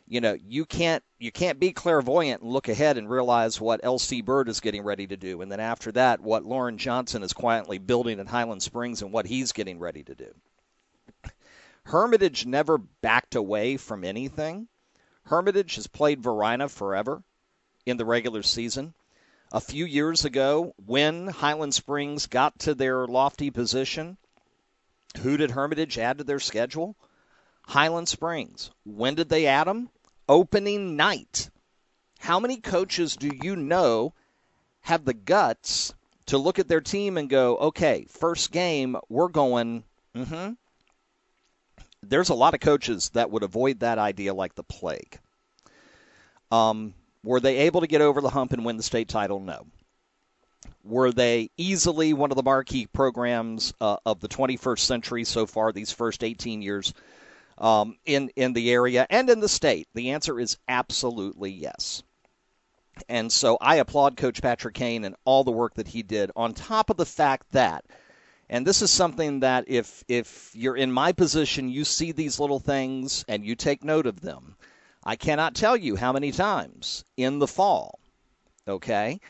You 0.09 0.21
know, 0.21 0.37
you 0.47 0.65
can't 0.65 1.03
you 1.19 1.33
can't 1.33 1.59
be 1.59 1.73
clairvoyant 1.73 2.43
and 2.43 2.53
look 2.53 2.69
ahead 2.69 2.97
and 2.97 3.11
realize 3.11 3.61
what 3.61 3.83
LC 3.83 4.25
Bird 4.25 4.49
is 4.49 4.61
getting 4.61 4.85
ready 4.85 5.07
to 5.09 5.17
do, 5.17 5.41
and 5.41 5.51
then 5.51 5.61
after 5.61 5.91
that, 5.93 6.21
what 6.21 6.45
Loren 6.45 6.79
Johnson 6.79 7.23
is 7.25 7.33
quietly 7.33 7.79
building 7.79 8.21
in 8.21 8.27
Highland 8.27 8.63
Springs 8.63 9.03
and 9.03 9.13
what 9.13 9.27
he's 9.27 9.53
getting 9.53 9.81
ready 9.81 10.05
to 10.05 10.15
do. 10.15 10.33
Hermitage 11.85 12.47
never 12.47 12.79
backed 12.79 13.35
away 13.35 13.77
from 13.77 14.05
anything. 14.05 14.69
Hermitage 15.25 15.75
has 15.75 15.87
played 15.89 16.23
Varina 16.23 16.69
forever 16.69 17.23
in 17.85 17.97
the 17.97 18.05
regular 18.05 18.43
season. 18.43 18.95
A 19.53 19.61
few 19.61 19.85
years 19.85 20.25
ago, 20.25 20.75
when 20.85 21.29
Highland 21.29 21.75
Springs 21.75 22.27
got 22.27 22.59
to 22.61 22.75
their 22.75 23.07
lofty 23.07 23.51
position, 23.51 24.19
who 25.19 25.37
did 25.37 25.53
Hermitage 25.53 25.99
add 25.99 26.19
to 26.19 26.25
their 26.25 26.41
schedule? 26.41 26.97
Highland 27.67 28.09
Springs. 28.09 28.71
When 28.85 29.15
did 29.15 29.29
they 29.29 29.47
add 29.47 29.67
them? 29.67 29.89
Opening 30.29 30.97
night. 30.97 31.51
How 32.19 32.41
many 32.41 32.57
coaches 32.57 33.17
do 33.17 33.31
you 33.43 33.57
know 33.57 34.13
have 34.83 35.05
the 35.05 35.15
guts 35.15 35.95
to 36.27 36.39
look 36.39 36.59
at 36.59 36.69
their 36.69 36.81
team 36.81 37.17
and 37.17 37.29
go, 37.29 37.57
okay, 37.57 38.07
first 38.09 38.51
game, 38.51 38.97
we're 39.09 39.29
going, 39.29 39.85
mm-hmm. 40.15 40.53
There's 42.03 42.29
a 42.29 42.35
lot 42.35 42.55
of 42.55 42.61
coaches 42.61 43.11
that 43.11 43.31
would 43.31 43.43
avoid 43.43 43.81
that 43.81 43.99
idea 43.99 44.35
like 44.35 44.55
the 44.55 44.63
plague. 44.63 45.19
Um, 46.53 46.95
were 47.25 47.41
they 47.41 47.59
able 47.59 47.81
to 47.81 47.87
get 47.87 48.01
over 48.01 48.21
the 48.21 48.31
hump 48.31 48.53
and 48.53 48.65
win 48.65 48.77
the 48.77 48.83
state 48.83 49.09
title? 49.09 49.41
No. 49.41 49.67
Were 50.85 51.11
they 51.11 51.51
easily 51.57 52.13
one 52.13 52.31
of 52.31 52.37
the 52.37 52.45
marquee 52.45 52.87
programs 52.87 53.75
uh, 53.81 53.97
of 54.07 54.21
the 54.21 54.29
21st 54.29 54.79
century 54.79 55.25
so 55.25 55.47
far, 55.47 55.73
these 55.73 55.91
first 55.91 56.23
18 56.23 56.63
years 56.63 56.95
um, 57.59 57.97
in, 58.05 58.31
in 58.37 58.53
the 58.53 58.71
area 58.71 59.07
and 59.11 59.29
in 59.31 59.41
the 59.41 59.49
state? 59.49 59.89
The 59.95 60.11
answer 60.11 60.39
is 60.39 60.59
absolutely 60.69 61.51
yes. 61.51 62.03
And 63.09 63.31
so 63.31 63.59
I 63.61 63.77
applaud 63.77 64.17
Coach 64.17 64.41
Patrick 64.41 64.75
Kane 64.75 65.05
and 65.05 65.17
all 65.25 65.45
the 65.45 65.51
work 65.51 65.75
that 65.75 65.89
he 65.89 66.03
did, 66.03 66.31
on 66.35 66.55
top 66.55 66.89
of 66.89 66.97
the 66.97 67.07
fact 67.07 67.53
that, 67.53 67.85
and 68.49 68.67
this 68.67 68.81
is 68.81 68.91
something 68.91 69.41
that 69.41 69.65
if 69.67 70.05
if 70.09 70.51
you're 70.55 70.77
in 70.77 70.93
my 70.93 71.13
position, 71.13 71.69
you 71.69 71.85
see 71.85 72.13
these 72.13 72.41
little 72.41 72.61
things 72.61 73.25
and 73.29 73.45
you 73.45 73.55
take 73.55 73.85
note 73.85 74.07
of 74.07 74.21
them. 74.21 74.57
I 75.05 75.17
cannot 75.17 75.55
tell 75.55 75.77
you 75.77 75.97
how 75.97 76.13
many 76.13 76.33
times 76.33 77.05
in 77.17 77.39
the 77.39 77.47
fall, 77.47 77.99
okay, 78.67 79.21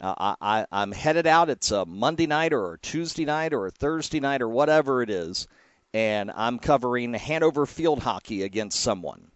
uh, 0.00 0.34
I, 0.40 0.66
I'm 0.72 0.90
headed 0.90 1.26
out. 1.26 1.50
It's 1.50 1.70
a 1.70 1.84
Monday 1.86 2.26
night 2.26 2.52
or 2.52 2.72
a 2.72 2.78
Tuesday 2.78 3.24
night 3.24 3.52
or 3.52 3.66
a 3.66 3.70
Thursday 3.70 4.20
night 4.20 4.42
or 4.42 4.48
whatever 4.48 5.02
it 5.02 5.10
is, 5.10 5.46
and 5.94 6.30
I'm 6.30 6.58
covering 6.58 7.14
Hanover 7.14 7.66
field 7.66 8.02
hockey 8.02 8.42
against 8.42 8.80
someone 8.80 9.32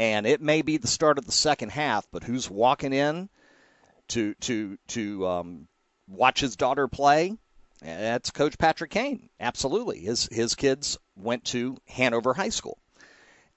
and 0.00 0.26
it 0.26 0.40
may 0.40 0.62
be 0.62 0.78
the 0.78 0.88
start 0.88 1.18
of 1.18 1.26
the 1.26 1.32
second 1.32 1.70
half, 1.70 2.06
but 2.10 2.24
who's 2.24 2.48
walking 2.48 2.94
in 2.94 3.28
to 4.08 4.32
to 4.40 4.78
to 4.88 5.26
um, 5.26 5.68
watch 6.08 6.40
his 6.40 6.56
daughter 6.56 6.88
play? 6.88 7.36
That's 7.82 8.30
Coach 8.30 8.56
Patrick 8.56 8.90
Kane. 8.90 9.28
Absolutely, 9.38 10.00
his 10.00 10.26
his 10.32 10.54
kids 10.54 10.96
went 11.16 11.44
to 11.46 11.76
Hanover 11.86 12.32
High 12.32 12.48
School, 12.48 12.78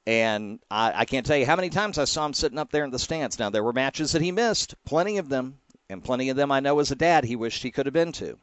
and 0.06 0.60
I, 0.70 0.92
I 0.94 1.06
can't 1.06 1.26
tell 1.26 1.38
you 1.38 1.46
how 1.46 1.56
many 1.56 1.70
times 1.70 1.98
I 1.98 2.04
saw 2.04 2.26
him 2.26 2.34
sitting 2.34 2.60
up 2.60 2.72
there 2.72 2.84
in 2.84 2.92
the 2.92 3.00
stands. 3.00 3.40
Now 3.40 3.50
there 3.50 3.64
were 3.64 3.72
matches 3.72 4.12
that 4.12 4.22
he 4.22 4.34
missed, 4.34 4.76
plenty 4.86 5.20
of 5.20 5.30
them, 5.30 5.60
and 5.90 6.04
plenty 6.04 6.28
of 6.28 6.36
them 6.36 6.52
I 6.52 6.60
know 6.60 6.80
as 6.80 6.92
a 6.92 6.96
dad 6.96 7.24
he 7.24 7.38
wished 7.38 7.64
he 7.64 7.72
could 7.72 7.86
have 7.86 7.94
been 7.94 8.12
to, 8.14 8.38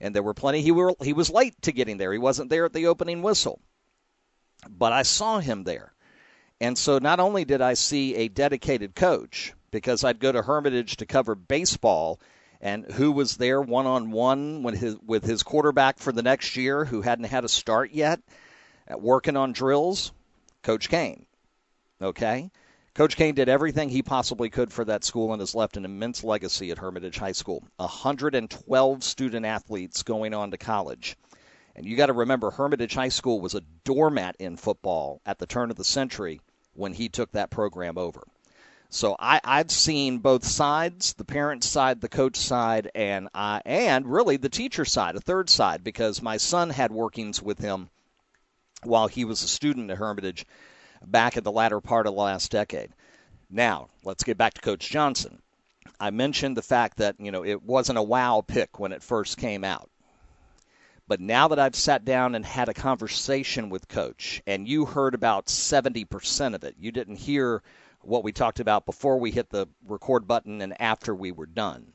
and 0.00 0.14
there 0.14 0.22
were 0.22 0.34
plenty 0.34 0.62
he 0.62 0.72
were 0.72 0.94
he 1.02 1.12
was 1.12 1.30
late 1.30 1.60
to 1.62 1.72
getting 1.72 1.96
there. 1.96 2.12
He 2.12 2.18
wasn't 2.18 2.50
there 2.50 2.64
at 2.64 2.72
the 2.72 2.86
opening 2.86 3.22
whistle, 3.22 3.60
but 4.68 4.92
I 4.92 5.02
saw 5.02 5.38
him 5.38 5.64
there 5.64 5.92
and 6.60 6.76
so 6.78 6.98
not 6.98 7.20
only 7.20 7.44
did 7.44 7.60
I 7.60 7.74
see 7.74 8.14
a 8.14 8.28
dedicated 8.28 8.94
coach, 8.94 9.52
because 9.70 10.04
I'd 10.04 10.20
go 10.20 10.32
to 10.32 10.42
Hermitage 10.42 10.96
to 10.96 11.06
cover 11.06 11.34
baseball, 11.34 12.18
and 12.60 12.90
who 12.92 13.12
was 13.12 13.36
there 13.36 13.60
one 13.60 13.86
on 13.86 14.10
one 14.10 14.62
with 14.62 15.24
his 15.24 15.42
quarterback 15.42 15.98
for 15.98 16.12
the 16.12 16.22
next 16.22 16.56
year 16.56 16.84
who 16.86 17.02
hadn't 17.02 17.26
had 17.26 17.44
a 17.44 17.48
start 17.48 17.90
yet, 17.92 18.20
working 18.90 19.36
on 19.36 19.52
drills? 19.52 20.12
Coach 20.62 20.88
Kane. 20.88 21.26
Okay? 22.00 22.50
Coach 22.96 23.18
Kane 23.18 23.34
did 23.34 23.50
everything 23.50 23.90
he 23.90 24.02
possibly 24.02 24.48
could 24.48 24.72
for 24.72 24.82
that 24.86 25.04
school 25.04 25.34
and 25.34 25.42
has 25.42 25.54
left 25.54 25.76
an 25.76 25.84
immense 25.84 26.24
legacy 26.24 26.70
at 26.70 26.78
Hermitage 26.78 27.18
High 27.18 27.32
School. 27.32 27.62
112 27.76 29.04
student 29.04 29.44
athletes 29.44 30.02
going 30.02 30.32
on 30.32 30.50
to 30.50 30.56
college. 30.56 31.14
And 31.74 31.84
you 31.84 31.94
got 31.94 32.06
to 32.06 32.14
remember, 32.14 32.50
Hermitage 32.50 32.94
High 32.94 33.10
School 33.10 33.38
was 33.38 33.54
a 33.54 33.60
doormat 33.84 34.36
in 34.38 34.56
football 34.56 35.20
at 35.26 35.38
the 35.38 35.44
turn 35.44 35.70
of 35.70 35.76
the 35.76 35.84
century 35.84 36.40
when 36.72 36.94
he 36.94 37.10
took 37.10 37.32
that 37.32 37.50
program 37.50 37.98
over. 37.98 38.22
So 38.88 39.14
I, 39.18 39.42
I've 39.44 39.70
seen 39.70 40.20
both 40.20 40.46
sides, 40.46 41.12
the 41.12 41.24
parent 41.26 41.64
side, 41.64 42.00
the 42.00 42.08
coach 42.08 42.36
side, 42.36 42.90
and 42.94 43.28
I, 43.34 43.60
and 43.66 44.10
really 44.10 44.38
the 44.38 44.48
teacher 44.48 44.86
side, 44.86 45.16
a 45.16 45.20
third 45.20 45.50
side, 45.50 45.84
because 45.84 46.22
my 46.22 46.38
son 46.38 46.70
had 46.70 46.92
workings 46.92 47.42
with 47.42 47.58
him 47.58 47.90
while 48.84 49.06
he 49.06 49.26
was 49.26 49.42
a 49.42 49.48
student 49.48 49.90
at 49.90 49.98
Hermitage 49.98 50.46
back 51.10 51.36
at 51.36 51.44
the 51.44 51.52
latter 51.52 51.80
part 51.80 52.06
of 52.06 52.14
the 52.14 52.20
last 52.20 52.50
decade. 52.50 52.90
Now, 53.50 53.88
let's 54.02 54.24
get 54.24 54.36
back 54.38 54.54
to 54.54 54.60
Coach 54.60 54.88
Johnson. 54.90 55.40
I 55.98 56.10
mentioned 56.10 56.56
the 56.56 56.62
fact 56.62 56.98
that, 56.98 57.16
you 57.18 57.30
know, 57.30 57.44
it 57.44 57.62
wasn't 57.62 57.98
a 57.98 58.02
wow 58.02 58.44
pick 58.46 58.78
when 58.78 58.92
it 58.92 59.02
first 59.02 59.38
came 59.38 59.64
out. 59.64 59.88
But 61.08 61.20
now 61.20 61.48
that 61.48 61.58
I've 61.58 61.76
sat 61.76 62.04
down 62.04 62.34
and 62.34 62.44
had 62.44 62.68
a 62.68 62.74
conversation 62.74 63.70
with 63.70 63.88
Coach, 63.88 64.42
and 64.46 64.66
you 64.66 64.84
heard 64.84 65.14
about 65.14 65.46
70% 65.46 66.54
of 66.54 66.64
it, 66.64 66.74
you 66.80 66.90
didn't 66.90 67.16
hear 67.16 67.62
what 68.02 68.24
we 68.24 68.32
talked 68.32 68.60
about 68.60 68.86
before 68.86 69.18
we 69.18 69.30
hit 69.30 69.50
the 69.50 69.68
record 69.86 70.26
button 70.26 70.60
and 70.62 70.80
after 70.80 71.14
we 71.14 71.32
were 71.32 71.46
done. 71.46 71.92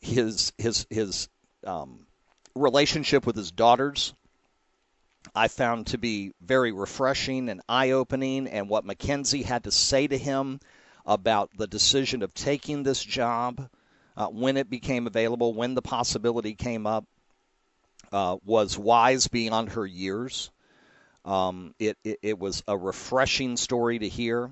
His 0.00 0.52
his 0.56 0.86
his 0.88 1.28
um, 1.66 2.06
relationship 2.54 3.26
with 3.26 3.36
his 3.36 3.50
daughters, 3.50 4.14
I 5.34 5.48
found 5.48 5.88
to 5.88 5.98
be 5.98 6.32
very 6.40 6.72
refreshing 6.72 7.48
and 7.48 7.60
eye 7.68 7.90
opening, 7.90 8.46
and 8.48 8.68
what 8.68 8.84
Mackenzie 8.84 9.42
had 9.42 9.64
to 9.64 9.70
say 9.70 10.06
to 10.06 10.16
him 10.16 10.60
about 11.06 11.50
the 11.56 11.66
decision 11.66 12.22
of 12.22 12.34
taking 12.34 12.82
this 12.82 13.02
job 13.02 13.68
uh, 14.16 14.26
when 14.26 14.56
it 14.56 14.70
became 14.70 15.06
available, 15.06 15.54
when 15.54 15.74
the 15.74 15.82
possibility 15.82 16.54
came 16.54 16.86
up 16.86 17.04
uh, 18.12 18.36
was 18.44 18.78
wise 18.78 19.28
beyond 19.28 19.70
her 19.70 19.86
years. 19.86 20.50
Um, 21.24 21.74
it, 21.78 21.96
it, 22.02 22.18
it 22.22 22.38
was 22.38 22.62
a 22.66 22.76
refreshing 22.76 23.56
story 23.56 23.98
to 23.98 24.08
hear. 24.08 24.50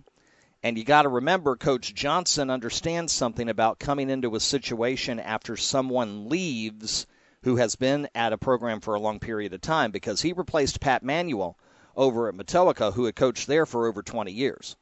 And 0.63 0.77
you 0.77 0.85
got 0.85 1.03
to 1.03 1.09
remember, 1.09 1.57
Coach 1.57 1.95
Johnson 1.95 2.51
understands 2.51 3.13
something 3.13 3.49
about 3.49 3.79
coming 3.79 4.11
into 4.11 4.35
a 4.35 4.41
situation 4.41 5.21
after 5.21 5.57
someone 5.57 6.29
leaves 6.29 7.07
who 7.43 7.57
has 7.57 7.77
been 7.77 8.09
at 8.15 8.33
a 8.33 8.39
program 8.39 8.81
for 8.81 8.95
a 8.95 9.01
long 9.01 9.21
period 9.21 9.53
of 9.53 9.61
time 9.61 9.91
because 9.91 10.23
he 10.23 10.33
replaced 10.33 10.81
Pat 10.81 11.03
Manuel 11.03 11.57
over 11.97 12.29
at 12.29 12.35
Matoaca, 12.35 12.93
who 12.93 13.05
had 13.05 13.17
coached 13.17 13.47
there 13.47 13.67
for 13.67 13.87
over 13.87 14.03
20 14.03 14.33
years. 14.33 14.77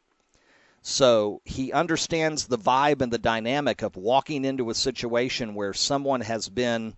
So 0.82 1.40
he 1.44 1.72
understands 1.72 2.46
the 2.46 2.58
vibe 2.58 3.02
and 3.02 3.12
the 3.12 3.18
dynamic 3.18 3.82
of 3.82 3.96
walking 3.96 4.44
into 4.44 4.70
a 4.70 4.74
situation 4.74 5.54
where 5.54 5.74
someone 5.74 6.20
has 6.20 6.48
been 6.48 6.94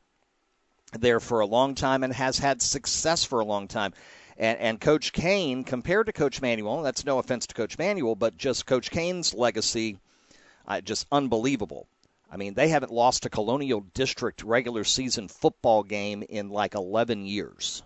there 0.92 1.20
for 1.20 1.40
a 1.40 1.46
long 1.46 1.74
time 1.74 2.02
and 2.02 2.12
has 2.12 2.38
had 2.38 2.60
success 2.60 3.24
for 3.24 3.40
a 3.40 3.44
long 3.44 3.68
time. 3.68 3.94
And, 4.36 4.58
and 4.58 4.80
Coach 4.80 5.12
Kane, 5.12 5.64
compared 5.64 6.06
to 6.06 6.12
Coach 6.12 6.42
Manuel, 6.42 6.82
that's 6.82 7.04
no 7.04 7.18
offense 7.18 7.46
to 7.46 7.54
Coach 7.54 7.78
Manuel, 7.78 8.14
but 8.14 8.36
just 8.36 8.66
Coach 8.66 8.90
Kane's 8.90 9.34
legacy, 9.34 9.98
uh, 10.66 10.80
just 10.80 11.06
unbelievable. 11.10 11.86
I 12.30 12.36
mean, 12.36 12.54
they 12.54 12.68
haven't 12.68 12.92
lost 12.92 13.24
a 13.24 13.30
Colonial 13.30 13.80
District 13.94 14.42
regular 14.42 14.84
season 14.84 15.28
football 15.28 15.82
game 15.82 16.22
in 16.28 16.50
like 16.50 16.74
11 16.74 17.24
years. 17.24 17.82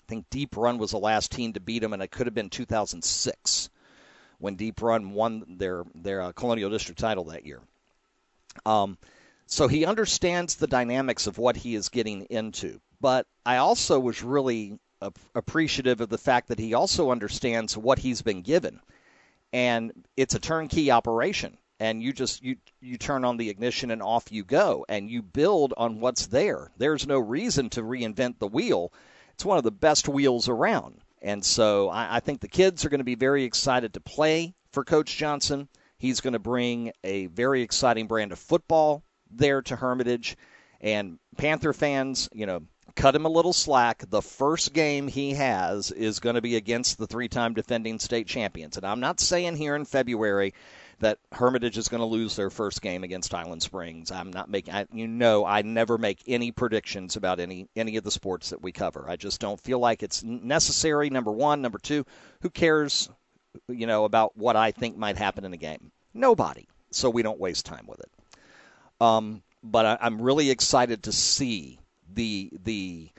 I 0.00 0.04
think 0.08 0.26
Deep 0.30 0.56
Run 0.56 0.78
was 0.78 0.90
the 0.90 0.98
last 0.98 1.32
team 1.32 1.54
to 1.54 1.60
beat 1.60 1.80
them, 1.80 1.92
and 1.92 2.02
it 2.02 2.10
could 2.10 2.26
have 2.26 2.34
been 2.34 2.50
2006 2.50 3.70
when 4.38 4.56
Deep 4.56 4.82
Run 4.82 5.12
won 5.12 5.56
their 5.58 5.84
their 5.94 6.20
uh, 6.20 6.32
Colonial 6.32 6.70
District 6.70 7.00
title 7.00 7.24
that 7.24 7.46
year. 7.46 7.60
Um, 8.64 8.98
so 9.46 9.68
he 9.68 9.86
understands 9.86 10.56
the 10.56 10.66
dynamics 10.66 11.26
of 11.26 11.38
what 11.38 11.56
he 11.56 11.74
is 11.74 11.88
getting 11.88 12.22
into. 12.22 12.80
But 13.00 13.26
I 13.44 13.58
also 13.58 13.98
was 13.98 14.22
really 14.22 14.78
appreciative 15.34 16.00
of 16.00 16.08
the 16.08 16.18
fact 16.18 16.48
that 16.48 16.58
he 16.58 16.74
also 16.74 17.10
understands 17.10 17.76
what 17.76 17.98
he's 17.98 18.22
been 18.22 18.42
given. 18.42 18.80
And 19.52 19.92
it's 20.16 20.34
a 20.34 20.40
turnkey 20.40 20.90
operation. 20.90 21.58
And 21.78 22.02
you 22.02 22.12
just 22.12 22.42
you 22.42 22.56
you 22.80 22.96
turn 22.96 23.24
on 23.24 23.36
the 23.36 23.50
ignition 23.50 23.90
and 23.90 24.02
off 24.02 24.32
you 24.32 24.44
go 24.44 24.86
and 24.88 25.10
you 25.10 25.22
build 25.22 25.74
on 25.76 26.00
what's 26.00 26.26
there. 26.26 26.70
There's 26.78 27.06
no 27.06 27.18
reason 27.18 27.68
to 27.70 27.82
reinvent 27.82 28.38
the 28.38 28.48
wheel. 28.48 28.92
It's 29.34 29.44
one 29.44 29.58
of 29.58 29.64
the 29.64 29.70
best 29.70 30.08
wheels 30.08 30.48
around. 30.48 31.00
And 31.20 31.44
so 31.44 31.90
I, 31.90 32.16
I 32.16 32.20
think 32.20 32.40
the 32.40 32.48
kids 32.48 32.84
are 32.84 32.88
going 32.88 33.00
to 33.00 33.04
be 33.04 33.14
very 33.14 33.44
excited 33.44 33.94
to 33.94 34.00
play 34.00 34.54
for 34.72 34.84
Coach 34.84 35.16
Johnson. 35.16 35.68
He's 35.98 36.20
going 36.20 36.32
to 36.32 36.38
bring 36.38 36.92
a 37.04 37.26
very 37.26 37.62
exciting 37.62 38.06
brand 38.06 38.32
of 38.32 38.38
football 38.38 39.02
there 39.30 39.62
to 39.62 39.76
Hermitage. 39.76 40.36
And 40.80 41.18
Panther 41.36 41.72
fans, 41.72 42.28
you 42.32 42.46
know, 42.46 42.62
cut 42.94 43.14
him 43.14 43.26
a 43.26 43.30
little 43.30 43.52
slack. 43.52 44.04
The 44.08 44.22
first 44.22 44.72
game 44.72 45.08
he 45.08 45.34
has 45.34 45.90
is 45.90 46.20
going 46.20 46.36
to 46.36 46.42
be 46.42 46.56
against 46.56 46.98
the 46.98 47.06
three 47.06 47.28
time 47.28 47.54
defending 47.54 47.98
state 47.98 48.26
champions. 48.26 48.76
And 48.76 48.86
I'm 48.86 49.00
not 49.00 49.20
saying 49.20 49.56
here 49.56 49.76
in 49.76 49.84
February 49.84 50.54
that 51.00 51.18
Hermitage 51.32 51.76
is 51.76 51.88
going 51.88 52.00
to 52.00 52.06
lose 52.06 52.36
their 52.36 52.50
first 52.50 52.80
game 52.80 53.04
against 53.04 53.30
Highland 53.30 53.62
Springs. 53.62 54.10
I'm 54.10 54.32
not 54.32 54.48
making. 54.48 54.74
I, 54.74 54.86
you 54.92 55.06
know, 55.06 55.44
I 55.44 55.62
never 55.62 55.98
make 55.98 56.22
any 56.26 56.52
predictions 56.52 57.16
about 57.16 57.40
any 57.40 57.68
any 57.76 57.96
of 57.96 58.04
the 58.04 58.10
sports 58.10 58.50
that 58.50 58.62
we 58.62 58.72
cover. 58.72 59.04
I 59.08 59.16
just 59.16 59.40
don't 59.40 59.60
feel 59.60 59.78
like 59.78 60.02
it's 60.02 60.22
necessary. 60.22 61.10
Number 61.10 61.32
one, 61.32 61.60
number 61.60 61.78
two, 61.78 62.04
who 62.40 62.50
cares? 62.50 63.10
You 63.68 63.86
know 63.86 64.04
about 64.04 64.36
what 64.36 64.56
I 64.56 64.70
think 64.70 64.96
might 64.96 65.16
happen 65.16 65.44
in 65.44 65.52
a 65.52 65.58
game. 65.58 65.90
Nobody. 66.14 66.66
So 66.90 67.10
we 67.10 67.22
don't 67.22 67.40
waste 67.40 67.66
time 67.66 67.86
with 67.86 68.00
it. 68.00 68.10
Um, 69.00 69.42
but 69.62 69.84
I, 69.84 69.98
I'm 70.00 70.20
really 70.22 70.50
excited 70.50 71.02
to 71.04 71.12
see 71.12 71.78
the 72.12 72.50
the 72.64 73.10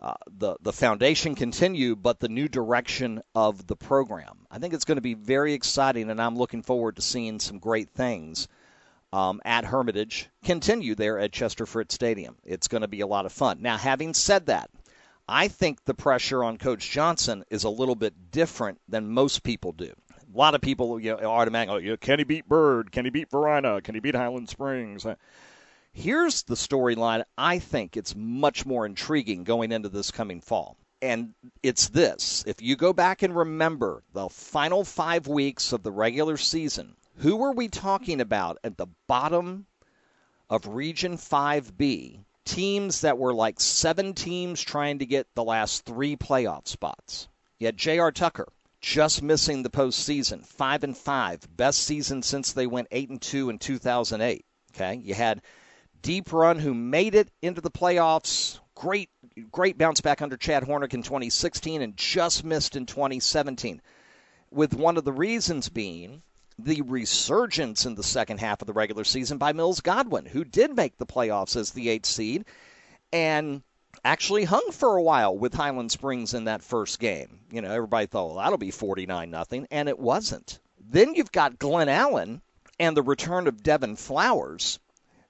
uh, 0.00 0.14
the 0.26 0.56
the 0.60 0.72
foundation 0.72 1.34
continue, 1.34 1.96
but 1.96 2.20
the 2.20 2.28
new 2.28 2.48
direction 2.48 3.22
of 3.34 3.66
the 3.66 3.76
program. 3.76 4.46
I 4.50 4.58
think 4.58 4.74
it's 4.74 4.84
going 4.84 4.96
to 4.96 5.02
be 5.02 5.14
very 5.14 5.54
exciting, 5.54 6.10
and 6.10 6.20
I'm 6.20 6.36
looking 6.36 6.62
forward 6.62 6.96
to 6.96 7.02
seeing 7.02 7.40
some 7.40 7.58
great 7.58 7.90
things 7.90 8.46
um, 9.12 9.40
at 9.44 9.64
Hermitage 9.64 10.28
continue 10.44 10.94
there 10.94 11.18
at 11.18 11.32
Chester 11.32 11.64
Fritz 11.64 11.94
Stadium. 11.94 12.36
It's 12.44 12.68
going 12.68 12.82
to 12.82 12.88
be 12.88 13.00
a 13.00 13.06
lot 13.06 13.26
of 13.26 13.32
fun. 13.32 13.62
Now, 13.62 13.78
having 13.78 14.12
said 14.12 14.46
that, 14.46 14.70
I 15.28 15.48
think 15.48 15.84
the 15.84 15.94
pressure 15.94 16.44
on 16.44 16.58
Coach 16.58 16.90
Johnson 16.90 17.44
is 17.50 17.64
a 17.64 17.70
little 17.70 17.94
bit 17.94 18.30
different 18.30 18.80
than 18.88 19.08
most 19.08 19.42
people 19.42 19.72
do. 19.72 19.92
A 20.12 20.36
lot 20.36 20.54
of 20.54 20.60
people, 20.60 21.00
you 21.00 21.16
know, 21.16 21.30
automatically, 21.30 21.90
oh, 21.90 21.96
can 21.96 22.18
he 22.18 22.24
beat 22.24 22.46
Bird? 22.46 22.92
Can 22.92 23.06
he 23.06 23.10
beat 23.10 23.30
Varina? 23.30 23.80
Can 23.80 23.94
he 23.94 24.00
beat 24.00 24.14
Highland 24.14 24.50
Springs? 24.50 25.06
Here's 25.98 26.42
the 26.42 26.56
storyline 26.56 27.24
I 27.38 27.58
think 27.58 27.96
it's 27.96 28.14
much 28.14 28.66
more 28.66 28.84
intriguing 28.84 29.44
going 29.44 29.72
into 29.72 29.88
this 29.88 30.10
coming 30.10 30.42
fall. 30.42 30.76
And 31.00 31.32
it's 31.62 31.88
this 31.88 32.44
if 32.46 32.60
you 32.60 32.76
go 32.76 32.92
back 32.92 33.22
and 33.22 33.34
remember 33.34 34.02
the 34.12 34.28
final 34.28 34.84
five 34.84 35.26
weeks 35.26 35.72
of 35.72 35.82
the 35.82 35.90
regular 35.90 36.36
season, 36.36 36.96
who 37.16 37.36
were 37.36 37.52
we 37.52 37.68
talking 37.68 38.20
about 38.20 38.58
at 38.62 38.76
the 38.76 38.88
bottom 39.06 39.64
of 40.50 40.66
Region 40.66 41.16
5B? 41.16 42.20
Teams 42.44 43.00
that 43.00 43.16
were 43.16 43.32
like 43.32 43.58
seven 43.58 44.12
teams 44.12 44.60
trying 44.60 44.98
to 44.98 45.06
get 45.06 45.26
the 45.34 45.44
last 45.44 45.86
three 45.86 46.14
playoff 46.14 46.68
spots. 46.68 47.26
Had 47.58 47.78
J.R. 47.78 48.12
Tucker 48.12 48.52
just 48.82 49.22
missing 49.22 49.62
the 49.62 49.70
postseason, 49.70 50.44
five 50.44 50.84
and 50.84 50.94
five, 50.94 51.40
best 51.56 51.78
season 51.84 52.20
since 52.20 52.52
they 52.52 52.66
went 52.66 52.88
eight 52.90 53.08
and 53.08 53.22
two 53.22 53.48
in 53.48 53.58
2008. 53.58 54.44
Okay, 54.74 54.96
you 54.96 55.14
had 55.14 55.40
deep 56.02 56.32
run 56.32 56.58
who 56.58 56.74
made 56.74 57.14
it 57.14 57.30
into 57.42 57.60
the 57.60 57.70
playoffs. 57.70 58.58
Great, 58.74 59.10
great 59.50 59.78
bounce 59.78 60.00
back 60.00 60.22
under 60.22 60.36
Chad 60.36 60.62
Hornick 60.62 60.94
in 60.94 61.02
2016 61.02 61.82
and 61.82 61.96
just 61.96 62.44
missed 62.44 62.76
in 62.76 62.86
2017. 62.86 63.80
With 64.50 64.74
one 64.74 64.96
of 64.96 65.04
the 65.04 65.12
reasons 65.12 65.68
being 65.68 66.22
the 66.58 66.82
resurgence 66.82 67.84
in 67.84 67.94
the 67.94 68.02
second 68.02 68.40
half 68.40 68.62
of 68.62 68.66
the 68.66 68.72
regular 68.72 69.04
season 69.04 69.38
by 69.38 69.52
Mills 69.52 69.80
Godwin, 69.80 70.26
who 70.26 70.44
did 70.44 70.74
make 70.74 70.96
the 70.96 71.06
playoffs 71.06 71.56
as 71.56 71.72
the 71.72 71.88
eighth 71.88 72.06
seed 72.06 72.44
and 73.12 73.62
actually 74.04 74.44
hung 74.44 74.70
for 74.72 74.96
a 74.96 75.02
while 75.02 75.36
with 75.36 75.54
Highland 75.54 75.92
Springs 75.92 76.34
in 76.34 76.44
that 76.44 76.62
first 76.62 76.98
game. 76.98 77.40
You 77.50 77.60
know, 77.60 77.70
everybody 77.70 78.06
thought, 78.06 78.28
well, 78.28 78.36
that'll 78.36 78.58
be 78.58 78.70
49 78.70 79.30
nothing, 79.30 79.66
and 79.70 79.88
it 79.88 79.98
wasn't. 79.98 80.60
Then 80.80 81.14
you've 81.14 81.32
got 81.32 81.58
Glen 81.58 81.88
Allen 81.88 82.40
and 82.78 82.96
the 82.96 83.02
return 83.02 83.48
of 83.48 83.62
Devin 83.62 83.96
Flowers, 83.96 84.78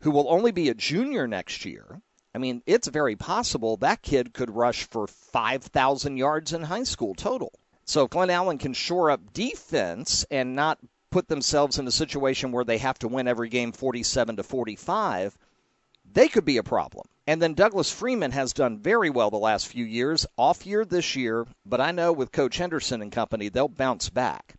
who 0.07 0.13
will 0.13 0.31
only 0.33 0.53
be 0.53 0.69
a 0.69 0.75
junior 0.75 1.27
next 1.27 1.65
year. 1.65 2.01
I 2.33 2.39
mean, 2.39 2.63
it's 2.65 2.87
very 2.87 3.17
possible 3.17 3.77
that 3.79 4.03
kid 4.03 4.33
could 4.33 4.55
rush 4.55 4.85
for 4.85 5.09
5,000 5.09 6.17
yards 6.17 6.53
in 6.53 6.63
high 6.63 6.85
school 6.85 7.13
total. 7.17 7.51
So 7.87 8.07
Glen 8.07 8.31
Allen 8.31 8.59
can 8.59 8.73
shore 8.73 9.11
up 9.11 9.33
defense 9.33 10.25
and 10.31 10.55
not 10.55 10.79
put 11.11 11.27
themselves 11.27 11.81
in 11.81 11.89
a 11.89 11.91
situation 11.91 12.53
where 12.53 12.63
they 12.63 12.79
have 12.79 13.01
to 13.01 13.09
win 13.09 13.27
every 13.27 13.49
game 13.49 13.73
47 13.73 14.37
to 14.37 14.45
45, 14.45 15.37
they 16.13 16.29
could 16.29 16.45
be 16.45 16.59
a 16.59 16.63
problem. 16.63 17.09
And 17.27 17.43
then 17.43 17.55
Douglas 17.55 17.91
Freeman 17.91 18.31
has 18.31 18.53
done 18.53 18.79
very 18.79 19.11
well 19.11 19.33
the 19.33 19.39
last 19.39 19.67
few 19.67 19.85
years, 19.85 20.25
off 20.37 20.65
year 20.65 20.85
this 20.85 21.17
year, 21.17 21.49
but 21.65 21.81
I 21.81 21.91
know 21.91 22.13
with 22.13 22.31
Coach 22.31 22.59
Henderson 22.59 23.03
and 23.03 23.11
company, 23.11 23.49
they'll 23.49 23.67
bounce 23.67 24.09
back. 24.09 24.55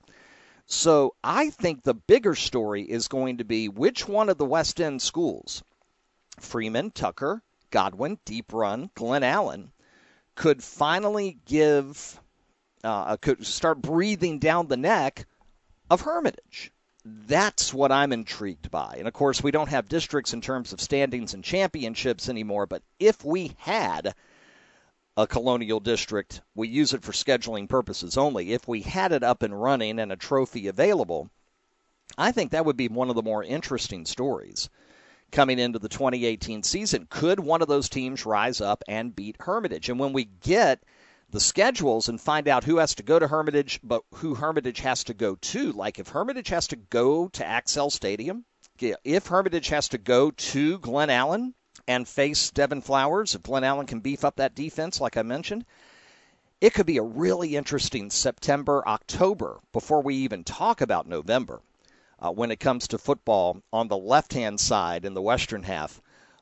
So 0.67 1.15
I 1.23 1.49
think 1.49 1.81
the 1.81 1.93
bigger 1.93 2.35
story 2.35 2.83
is 2.83 3.07
going 3.07 3.37
to 3.37 3.45
be 3.45 3.69
which 3.69 4.05
one 4.05 4.27
of 4.27 4.37
the 4.37 4.45
West 4.45 4.81
End 4.81 5.01
schools, 5.01 5.63
Freeman, 6.41 6.91
Tucker, 6.91 7.41
Godwin, 7.71 8.19
Deep 8.25 8.51
Run, 8.51 8.91
Glen 8.93 9.23
Allen, 9.23 9.71
could 10.35 10.61
finally 10.61 11.39
give, 11.45 12.19
uh, 12.83 13.15
could 13.15 13.45
start 13.45 13.81
breathing 13.81 14.39
down 14.39 14.67
the 14.67 14.75
neck 14.75 15.25
of 15.89 16.01
Hermitage. 16.01 16.73
That's 17.05 17.73
what 17.73 17.93
I'm 17.93 18.11
intrigued 18.11 18.69
by. 18.69 18.95
And 18.97 19.07
of 19.07 19.13
course, 19.13 19.41
we 19.41 19.51
don't 19.51 19.69
have 19.69 19.87
districts 19.87 20.33
in 20.33 20.41
terms 20.41 20.73
of 20.73 20.81
standings 20.81 21.33
and 21.33 21.45
championships 21.45 22.27
anymore, 22.27 22.65
but 22.65 22.83
if 22.99 23.23
we 23.23 23.53
had, 23.57 24.13
a 25.17 25.25
colonial 25.25 25.79
district. 25.79 26.41
We 26.53 26.67
use 26.67 26.93
it 26.93 27.03
for 27.03 27.11
scheduling 27.11 27.67
purposes 27.67 28.17
only. 28.17 28.53
If 28.53 28.67
we 28.67 28.81
had 28.81 29.11
it 29.11 29.23
up 29.23 29.41
and 29.41 29.59
running 29.59 29.97
and 29.97 30.11
a 30.11 30.15
trophy 30.15 30.67
available, 30.67 31.31
I 32.19 32.31
think 32.31 32.51
that 32.51 32.65
would 32.65 32.77
be 32.77 32.87
one 32.87 33.09
of 33.09 33.15
the 33.15 33.23
more 33.23 33.43
interesting 33.43 34.05
stories 34.05 34.69
coming 35.31 35.57
into 35.57 35.79
the 35.79 35.89
2018 35.89 36.61
season. 36.61 37.07
Could 37.09 37.39
one 37.39 37.63
of 37.63 37.67
those 37.67 37.89
teams 37.89 38.27
rise 38.27 38.61
up 38.61 38.83
and 38.87 39.15
beat 39.15 39.37
Hermitage? 39.39 39.89
And 39.89 39.99
when 39.99 40.13
we 40.13 40.25
get 40.25 40.83
the 41.31 41.39
schedules 41.39 42.07
and 42.07 42.21
find 42.21 42.47
out 42.47 42.63
who 42.63 42.77
has 42.77 42.93
to 42.95 43.03
go 43.03 43.17
to 43.17 43.27
Hermitage, 43.27 43.79
but 43.83 44.03
who 44.13 44.35
Hermitage 44.35 44.81
has 44.81 45.03
to 45.05 45.15
go 45.15 45.35
to, 45.35 45.71
like 45.71 45.97
if 45.97 46.09
Hermitage 46.09 46.49
has 46.49 46.67
to 46.67 46.75
go 46.75 47.27
to 47.29 47.45
Axel 47.45 47.89
Stadium, 47.89 48.45
if 49.03 49.25
Hermitage 49.25 49.69
has 49.69 49.89
to 49.89 49.97
go 49.97 50.29
to 50.29 50.77
Glen 50.77 51.09
Allen, 51.09 51.55
and 51.87 52.07
face 52.07 52.51
Devin 52.51 52.81
Flowers, 52.81 53.35
if 53.35 53.43
Glen 53.43 53.63
Allen 53.63 53.87
can 53.87 53.99
beef 53.99 54.25
up 54.25 54.35
that 54.37 54.55
defense, 54.55 54.99
like 54.99 55.17
I 55.17 55.21
mentioned, 55.21 55.65
it 56.59 56.73
could 56.73 56.85
be 56.85 56.97
a 56.97 57.03
really 57.03 57.55
interesting 57.55 58.09
September, 58.09 58.83
October 58.87 59.59
before 59.71 60.01
we 60.01 60.15
even 60.15 60.43
talk 60.43 60.81
about 60.81 61.07
November 61.07 61.61
uh, 62.19 62.31
when 62.31 62.51
it 62.51 62.59
comes 62.59 62.87
to 62.87 62.97
football 62.97 63.61
on 63.71 63.87
the 63.87 63.97
left 63.97 64.33
hand 64.33 64.59
side 64.59 65.05
in 65.05 65.13
the 65.13 65.21
western 65.21 65.63
half 65.63 66.01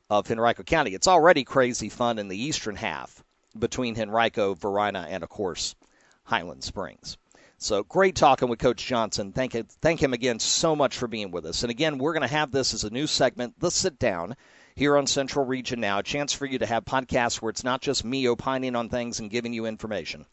of 0.09 0.29
Henrico 0.29 0.63
County. 0.63 0.93
It's 0.93 1.07
already 1.07 1.43
crazy 1.43 1.89
fun 1.89 2.17
in 2.17 2.27
the 2.27 2.41
eastern 2.41 2.75
half 2.75 3.23
between 3.57 3.99
Henrico, 3.99 4.53
Varina, 4.53 5.05
and, 5.09 5.23
of 5.23 5.29
course, 5.29 5.75
Highland 6.23 6.63
Springs. 6.63 7.17
So 7.57 7.83
great 7.83 8.15
talking 8.15 8.49
with 8.49 8.59
Coach 8.59 8.85
Johnson. 8.85 9.31
Thank, 9.31 9.53
thank 9.81 10.01
him 10.01 10.13
again 10.13 10.39
so 10.39 10.75
much 10.75 10.97
for 10.97 11.07
being 11.07 11.31
with 11.31 11.45
us. 11.45 11.63
And 11.63 11.71
again, 11.71 11.97
we're 11.97 12.13
going 12.13 12.27
to 12.27 12.27
have 12.27 12.51
this 12.51 12.73
as 12.73 12.83
a 12.83 12.89
new 12.89 13.07
segment, 13.07 13.59
the 13.59 13.71
sit 13.71 13.97
down 13.97 14.35
here 14.75 14.97
on 14.97 15.07
Central 15.07 15.45
Region 15.45 15.79
Now. 15.79 15.99
A 15.99 16.03
chance 16.03 16.33
for 16.33 16.45
you 16.45 16.59
to 16.59 16.65
have 16.65 16.83
podcasts 16.83 17.41
where 17.41 17.49
it's 17.49 17.63
not 17.63 17.81
just 17.81 18.03
me 18.03 18.27
opining 18.27 18.75
on 18.75 18.89
things 18.89 19.19
and 19.19 19.31
giving 19.31 19.53
you 19.53 19.65
information, 19.65 20.25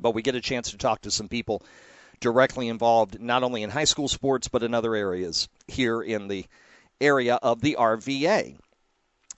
but 0.00 0.14
we 0.14 0.22
get 0.22 0.34
a 0.34 0.40
chance 0.40 0.70
to 0.70 0.76
talk 0.76 1.02
to 1.02 1.10
some 1.10 1.28
people 1.28 1.62
directly 2.20 2.68
involved 2.68 3.20
not 3.20 3.42
only 3.42 3.62
in 3.62 3.70
high 3.70 3.84
school 3.84 4.08
sports 4.08 4.48
but 4.48 4.62
in 4.62 4.74
other 4.74 4.94
areas 4.94 5.48
here 5.66 6.00
in 6.02 6.28
the 6.28 6.46
area 7.00 7.36
of 7.36 7.60
the 7.60 7.76
RVA. 7.78 8.56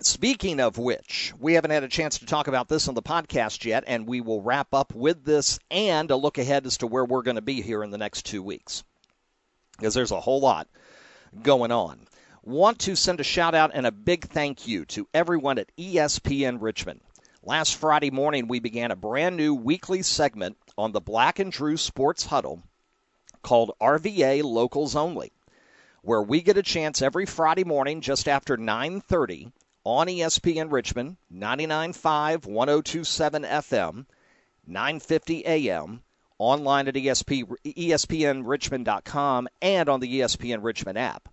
Speaking 0.03 0.61
of 0.61 0.77
which, 0.77 1.33
we 1.39 1.55
haven't 1.55 1.71
had 1.71 1.85
a 1.85 1.89
chance 1.89 2.19
to 2.19 2.27
talk 2.27 2.49
about 2.49 2.69
this 2.69 2.87
on 2.87 2.95
the 2.95 3.03
podcast 3.03 3.65
yet, 3.65 3.85
and 3.87 4.07
we 4.07 4.21
will 4.21 4.43
wrap 4.43 4.75
up 4.75 4.95
with 4.95 5.25
this 5.25 5.59
and 5.71 6.11
a 6.11 6.17
look 6.17 6.37
ahead 6.37 6.67
as 6.67 6.77
to 6.79 6.87
where 6.87 7.05
we're 7.05 7.23
going 7.23 7.37
to 7.37 7.43
be 7.43 7.63
here 7.63 7.83
in 7.83 7.91
the 7.91 7.97
next 7.97 8.27
two 8.27 8.43
weeks. 8.43 8.85
Because 9.79 9.95
there's 9.95 10.11
a 10.11 10.21
whole 10.21 10.41
lot 10.41 10.69
going 11.43 11.73
on 11.73 12.07
want 12.47 12.79
to 12.79 12.95
send 12.95 13.19
a 13.19 13.25
shout 13.25 13.57
out 13.57 13.73
and 13.75 13.85
a 13.87 13.91
big 13.91 14.25
thank 14.25 14.69
you 14.69 14.85
to 14.85 15.09
everyone 15.13 15.59
at 15.59 15.75
ESPN 15.77 16.59
Richmond. 16.61 17.01
Last 17.43 17.75
Friday 17.75 18.13
morning, 18.13 18.47
we 18.47 18.61
began 18.61 18.93
a 18.93 18.97
brand 18.97 19.37
new 19.37 19.53
weekly 19.53 20.03
segment 20.03 20.57
on 20.79 20.93
the 20.93 21.01
Black 21.01 21.41
and 21.41 21.51
Drew 21.51 21.77
Sports 21.77 22.27
Huddle 22.27 22.63
called 23.43 23.73
RVA 23.81 24.45
Locals 24.45 24.95
Only, 24.95 25.33
where 26.03 26.23
we 26.23 26.41
get 26.41 26.57
a 26.57 26.63
chance 26.63 27.03
every 27.03 27.27
Friday 27.27 27.65
morning 27.65 28.01
just 28.01 28.29
after 28.29 28.57
9:30 28.57 29.51
on 29.83 30.07
ESPN 30.07 30.71
Richmond, 30.71 31.17
99.5, 31.35 32.47
1027 32.47 33.43
FM, 33.43 34.07
9:50 34.69 35.43
a.m. 35.47 36.03
online 36.39 36.87
at 36.87 36.95
ESP, 36.95 37.43
ESPNRichmond.com 37.65 39.49
and 39.61 39.89
on 39.89 39.99
the 39.99 40.21
ESPN 40.21 40.63
Richmond 40.63 40.97
app. 40.97 41.29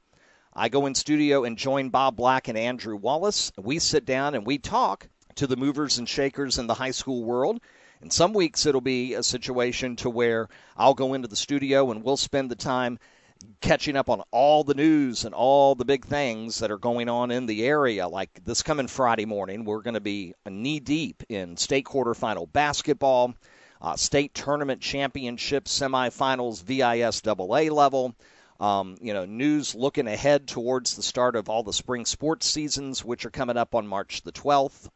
I 0.56 0.70
go 0.70 0.86
in 0.86 0.94
studio 0.94 1.46
and 1.46 1.58
join 1.58 1.90
Bob 1.90 2.16
Black 2.16 2.48
and 2.48 2.58
Andrew 2.58 2.96
Wallace. 2.96 3.52
We 3.58 3.80
sit 3.80 4.06
down 4.06 4.36
and 4.36 4.46
we 4.46 4.60
talk 4.60 5.10
to 5.36 5.48
the 5.48 5.56
movers 5.56 5.98
and 5.98 6.08
shakers 6.08 6.60
in 6.60 6.68
the 6.68 6.76
high 6.76 6.92
school 6.92 7.24
world. 7.24 7.60
And 8.02 8.14
some 8.14 8.34
weeks 8.34 8.68
it'll 8.68 8.82
be 8.82 9.16
a 9.16 9.24
situation 9.24 9.96
to 9.98 10.12
where 10.12 10.50
I'll 10.78 10.94
go 10.94 11.16
into 11.16 11.28
the 11.28 11.36
studio 11.36 11.90
and 11.90 12.04
we'll 12.04 12.18
spend 12.18 12.52
the 12.52 12.56
time 12.56 13.00
catching 13.62 13.96
up 13.96 14.10
on 14.10 14.22
all 14.30 14.64
the 14.64 14.76
news 14.76 15.26
and 15.26 15.34
all 15.34 15.74
the 15.74 15.86
big 15.86 16.06
things 16.06 16.60
that 16.60 16.70
are 16.70 16.78
going 16.78 17.10
on 17.10 17.32
in 17.32 17.48
the 17.48 17.66
area. 17.66 18.08
Like 18.08 18.44
this 18.46 18.62
coming 18.62 18.88
Friday 18.88 19.26
morning, 19.26 19.66
we're 19.66 19.82
going 19.82 19.96
to 19.96 20.02
be 20.02 20.36
knee 20.48 20.80
deep 20.80 21.24
in 21.30 21.58
state 21.58 21.86
quarterfinal 21.86 22.52
basketball, 22.52 23.34
uh, 23.82 23.96
state 23.96 24.36
tournament 24.36 24.82
championship 24.82 25.66
semifinals, 25.66 26.64
VISAA 26.64 27.72
level 27.72 28.16
Um, 28.60 28.98
you 29.02 29.14
know, 29.14 29.26
news 29.26 29.76
looking 29.76 30.08
ahead 30.08 30.48
towards 30.48 30.96
the 30.96 31.04
start 31.04 31.36
of 31.36 31.50
all 31.50 31.64
the 31.64 31.74
spring 31.74 32.06
sports 32.06 32.48
seasons, 32.48 33.04
which 33.04 33.26
are 33.26 33.32
coming 33.32 33.58
up 33.58 33.76
on 33.76 33.88
March 33.88 34.22
the 34.22 34.32
12th. 34.32 34.90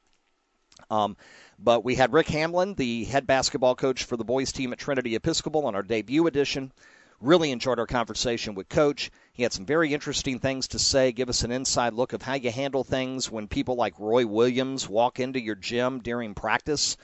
Um, 0.90 1.18
but 1.60 1.84
we 1.84 1.96
had 1.96 2.14
Rick 2.14 2.28
Hamlin, 2.30 2.76
the 2.76 3.06
head 3.06 3.26
basketball 3.26 3.76
coach 3.76 4.04
for 4.04 4.16
the 4.16 4.24
boys 4.24 4.52
team 4.52 4.72
at 4.74 4.80
Trinity 4.80 5.16
Episcopal, 5.16 5.66
on 5.66 5.76
our 5.76 5.84
debut 5.84 6.28
edition. 6.28 6.72
Really 7.20 7.50
enjoyed 7.52 7.80
our 7.80 7.88
conversation 7.88 8.54
with 8.54 8.70
Coach. 8.70 9.10
He 9.34 9.42
had 9.42 9.52
some 9.52 9.66
very 9.66 9.92
interesting 9.92 10.40
things 10.40 10.68
to 10.70 10.80
say, 10.80 11.12
give 11.12 11.30
us 11.30 11.42
an 11.42 11.52
inside 11.52 11.94
look 11.94 12.14
of 12.14 12.22
how 12.22 12.36
you 12.36 12.52
handle 12.52 12.84
things 12.84 13.32
when 13.32 13.48
people 13.48 13.76
like 13.76 14.00
Roy 14.00 14.28
Williams 14.28 14.88
walk 14.88 15.20
into 15.20 15.42
your 15.42 15.56
gym 15.56 16.00
during 16.00 16.36
practice 16.36 16.96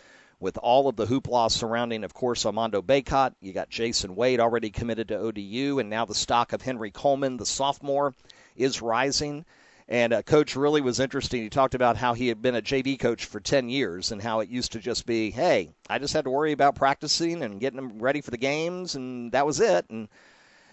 with 0.44 0.58
all 0.58 0.90
of 0.90 0.98
the 0.98 1.06
hoopla 1.06 1.50
surrounding, 1.50 2.04
of 2.04 2.14
course, 2.14 2.46
Armando 2.46 2.82
Bacot. 2.82 3.34
You 3.40 3.54
got 3.54 3.70
Jason 3.70 4.14
Wade 4.14 4.42
already 4.42 4.70
committed 4.70 5.08
to 5.08 5.18
ODU, 5.18 5.80
and 5.80 5.90
now 5.90 6.04
the 6.04 6.14
stock 6.14 6.52
of 6.52 6.62
Henry 6.62 6.92
Coleman, 6.92 7.38
the 7.38 7.46
sophomore, 7.46 8.14
is 8.58 8.82
rising. 8.82 9.46
And 9.88 10.12
uh, 10.12 10.22
coach 10.22 10.58
really 10.58 10.82
was 10.82 11.00
interesting. 11.00 11.44
He 11.44 11.50
talked 11.50 11.76
about 11.76 11.96
how 11.96 12.14
he 12.14 12.28
had 12.28 12.42
been 12.42 12.56
a 12.56 12.62
JV 12.62 13.00
coach 13.00 13.26
for 13.26 13.40
10 13.40 13.70
years 13.70 14.12
and 14.12 14.22
how 14.22 14.42
it 14.42 14.50
used 14.50 14.74
to 14.74 14.80
just 14.80 15.06
be, 15.06 15.32
hey, 15.32 15.70
I 15.90 15.98
just 15.98 16.14
had 16.14 16.26
to 16.26 16.30
worry 16.30 16.52
about 16.52 16.76
practicing 16.76 17.42
and 17.42 17.62
getting 17.62 17.78
them 17.78 18.00
ready 18.00 18.20
for 18.20 18.32
the 18.32 18.38
games, 18.38 18.96
and 18.96 19.32
that 19.32 19.46
was 19.46 19.62
it. 19.62 19.86
And 19.90 20.10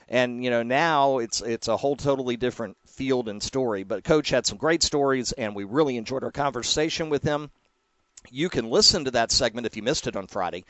and 0.08 0.42
you 0.42 0.50
know 0.50 0.64
now 0.64 1.18
it's 1.18 1.40
it's 1.40 1.68
a 1.68 1.76
whole 1.76 1.94
totally 1.94 2.36
different 2.36 2.76
field 2.86 3.28
and 3.28 3.40
story. 3.40 3.84
But 3.84 4.02
coach 4.02 4.30
had 4.30 4.46
some 4.46 4.58
great 4.58 4.82
stories, 4.82 5.30
and 5.30 5.54
we 5.54 5.62
really 5.62 5.96
enjoyed 5.96 6.24
our 6.24 6.32
conversation 6.32 7.08
with 7.08 7.22
him. 7.22 7.50
You 8.30 8.48
can 8.48 8.70
listen 8.70 9.04
to 9.04 9.10
that 9.12 9.32
segment 9.32 9.66
if 9.66 9.76
you 9.76 9.82
missed 9.82 10.06
it 10.06 10.16
on 10.16 10.26
Friday 10.26 10.64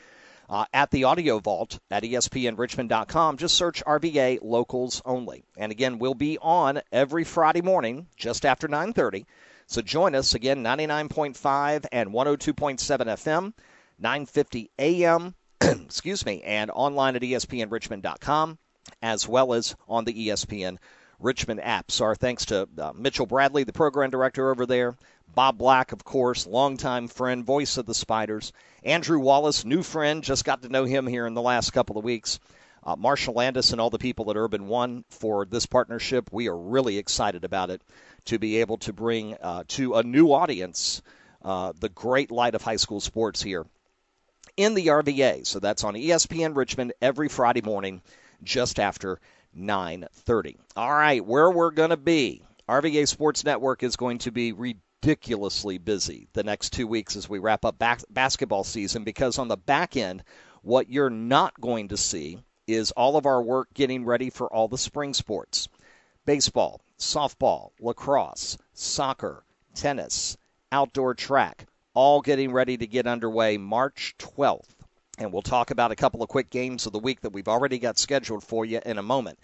uh, 0.49 0.65
at 0.73 0.91
the 0.91 1.05
Audio 1.05 1.39
Vault 1.39 1.79
at 1.89 2.03
ESPNRichmond.com. 2.03 3.37
Just 3.37 3.55
search 3.55 3.83
RVA 3.85 4.39
Locals 4.41 5.01
Only. 5.05 5.43
And 5.57 5.71
again, 5.71 5.99
we'll 5.99 6.13
be 6.13 6.37
on 6.39 6.81
every 6.91 7.23
Friday 7.23 7.61
morning 7.61 8.07
just 8.15 8.45
after 8.45 8.67
9:30. 8.67 9.25
So 9.67 9.81
join 9.81 10.15
us 10.15 10.33
again, 10.35 10.63
99.5 10.63 11.85
and 11.91 12.09
102.7 12.09 13.07
FM, 13.07 13.53
9:50 14.01 14.69
a.m. 14.77 15.35
excuse 15.61 16.25
me, 16.25 16.41
and 16.43 16.71
online 16.71 17.15
at 17.15 17.21
ESPNRichmond.com, 17.21 18.57
as 19.01 19.27
well 19.27 19.53
as 19.53 19.75
on 19.87 20.03
the 20.03 20.27
ESPN 20.27 20.77
Richmond 21.19 21.61
app. 21.61 21.91
So 21.91 22.05
our 22.05 22.15
thanks 22.15 22.45
to 22.47 22.67
uh, 22.77 22.91
Mitchell 22.95 23.27
Bradley, 23.27 23.63
the 23.63 23.73
program 23.73 24.09
director 24.09 24.49
over 24.49 24.65
there, 24.65 24.97
Bob 25.33 25.57
Black, 25.57 25.93
of 25.93 26.03
course, 26.03 26.45
longtime 26.45 27.07
friend, 27.07 27.45
voice 27.45 27.77
of 27.77 27.85
the 27.85 27.93
Spiders. 27.93 28.51
Andrew 28.83 29.19
Wallace, 29.19 29.63
new 29.63 29.81
friend, 29.81 30.23
just 30.23 30.43
got 30.43 30.63
to 30.63 30.69
know 30.69 30.83
him 30.83 31.07
here 31.07 31.25
in 31.25 31.33
the 31.33 31.41
last 31.41 31.71
couple 31.71 31.97
of 31.97 32.03
weeks. 32.03 32.39
Uh, 32.83 32.95
Marshall 32.97 33.35
Landis 33.35 33.71
and 33.71 33.79
all 33.79 33.89
the 33.89 33.97
people 33.97 34.29
at 34.29 34.37
Urban 34.37 34.67
One 34.67 35.05
for 35.09 35.45
this 35.45 35.65
partnership. 35.65 36.29
We 36.31 36.49
are 36.49 36.57
really 36.57 36.97
excited 36.97 37.43
about 37.43 37.69
it 37.69 37.81
to 38.25 38.39
be 38.39 38.57
able 38.57 38.77
to 38.79 38.93
bring 38.93 39.35
uh, 39.35 39.63
to 39.69 39.95
a 39.95 40.03
new 40.03 40.33
audience 40.33 41.01
uh, 41.43 41.73
the 41.79 41.89
great 41.89 42.31
light 42.31 42.55
of 42.55 42.61
high 42.61 42.75
school 42.75 42.99
sports 42.99 43.41
here 43.41 43.65
in 44.57 44.73
the 44.73 44.87
RVA. 44.87 45.45
So 45.45 45.59
that's 45.59 45.83
on 45.83 45.93
ESPN 45.93 46.55
Richmond 46.55 46.93
every 47.01 47.29
Friday 47.29 47.61
morning 47.61 48.01
just 48.43 48.79
after 48.79 49.19
9:30. 49.57 50.57
All 50.75 50.91
right, 50.91 51.25
where 51.25 51.49
we're 51.49 51.71
going 51.71 51.89
to 51.91 51.97
be. 51.97 52.43
RVA 52.67 53.07
Sports 53.07 53.43
Network 53.43 53.83
is 53.83 53.95
going 53.95 54.19
to 54.19 54.31
be 54.31 54.53
ridiculously 55.01 55.79
busy 55.79 56.27
the 56.33 56.43
next 56.43 56.73
two 56.73 56.85
weeks 56.85 57.15
as 57.15 57.27
we 57.27 57.39
wrap 57.39 57.65
up 57.65 57.79
back- 57.79 58.03
basketball 58.11 58.63
season 58.63 59.03
because 59.03 59.39
on 59.39 59.47
the 59.47 59.57
back 59.57 59.97
end, 59.97 60.23
what 60.61 60.89
you're 60.89 61.09
not 61.09 61.59
going 61.59 61.87
to 61.87 61.97
see 61.97 62.37
is 62.67 62.91
all 62.91 63.17
of 63.17 63.25
our 63.25 63.41
work 63.41 63.67
getting 63.73 64.05
ready 64.05 64.29
for 64.29 64.51
all 64.53 64.67
the 64.67 64.77
spring 64.77 65.13
sports 65.13 65.67
baseball, 66.23 66.81
softball, 66.99 67.71
lacrosse, 67.79 68.59
soccer, 68.73 69.43
tennis, 69.73 70.37
outdoor 70.71 71.15
track, 71.15 71.65
all 71.95 72.21
getting 72.21 72.51
ready 72.51 72.77
to 72.77 72.85
get 72.85 73.07
underway 73.07 73.57
March 73.57 74.13
12th. 74.19 74.69
And 75.17 75.33
we'll 75.33 75.41
talk 75.41 75.71
about 75.71 75.91
a 75.91 75.95
couple 75.95 76.21
of 76.21 76.29
quick 76.29 76.51
games 76.51 76.85
of 76.85 76.93
the 76.93 76.99
week 76.99 77.21
that 77.21 77.33
we've 77.33 77.47
already 77.47 77.79
got 77.79 77.97
scheduled 77.97 78.43
for 78.43 78.65
you 78.65 78.79
in 78.85 78.99
a 78.99 79.03
moment. 79.03 79.39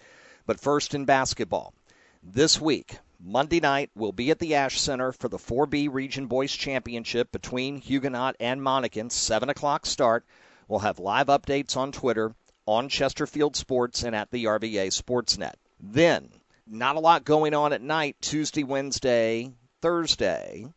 But 0.45 0.60
first 0.60 0.93
in 0.93 1.05
basketball, 1.05 1.74
this 2.22 2.62
week, 2.62 2.99
Monday 3.20 3.59
night, 3.59 3.89
we'll 3.95 4.11
be 4.11 4.30
at 4.30 4.38
the 4.38 4.53
Ash 4.53 4.80
Center 4.80 5.11
for 5.11 5.28
the 5.28 5.39
4B 5.39 5.91
Region 5.91 6.28
Boys 6.28 6.51
Championship 6.53 7.32
between 7.32 7.82
Huguenot 7.82 8.36
and 8.39 8.61
Monacan, 8.61 9.11
7 9.11 9.49
o'clock 9.49 9.88
start. 9.88 10.24
We'll 10.68 10.82
have 10.82 10.99
live 10.99 11.26
updates 11.26 11.76
on 11.76 11.91
Twitter, 11.91 12.36
on 12.68 12.89
Chesterfield 12.89 13.55
Sports, 13.55 14.03
and 14.03 14.15
at 14.15 14.30
the 14.30 14.45
RVA 14.45 14.89
Sportsnet. 14.91 15.55
Then, 15.80 16.30
not 16.68 16.95
a 16.95 16.99
lot 16.99 17.26
going 17.26 17.55
on 17.55 17.74
at 17.74 17.82
night, 17.82 18.18
Tuesday, 18.22 18.63
Wednesday, 18.63 19.51
Thursday. 19.82 20.68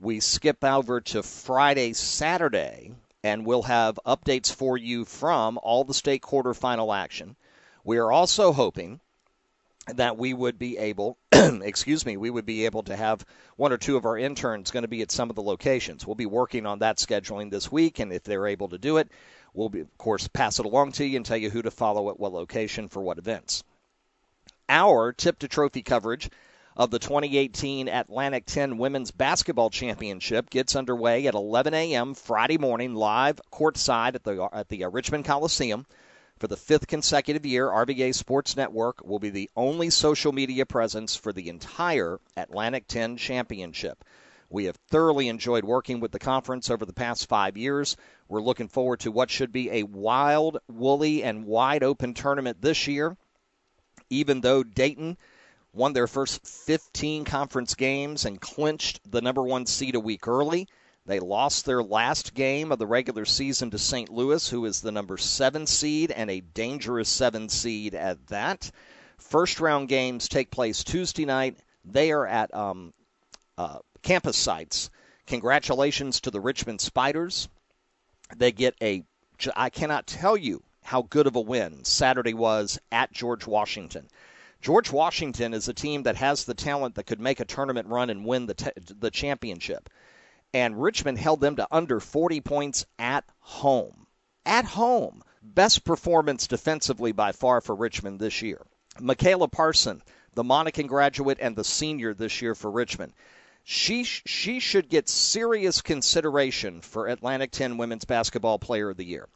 We 0.00 0.20
skip 0.20 0.64
over 0.64 1.02
to 1.02 1.22
Friday, 1.22 1.92
Saturday, 1.92 2.94
and 3.22 3.44
we'll 3.44 3.64
have 3.64 4.00
updates 4.06 4.50
for 4.50 4.78
you 4.78 5.04
from 5.04 5.58
all 5.62 5.84
the 5.84 5.92
state 5.92 6.22
quarterfinal 6.22 6.96
action. 6.96 7.36
We 7.84 7.98
are 7.98 8.10
also 8.10 8.52
hoping 8.52 9.00
that 9.86 10.16
we 10.16 10.32
would 10.32 10.58
be 10.58 10.78
able, 10.78 11.18
excuse 11.32 12.06
me, 12.06 12.16
we 12.16 12.30
would 12.30 12.46
be 12.46 12.66
able 12.66 12.84
to 12.84 12.94
have 12.94 13.24
one 13.56 13.72
or 13.72 13.78
two 13.78 13.96
of 13.96 14.04
our 14.04 14.16
interns 14.16 14.70
going 14.70 14.82
to 14.84 14.88
be 14.88 15.02
at 15.02 15.10
some 15.10 15.28
of 15.28 15.36
the 15.36 15.42
locations. 15.42 16.06
We'll 16.06 16.14
be 16.14 16.26
working 16.26 16.66
on 16.66 16.78
that 16.80 16.98
scheduling 16.98 17.50
this 17.50 17.70
week, 17.70 17.98
and 17.98 18.12
if 18.12 18.22
they're 18.22 18.46
able 18.46 18.68
to 18.68 18.78
do 18.78 18.98
it, 18.98 19.08
we'll 19.54 19.68
be, 19.68 19.80
of 19.80 19.98
course, 19.98 20.28
pass 20.28 20.58
it 20.60 20.66
along 20.66 20.92
to 20.92 21.04
you 21.04 21.16
and 21.16 21.26
tell 21.26 21.36
you 21.36 21.50
who 21.50 21.62
to 21.62 21.70
follow 21.70 22.10
at 22.10 22.20
what 22.20 22.32
location 22.32 22.88
for 22.88 23.02
what 23.02 23.18
events. 23.18 23.64
Our 24.68 25.12
tip 25.12 25.40
to 25.40 25.48
trophy 25.48 25.82
coverage 25.82 26.30
of 26.76 26.90
the 26.90 26.98
2018 26.98 27.88
Atlantic 27.88 28.46
10 28.46 28.78
Women's 28.78 29.10
Basketball 29.10 29.70
Championship 29.70 30.48
gets 30.48 30.76
underway 30.76 31.26
at 31.26 31.34
11 31.34 31.74
a.m. 31.74 32.14
Friday 32.14 32.56
morning, 32.56 32.94
live 32.94 33.40
courtside 33.52 34.14
at 34.14 34.24
the 34.24 34.48
at 34.52 34.68
the 34.68 34.84
uh, 34.84 34.90
Richmond 34.90 35.24
Coliseum. 35.24 35.86
For 36.42 36.48
the 36.48 36.56
fifth 36.56 36.88
consecutive 36.88 37.46
year, 37.46 37.68
RVA 37.68 38.12
Sports 38.12 38.56
Network 38.56 39.04
will 39.04 39.20
be 39.20 39.30
the 39.30 39.48
only 39.54 39.90
social 39.90 40.32
media 40.32 40.66
presence 40.66 41.14
for 41.14 41.32
the 41.32 41.48
entire 41.48 42.18
Atlantic 42.36 42.88
10 42.88 43.16
Championship. 43.16 44.04
We 44.50 44.64
have 44.64 44.74
thoroughly 44.90 45.28
enjoyed 45.28 45.64
working 45.64 46.00
with 46.00 46.10
the 46.10 46.18
conference 46.18 46.68
over 46.68 46.84
the 46.84 46.92
past 46.92 47.28
five 47.28 47.56
years. 47.56 47.96
We're 48.26 48.40
looking 48.40 48.66
forward 48.66 48.98
to 49.00 49.12
what 49.12 49.30
should 49.30 49.52
be 49.52 49.70
a 49.70 49.84
wild, 49.84 50.58
woolly, 50.66 51.22
and 51.22 51.46
wide 51.46 51.84
open 51.84 52.12
tournament 52.12 52.60
this 52.60 52.88
year. 52.88 53.16
Even 54.10 54.40
though 54.40 54.64
Dayton 54.64 55.18
won 55.72 55.92
their 55.92 56.08
first 56.08 56.44
15 56.44 57.24
conference 57.24 57.76
games 57.76 58.24
and 58.24 58.40
clinched 58.40 58.98
the 59.08 59.22
number 59.22 59.44
one 59.44 59.64
seed 59.66 59.94
a 59.94 60.00
week 60.00 60.26
early, 60.26 60.66
they 61.04 61.18
lost 61.18 61.66
their 61.66 61.82
last 61.82 62.32
game 62.32 62.70
of 62.70 62.78
the 62.78 62.86
regular 62.86 63.24
season 63.24 63.70
to 63.72 63.78
St. 63.78 64.08
Louis, 64.08 64.48
who 64.48 64.64
is 64.66 64.80
the 64.80 64.92
number 64.92 65.18
seven 65.18 65.66
seed 65.66 66.12
and 66.12 66.30
a 66.30 66.40
dangerous 66.40 67.08
seven 67.08 67.48
seed 67.48 67.94
at 67.96 68.24
that. 68.28 68.70
First 69.18 69.58
round 69.58 69.88
games 69.88 70.28
take 70.28 70.52
place 70.52 70.84
Tuesday 70.84 71.24
night. 71.24 71.58
They 71.84 72.12
are 72.12 72.24
at 72.24 72.54
um, 72.54 72.94
uh, 73.58 73.78
campus 74.02 74.36
sites. 74.36 74.90
Congratulations 75.26 76.20
to 76.20 76.30
the 76.30 76.40
Richmond 76.40 76.80
Spiders. 76.80 77.48
They 78.36 78.52
get 78.52 78.76
a, 78.80 79.04
I 79.56 79.70
cannot 79.70 80.06
tell 80.06 80.36
you 80.36 80.62
how 80.82 81.02
good 81.02 81.26
of 81.26 81.34
a 81.34 81.40
win 81.40 81.84
Saturday 81.84 82.34
was 82.34 82.78
at 82.92 83.10
George 83.10 83.44
Washington. 83.44 84.06
George 84.60 84.92
Washington 84.92 85.52
is 85.52 85.66
a 85.66 85.74
team 85.74 86.04
that 86.04 86.14
has 86.16 86.44
the 86.44 86.54
talent 86.54 86.94
that 86.94 87.06
could 87.06 87.20
make 87.20 87.40
a 87.40 87.44
tournament 87.44 87.88
run 87.88 88.08
and 88.08 88.24
win 88.24 88.46
the, 88.46 88.54
t- 88.54 88.70
the 88.76 89.10
championship 89.10 89.90
and 90.54 90.80
Richmond 90.80 91.18
held 91.18 91.40
them 91.40 91.56
to 91.56 91.68
under 91.70 92.00
40 92.00 92.40
points 92.40 92.86
at 92.98 93.24
home. 93.40 94.06
At 94.44 94.64
home. 94.64 95.22
Best 95.42 95.84
performance 95.84 96.46
defensively 96.46 97.12
by 97.12 97.32
far 97.32 97.60
for 97.60 97.74
Richmond 97.74 98.20
this 98.20 98.42
year. 98.42 98.64
Michaela 99.00 99.48
Parson, 99.48 100.02
the 100.34 100.44
Monacan 100.44 100.86
graduate 100.86 101.38
and 101.40 101.56
the 101.56 101.64
senior 101.64 102.14
this 102.14 102.42
year 102.42 102.54
for 102.54 102.70
Richmond. 102.70 103.12
She 103.64 104.04
she 104.04 104.58
should 104.60 104.88
get 104.88 105.08
serious 105.08 105.80
consideration 105.82 106.80
for 106.80 107.06
Atlantic 107.06 107.52
10 107.52 107.76
Women's 107.76 108.04
Basketball 108.04 108.58
Player 108.58 108.90
of 108.90 108.96
the 108.96 109.04
Year. 109.04 109.28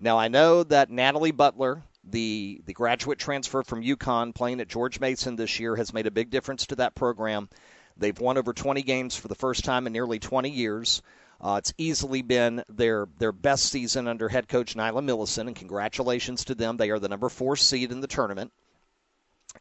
Now 0.00 0.18
I 0.18 0.28
know 0.28 0.64
that 0.64 0.90
Natalie 0.90 1.32
Butler, 1.32 1.82
the 2.02 2.62
the 2.64 2.72
graduate 2.72 3.18
transfer 3.18 3.62
from 3.62 3.82
UConn 3.82 4.34
playing 4.34 4.60
at 4.60 4.68
George 4.68 5.00
Mason 5.00 5.36
this 5.36 5.60
year 5.60 5.76
has 5.76 5.92
made 5.92 6.06
a 6.06 6.10
big 6.10 6.30
difference 6.30 6.66
to 6.66 6.76
that 6.76 6.94
program. 6.94 7.48
They've 7.96 8.18
won 8.18 8.38
over 8.38 8.52
20 8.52 8.82
games 8.82 9.16
for 9.16 9.28
the 9.28 9.34
first 9.34 9.64
time 9.64 9.86
in 9.86 9.92
nearly 9.92 10.18
20 10.18 10.50
years. 10.50 11.02
Uh, 11.40 11.56
it's 11.58 11.74
easily 11.76 12.22
been 12.22 12.64
their 12.68 13.06
their 13.18 13.32
best 13.32 13.66
season 13.66 14.08
under 14.08 14.28
head 14.28 14.48
coach 14.48 14.74
Nyla 14.74 15.04
Milleson, 15.04 15.46
and 15.46 15.56
congratulations 15.56 16.44
to 16.46 16.54
them. 16.54 16.76
They 16.76 16.90
are 16.90 16.98
the 16.98 17.08
number 17.08 17.28
four 17.28 17.56
seed 17.56 17.92
in 17.92 18.00
the 18.00 18.06
tournament, 18.06 18.52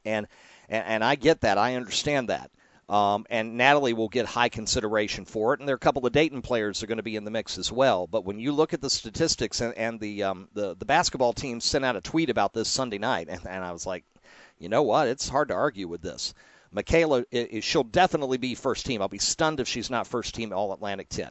and 0.05 0.27
and, 0.69 0.85
and 0.85 1.03
I 1.03 1.15
get 1.15 1.41
that. 1.41 1.57
I 1.57 1.75
understand 1.75 2.29
that. 2.29 2.51
Um, 2.89 3.25
and 3.29 3.57
Natalie 3.57 3.93
will 3.93 4.09
get 4.09 4.25
high 4.25 4.49
consideration 4.49 5.25
for 5.25 5.53
it, 5.53 5.59
and 5.59 5.67
there 5.67 5.73
are 5.73 5.77
a 5.77 5.79
couple 5.79 6.05
of 6.05 6.13
Dayton 6.13 6.41
players 6.41 6.79
that 6.79 6.85
are 6.85 6.87
going 6.87 6.97
to 6.97 7.03
be 7.03 7.15
in 7.15 7.23
the 7.23 7.31
mix 7.31 7.57
as 7.57 7.71
well. 7.71 8.07
But 8.07 8.25
when 8.25 8.39
you 8.39 8.51
look 8.51 8.73
at 8.73 8.81
the 8.81 8.89
statistics, 8.89 9.61
and, 9.61 9.73
and 9.75 9.99
the 9.99 10.23
um, 10.23 10.49
the 10.53 10.75
the 10.75 10.85
basketball 10.85 11.33
team 11.33 11.59
sent 11.59 11.85
out 11.85 11.95
a 11.95 12.01
tweet 12.01 12.29
about 12.29 12.53
this 12.53 12.67
Sunday 12.67 12.97
night, 12.97 13.27
and, 13.29 13.45
and 13.47 13.63
I 13.63 13.71
was 13.71 13.85
like, 13.85 14.03
you 14.59 14.69
know 14.69 14.83
what? 14.83 15.07
It's 15.07 15.29
hard 15.29 15.47
to 15.47 15.53
argue 15.53 15.87
with 15.87 16.01
this. 16.01 16.33
Michaela, 16.73 17.23
she'll 17.61 17.83
definitely 17.83 18.37
be 18.37 18.55
first 18.55 18.85
team. 18.85 19.01
I'll 19.01 19.07
be 19.07 19.19
stunned 19.19 19.59
if 19.59 19.67
she's 19.67 19.89
not 19.89 20.07
first 20.07 20.33
team 20.33 20.51
All 20.51 20.73
Atlantic 20.73 21.07
10. 21.09 21.29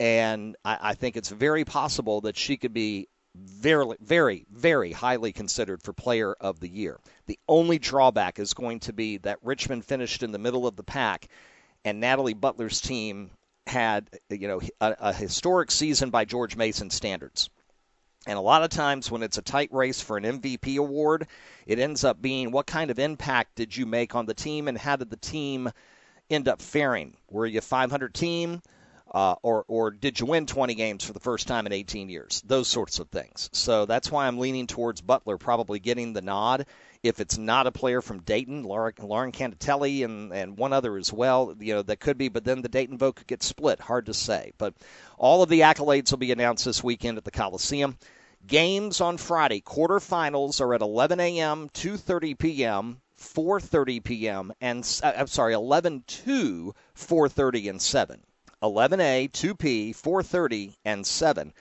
And 0.00 0.56
I, 0.64 0.78
I 0.80 0.94
think 0.94 1.16
it's 1.16 1.30
very 1.30 1.64
possible 1.64 2.22
that 2.22 2.36
she 2.36 2.56
could 2.56 2.74
be 2.74 3.08
very, 3.36 3.96
very, 4.00 4.46
very 4.50 4.92
highly 4.92 5.32
considered 5.32 5.82
for 5.82 5.92
Player 5.92 6.34
of 6.40 6.60
the 6.60 6.68
Year. 6.68 6.98
The 7.26 7.38
only 7.48 7.78
drawback 7.78 8.38
is 8.38 8.54
going 8.54 8.80
to 8.80 8.92
be 8.92 9.18
that 9.18 9.38
Richmond 9.42 9.84
finished 9.84 10.22
in 10.22 10.32
the 10.32 10.38
middle 10.38 10.66
of 10.66 10.76
the 10.76 10.82
pack, 10.82 11.28
and 11.84 12.00
Natalie 12.00 12.34
Butler's 12.34 12.80
team 12.80 13.30
had, 13.66 14.08
you 14.30 14.48
know, 14.48 14.60
a, 14.80 14.96
a 14.98 15.12
historic 15.12 15.70
season 15.70 16.10
by 16.10 16.24
George 16.24 16.56
Mason 16.56 16.90
standards. 16.90 17.50
And 18.26 18.36
a 18.36 18.42
lot 18.42 18.64
of 18.64 18.70
times 18.70 19.10
when 19.10 19.22
it's 19.22 19.38
a 19.38 19.42
tight 19.42 19.72
race 19.72 20.00
for 20.00 20.16
an 20.16 20.24
MVP 20.24 20.76
award, 20.76 21.28
it 21.66 21.78
ends 21.78 22.02
up 22.02 22.20
being 22.20 22.50
what 22.50 22.66
kind 22.66 22.90
of 22.90 22.98
impact 22.98 23.54
did 23.54 23.76
you 23.76 23.86
make 23.86 24.14
on 24.14 24.26
the 24.26 24.34
team 24.34 24.66
and 24.66 24.76
how 24.76 24.96
did 24.96 25.10
the 25.10 25.16
team 25.16 25.70
end 26.28 26.48
up 26.48 26.60
faring? 26.60 27.16
Were 27.30 27.46
you 27.46 27.58
a 27.58 27.62
500 27.62 28.12
team? 28.12 28.62
Uh, 29.08 29.36
or, 29.42 29.64
or 29.68 29.92
did 29.92 30.18
you 30.18 30.26
win 30.26 30.46
20 30.46 30.74
games 30.74 31.04
for 31.04 31.12
the 31.12 31.20
first 31.20 31.46
time 31.46 31.64
in 31.66 31.72
18 31.72 32.08
years? 32.08 32.42
Those 32.44 32.66
sorts 32.66 32.98
of 32.98 33.08
things. 33.08 33.48
So 33.52 33.86
that's 33.86 34.10
why 34.10 34.26
I'm 34.26 34.38
leaning 34.38 34.66
towards 34.66 35.00
Butler 35.00 35.38
probably 35.38 35.78
getting 35.78 36.12
the 36.12 36.22
nod. 36.22 36.66
If 37.04 37.20
it's 37.20 37.38
not 37.38 37.68
a 37.68 37.72
player 37.72 38.02
from 38.02 38.22
Dayton, 38.22 38.64
Lauren, 38.64 38.94
Lauren 39.00 39.30
Cannatelli 39.30 40.04
and, 40.04 40.32
and 40.32 40.58
one 40.58 40.72
other 40.72 40.96
as 40.96 41.12
well, 41.12 41.54
you 41.60 41.74
know, 41.74 41.82
that 41.82 42.00
could 42.00 42.18
be, 42.18 42.28
but 42.28 42.44
then 42.44 42.62
the 42.62 42.68
Dayton 42.68 42.98
vote 42.98 43.16
could 43.16 43.28
get 43.28 43.44
split. 43.44 43.78
Hard 43.78 44.06
to 44.06 44.14
say. 44.14 44.52
But 44.58 44.74
all 45.16 45.42
of 45.42 45.48
the 45.48 45.60
accolades 45.60 46.10
will 46.10 46.18
be 46.18 46.32
announced 46.32 46.64
this 46.64 46.82
weekend 46.82 47.16
at 47.16 47.24
the 47.24 47.30
Coliseum. 47.30 47.96
Games 48.46 49.00
on 49.00 49.16
Friday. 49.16 49.60
Quarterfinals 49.60 50.60
are 50.60 50.74
at 50.74 50.80
11 50.80 51.18
a.m., 51.18 51.68
2:30 51.70 52.38
p.m., 52.38 53.00
4:30 53.18 54.04
p.m., 54.04 54.52
and 54.60 55.00
uh, 55.02 55.12
I'm 55.16 55.26
sorry, 55.26 55.54
11 55.54 56.04
to 56.06 56.74
4:30 56.96 57.70
and 57.70 57.82
7. 57.82 58.22
11A, 58.62 59.30
2P, 59.30 59.90
4:30, 59.90 60.76
and 60.84 61.06
7. 61.06 61.52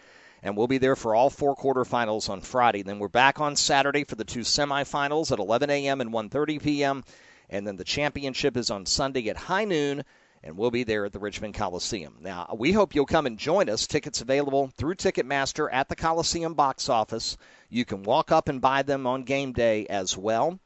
And 0.44 0.56
we'll 0.56 0.68
be 0.68 0.78
there 0.78 0.96
for 0.96 1.16
all 1.16 1.30
four 1.30 1.56
quarterfinals 1.56 2.30
on 2.30 2.42
Friday. 2.42 2.84
Then 2.84 3.00
we're 3.00 3.08
back 3.08 3.42
on 3.42 3.56
Saturday 3.56 4.04
for 4.04 4.16
the 4.16 4.24
two 4.24 4.42
semifinals 4.42 5.32
at 5.32 5.40
11 5.40 5.70
a.m. 5.70 6.02
and 6.02 6.12
1:30 6.12 6.62
p.m. 6.62 7.04
And 7.50 7.66
then 7.66 7.78
the 7.78 7.84
championship 7.84 8.56
is 8.56 8.70
on 8.70 8.86
Sunday 8.86 9.28
at 9.30 9.38
high 9.38 9.66
noon 9.66 10.04
and 10.46 10.56
we'll 10.56 10.72
be 10.72 10.84
there 10.84 11.06
at 11.06 11.12
the 11.12 11.20
Richmond 11.20 11.56
Coliseum. 11.56 12.18
Now, 12.22 12.56
we 12.56 12.72
hope 12.72 12.93
you'll 12.93 13.08
come 13.08 13.26
and 13.26 13.38
join 13.38 13.68
us. 13.68 13.88
Tickets 13.88 14.22
available 14.22 14.68
through 14.78 14.96
Ticketmaster 14.96 15.68
at 15.72 15.89
the 15.89 15.96
Coliseum 15.96 16.54
box 16.54 16.88
office. 16.88 17.36
You 17.68 17.84
can 17.84 18.04
walk 18.04 18.32
up 18.32 18.48
and 18.48 18.62
buy 18.62 18.84
them 18.84 19.08
on 19.08 19.24
game 19.24 19.54
day 19.54 19.88
as 19.88 20.16
well. 20.16 20.60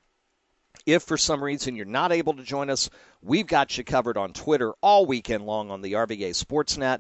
If 0.85 1.03
for 1.03 1.17
some 1.17 1.41
reason 1.41 1.77
you're 1.77 1.85
not 1.85 2.11
able 2.11 2.33
to 2.33 2.43
join 2.43 2.69
us, 2.69 2.89
we've 3.21 3.47
got 3.47 3.77
you 3.77 3.85
covered 3.85 4.17
on 4.17 4.33
Twitter 4.33 4.73
all 4.81 5.05
weekend 5.05 5.45
long 5.45 5.71
on 5.71 5.81
the 5.81 5.93
RVA 5.93 6.31
Sportsnet, 6.31 6.99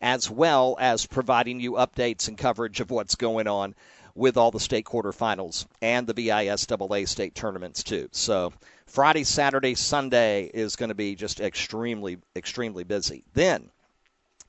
as 0.00 0.28
well 0.28 0.76
as 0.80 1.06
providing 1.06 1.60
you 1.60 1.72
updates 1.72 2.26
and 2.26 2.36
coverage 2.36 2.80
of 2.80 2.90
what's 2.90 3.14
going 3.14 3.46
on 3.46 3.76
with 4.16 4.36
all 4.36 4.50
the 4.50 4.58
state 4.58 4.84
quarterfinals 4.84 5.66
and 5.80 6.06
the 6.06 6.14
VISAA 6.14 7.06
state 7.06 7.34
tournaments, 7.36 7.84
too. 7.84 8.08
So 8.10 8.52
Friday, 8.86 9.24
Saturday, 9.24 9.74
Sunday 9.74 10.44
is 10.44 10.76
going 10.76 10.88
to 10.88 10.94
be 10.94 11.14
just 11.14 11.40
extremely, 11.40 12.18
extremely 12.34 12.84
busy. 12.84 13.24
Then, 13.34 13.70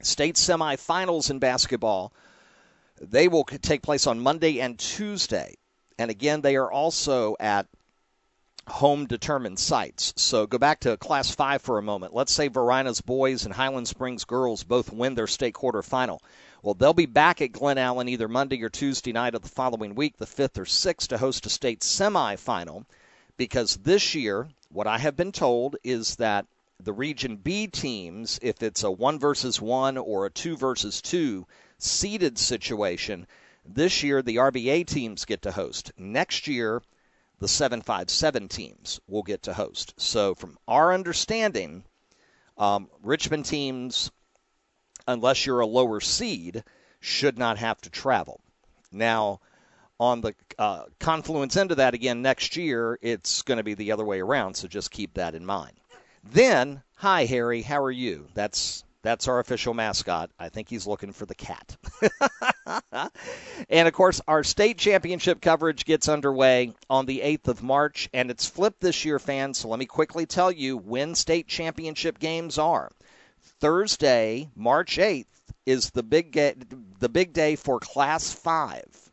state 0.02 0.36
semifinals 0.36 1.30
in 1.30 1.40
basketball, 1.40 2.14
they 3.02 3.28
will 3.28 3.44
take 3.44 3.82
place 3.82 4.08
on 4.08 4.20
Monday 4.20 4.62
and 4.62 4.78
Tuesday. 4.78 5.56
And 6.00 6.12
again, 6.12 6.42
they 6.42 6.56
are 6.56 6.72
also 6.72 7.36
at 7.40 7.68
home 8.68 9.06
determined 9.06 9.58
sites. 9.60 10.14
So 10.18 10.46
go 10.46 10.58
back 10.58 10.82
to 10.82 10.98
Class 10.98 11.32
5 11.32 11.62
for 11.62 11.78
a 11.78 11.84
moment. 11.84 12.14
Let's 12.14 12.34
say 12.34 12.48
Varina's 12.48 13.02
boys 13.02 13.46
and 13.46 13.54
Highland 13.54 13.88
Springs 13.88 14.26
girls 14.26 14.64
both 14.64 14.92
win 14.92 15.16
their 15.16 15.28
state 15.28 15.56
quarterfinal. 15.56 16.20
Well, 16.62 16.74
they'll 16.74 16.94
be 16.94 17.06
back 17.06 17.42
at 17.42 17.54
Glen 17.54 17.78
Allen 17.78 18.10
either 18.10 18.28
Monday 18.28 18.62
or 18.62 18.70
Tuesday 18.70 19.14
night 19.14 19.36
of 19.36 19.42
the 19.42 19.50
following 19.50 19.96
week, 19.96 20.18
the 20.18 20.26
5th 20.26 20.58
or 20.58 20.66
6th, 20.66 21.08
to 21.08 21.18
host 21.18 21.46
a 21.46 21.50
state 21.50 21.80
semifinal 21.82 22.86
because 23.38 23.78
this 23.78 24.16
year, 24.16 24.50
what 24.70 24.88
I 24.88 24.98
have 24.98 25.16
been 25.16 25.32
told 25.32 25.78
is 25.84 26.16
that 26.18 26.46
the 26.80 26.94
Region 26.94 27.38
B 27.38 27.68
teams, 27.68 28.40
if 28.42 28.62
it's 28.62 28.84
a 28.84 28.92
one 28.92 29.20
versus 29.20 29.62
one 29.62 29.98
or 29.98 30.26
a 30.26 30.32
two 30.32 30.58
versus 30.58 31.02
two 31.02 31.48
seeded 31.78 32.38
situation, 32.38 33.28
this 33.66 34.04
year 34.04 34.22
the 34.22 34.38
RVA 34.38 34.86
teams 34.86 35.26
get 35.26 35.44
to 35.44 35.52
host. 35.52 35.92
Next 35.98 36.48
year, 36.48 36.82
the 37.40 37.48
757 37.48 38.48
teams 38.48 39.00
will 39.08 39.24
get 39.24 39.44
to 39.44 39.54
host. 39.54 39.94
So, 39.98 40.34
from 40.34 40.58
our 40.68 40.94
understanding, 40.94 41.84
um, 42.58 42.90
Richmond 43.04 43.46
teams, 43.46 44.12
unless 45.08 45.46
you're 45.46 45.60
a 45.60 45.68
lower 45.68 46.00
seed, 46.00 46.64
should 47.00 47.38
not 47.38 47.60
have 47.60 47.80
to 47.82 47.90
travel. 47.90 48.42
Now, 48.92 49.42
on 50.00 50.22
the 50.22 50.36
uh, 50.58 50.84
confluence 51.00 51.58
end 51.58 51.72
of 51.72 51.78
that 51.78 51.94
again 51.94 52.22
next 52.22 52.56
year, 52.56 53.00
it's 53.02 53.42
going 53.42 53.58
to 53.58 53.64
be 53.64 53.74
the 53.74 53.92
other 53.92 54.06
way 54.06 54.20
around. 54.20 54.56
So 54.56 54.68
just 54.68 54.92
keep 54.92 55.14
that 55.16 55.36
in 55.36 55.46
mind. 55.46 55.74
Then, 56.24 56.84
hi 56.96 57.26
Harry, 57.26 57.62
how 57.62 57.82
are 57.82 57.92
you? 57.92 58.28
That's 58.34 58.84
that's 59.02 59.28
our 59.28 59.40
official 59.40 59.74
mascot. 59.74 60.32
I 60.38 60.50
think 60.50 60.68
he's 60.68 60.88
looking 60.88 61.14
for 61.14 61.26
the 61.26 61.36
cat. 61.36 61.78
and 63.70 63.88
of 63.88 63.94
course, 63.94 64.20
our 64.28 64.44
state 64.44 64.78
championship 64.78 65.40
coverage 65.40 65.86
gets 65.86 66.10
underway 66.10 66.74
on 66.90 67.06
the 67.06 67.22
8th 67.22 67.48
of 67.48 67.64
March, 67.64 68.10
and 68.14 68.30
it's 68.30 68.48
flipped 68.48 68.82
this 68.82 69.06
year, 69.06 69.20
fans. 69.20 69.60
So 69.60 69.70
let 69.70 69.80
me 69.80 69.86
quickly 69.86 70.26
tell 70.26 70.52
you 70.52 70.76
when 70.76 71.16
state 71.16 71.48
championship 71.48 72.20
games 72.20 72.58
are. 72.58 72.92
Thursday, 73.62 74.50
March 74.56 74.98
8th, 74.98 75.26
is 75.66 75.92
the 75.92 76.04
big 76.04 76.34
the 77.00 77.10
big 77.10 77.34
day 77.34 77.56
for 77.56 77.80
Class 77.80 78.34
Five 78.34 79.07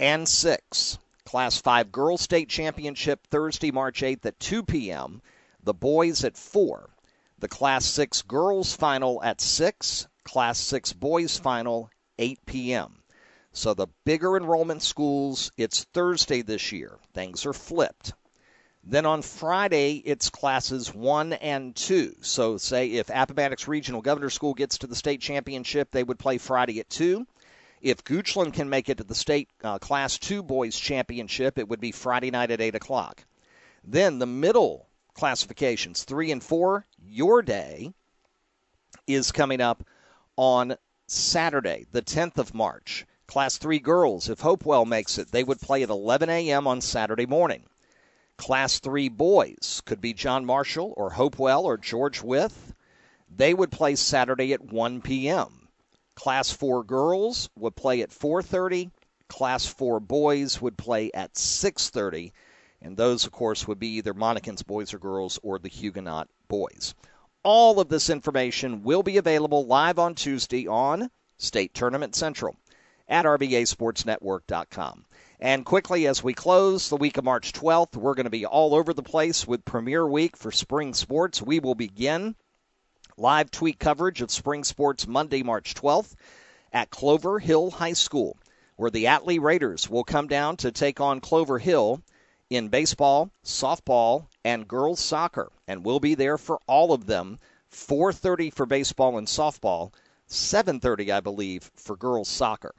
and 0.00 0.28
6. 0.28 0.98
Class 1.24 1.58
5 1.58 1.92
Girls 1.92 2.20
State 2.20 2.48
Championship 2.48 3.26
Thursday, 3.28 3.70
March 3.70 4.02
8th 4.02 4.26
at 4.26 4.40
2 4.40 4.62
p.m. 4.62 5.22
The 5.62 5.74
boys 5.74 6.24
at 6.24 6.36
4. 6.36 6.90
The 7.38 7.48
Class 7.48 7.84
6 7.86 8.22
Girls 8.22 8.74
Final 8.74 9.22
at 9.22 9.40
6. 9.40 10.06
Class 10.24 10.58
6 10.58 10.92
Boys 10.94 11.38
Final 11.38 11.90
8 12.18 12.38
p.m. 12.46 13.02
So 13.52 13.72
the 13.72 13.86
bigger 14.04 14.36
enrollment 14.36 14.82
schools, 14.82 15.52
it's 15.56 15.84
Thursday 15.84 16.42
this 16.42 16.72
year. 16.72 16.98
Things 17.12 17.46
are 17.46 17.52
flipped. 17.52 18.12
Then 18.82 19.06
on 19.06 19.22
Friday, 19.22 20.02
it's 20.04 20.28
classes 20.28 20.92
1 20.92 21.32
and 21.34 21.74
2. 21.74 22.16
So, 22.20 22.58
say 22.58 22.92
if 22.92 23.08
Appomattox 23.08 23.66
Regional 23.66 24.02
Governor 24.02 24.28
School 24.28 24.52
gets 24.52 24.78
to 24.78 24.86
the 24.86 24.94
state 24.94 25.22
championship, 25.22 25.90
they 25.90 26.04
would 26.04 26.18
play 26.18 26.36
Friday 26.36 26.80
at 26.80 26.90
2. 26.90 27.26
If 27.84 28.02
Goochland 28.02 28.54
can 28.54 28.70
make 28.70 28.88
it 28.88 28.96
to 28.96 29.04
the 29.04 29.14
state 29.14 29.50
uh, 29.62 29.78
Class 29.78 30.18
2 30.18 30.42
boys 30.42 30.74
championship, 30.74 31.58
it 31.58 31.68
would 31.68 31.80
be 31.80 31.92
Friday 31.92 32.30
night 32.30 32.50
at 32.50 32.62
8 32.62 32.74
o'clock. 32.74 33.26
Then 33.84 34.18
the 34.18 34.26
middle 34.26 34.88
classifications, 35.12 36.02
3 36.04 36.32
and 36.32 36.42
4, 36.42 36.86
your 36.98 37.42
day 37.42 37.92
is 39.06 39.32
coming 39.32 39.60
up 39.60 39.84
on 40.34 40.78
Saturday, 41.06 41.84
the 41.92 42.00
10th 42.00 42.38
of 42.38 42.54
March. 42.54 43.04
Class 43.26 43.58
3 43.58 43.80
girls, 43.80 44.30
if 44.30 44.40
Hopewell 44.40 44.86
makes 44.86 45.18
it, 45.18 45.30
they 45.30 45.44
would 45.44 45.60
play 45.60 45.82
at 45.82 45.90
11 45.90 46.30
a.m. 46.30 46.66
on 46.66 46.80
Saturday 46.80 47.26
morning. 47.26 47.64
Class 48.38 48.78
3 48.78 49.10
boys 49.10 49.82
could 49.84 50.00
be 50.00 50.14
John 50.14 50.46
Marshall 50.46 50.94
or 50.96 51.10
Hopewell 51.10 51.66
or 51.66 51.76
George 51.76 52.22
Wythe. 52.22 52.72
They 53.28 53.52
would 53.52 53.70
play 53.70 53.94
Saturday 53.94 54.54
at 54.54 54.72
1 54.72 55.02
p.m. 55.02 55.63
Class 56.14 56.50
4 56.50 56.84
girls 56.84 57.50
would 57.56 57.76
play 57.76 58.02
at 58.02 58.10
4:30. 58.10 58.90
Class 59.28 59.66
4 59.66 60.00
boys 60.00 60.60
would 60.60 60.78
play 60.78 61.10
at 61.12 61.36
6:30, 61.36 62.32
and 62.80 62.96
those 62.96 63.24
of 63.24 63.32
course 63.32 63.66
would 63.66 63.78
be 63.78 63.96
either 63.96 64.14
Monacan's 64.14 64.62
boys 64.62 64.94
or 64.94 64.98
girls 64.98 65.38
or 65.42 65.58
the 65.58 65.68
Huguenot 65.68 66.28
boys. 66.48 66.94
All 67.42 67.80
of 67.80 67.88
this 67.88 68.08
information 68.08 68.82
will 68.82 69.02
be 69.02 69.16
available 69.16 69.66
live 69.66 69.98
on 69.98 70.14
Tuesday 70.14 70.66
on 70.66 71.10
State 71.36 71.74
Tournament 71.74 72.14
Central 72.14 72.56
at 73.08 73.26
RVASportsNetwork.com. 73.26 75.04
And 75.40 75.66
quickly, 75.66 76.06
as 76.06 76.22
we 76.22 76.32
close 76.32 76.88
the 76.88 76.96
week 76.96 77.18
of 77.18 77.24
March 77.24 77.52
12th, 77.52 77.96
we're 77.96 78.14
going 78.14 78.24
to 78.24 78.30
be 78.30 78.46
all 78.46 78.74
over 78.74 78.94
the 78.94 79.02
place 79.02 79.46
with 79.46 79.64
Premier 79.64 80.06
Week 80.06 80.36
for 80.36 80.52
spring 80.52 80.94
sports. 80.94 81.42
We 81.42 81.60
will 81.60 81.74
begin 81.74 82.36
Live 83.16 83.52
tweet 83.52 83.78
coverage 83.78 84.22
of 84.22 84.32
spring 84.32 84.64
sports 84.64 85.06
Monday, 85.06 85.44
March 85.44 85.74
12th 85.74 86.16
at 86.72 86.90
Clover 86.90 87.38
Hill 87.38 87.70
High 87.70 87.92
School, 87.92 88.36
where 88.74 88.90
the 88.90 89.04
Atlee 89.04 89.40
Raiders 89.40 89.88
will 89.88 90.02
come 90.02 90.26
down 90.26 90.56
to 90.56 90.72
take 90.72 91.00
on 91.00 91.20
Clover 91.20 91.60
Hill 91.60 92.02
in 92.50 92.70
baseball, 92.70 93.30
softball, 93.44 94.26
and 94.44 94.66
girls 94.66 94.98
soccer, 94.98 95.52
and 95.68 95.84
we'll 95.84 96.00
be 96.00 96.16
there 96.16 96.36
for 96.36 96.58
all 96.66 96.92
of 96.92 97.06
them. 97.06 97.38
4:30 97.70 98.52
for 98.52 98.66
baseball 98.66 99.16
and 99.16 99.28
softball, 99.28 99.92
7:30 100.26 101.12
I 101.12 101.20
believe 101.20 101.70
for 101.76 101.96
girls 101.96 102.28
soccer. 102.28 102.74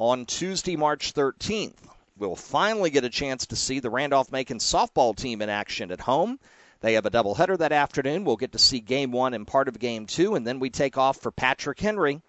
On 0.00 0.26
Tuesday, 0.26 0.74
March 0.74 1.14
13th, 1.14 1.78
we'll 2.18 2.34
finally 2.34 2.90
get 2.90 3.04
a 3.04 3.08
chance 3.08 3.46
to 3.46 3.54
see 3.54 3.78
the 3.78 3.90
Randolph 3.90 4.32
Macon 4.32 4.58
softball 4.58 5.14
team 5.14 5.40
in 5.40 5.48
action 5.48 5.92
at 5.92 6.00
home. 6.00 6.40
They 6.80 6.94
have 6.94 7.06
a 7.06 7.10
doubleheader 7.10 7.58
that 7.58 7.72
afternoon. 7.72 8.24
We'll 8.24 8.36
get 8.36 8.52
to 8.52 8.58
see 8.58 8.80
game 8.80 9.10
one 9.10 9.34
and 9.34 9.46
part 9.46 9.68
of 9.68 9.78
game 9.78 10.06
two, 10.06 10.34
and 10.34 10.46
then 10.46 10.60
we 10.60 10.70
take 10.70 10.98
off 10.98 11.18
for 11.18 11.30
Patrick 11.30 11.80
Henry. 11.80 12.20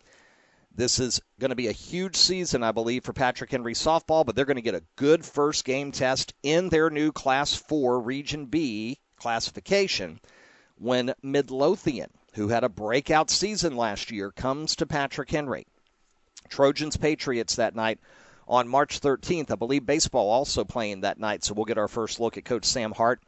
This 0.73 0.99
is 0.99 1.19
going 1.39 1.49
to 1.49 1.55
be 1.55 1.67
a 1.67 1.73
huge 1.73 2.15
season, 2.15 2.63
I 2.63 2.71
believe, 2.71 3.03
for 3.03 3.11
Patrick 3.11 3.49
Henry 3.49 3.73
softball, 3.73 4.25
but 4.25 4.35
they're 4.35 4.45
going 4.45 4.57
to 4.57 4.61
get 4.61 4.75
a 4.75 4.83
good 4.95 5.25
first 5.25 5.65
game 5.65 5.91
test 5.91 6.33
in 6.43 6.69
their 6.69 6.89
new 6.89 7.11
Class 7.11 7.55
4 7.55 7.99
Region 7.99 8.45
B 8.45 8.99
classification 9.17 10.19
when 10.77 11.15
Midlothian, 11.23 12.11
who 12.33 12.49
had 12.49 12.63
a 12.63 12.69
breakout 12.69 13.31
season 13.31 13.75
last 13.75 14.11
year, 14.11 14.31
comes 14.31 14.75
to 14.75 14.85
Patrick 14.85 15.31
Henry. 15.31 15.65
Trojans 16.49 16.95
Patriots 16.95 17.55
that 17.55 17.75
night 17.75 17.99
on 18.47 18.67
March 18.67 19.01
13th. 19.01 19.51
I 19.51 19.55
believe 19.55 19.85
baseball 19.85 20.29
also 20.29 20.63
playing 20.63 21.01
that 21.01 21.19
night, 21.19 21.43
so 21.43 21.53
we'll 21.53 21.65
get 21.65 21.79
our 21.79 21.87
first 21.87 22.19
look 22.19 22.37
at 22.37 22.45
Coach 22.45 22.65
Sam 22.65 22.91
Hart 22.91 23.19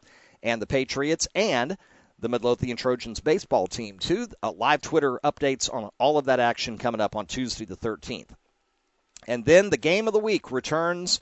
and 0.43 0.61
the 0.61 0.67
Patriots 0.67 1.27
and 1.35 1.77
the 2.19 2.29
Midlothian 2.29 2.77
Trojans 2.77 3.19
baseball 3.19 3.67
team, 3.67 3.99
too. 3.99 4.27
Uh, 4.43 4.51
live 4.51 4.81
Twitter 4.81 5.19
updates 5.23 5.73
on 5.73 5.89
all 5.97 6.17
of 6.17 6.25
that 6.25 6.39
action 6.39 6.77
coming 6.77 7.01
up 7.01 7.15
on 7.15 7.25
Tuesday 7.25 7.65
the 7.65 7.77
13th. 7.77 8.29
And 9.27 9.45
then 9.45 9.69
the 9.69 9.77
game 9.77 10.07
of 10.07 10.13
the 10.13 10.19
week 10.19 10.51
returns 10.51 11.19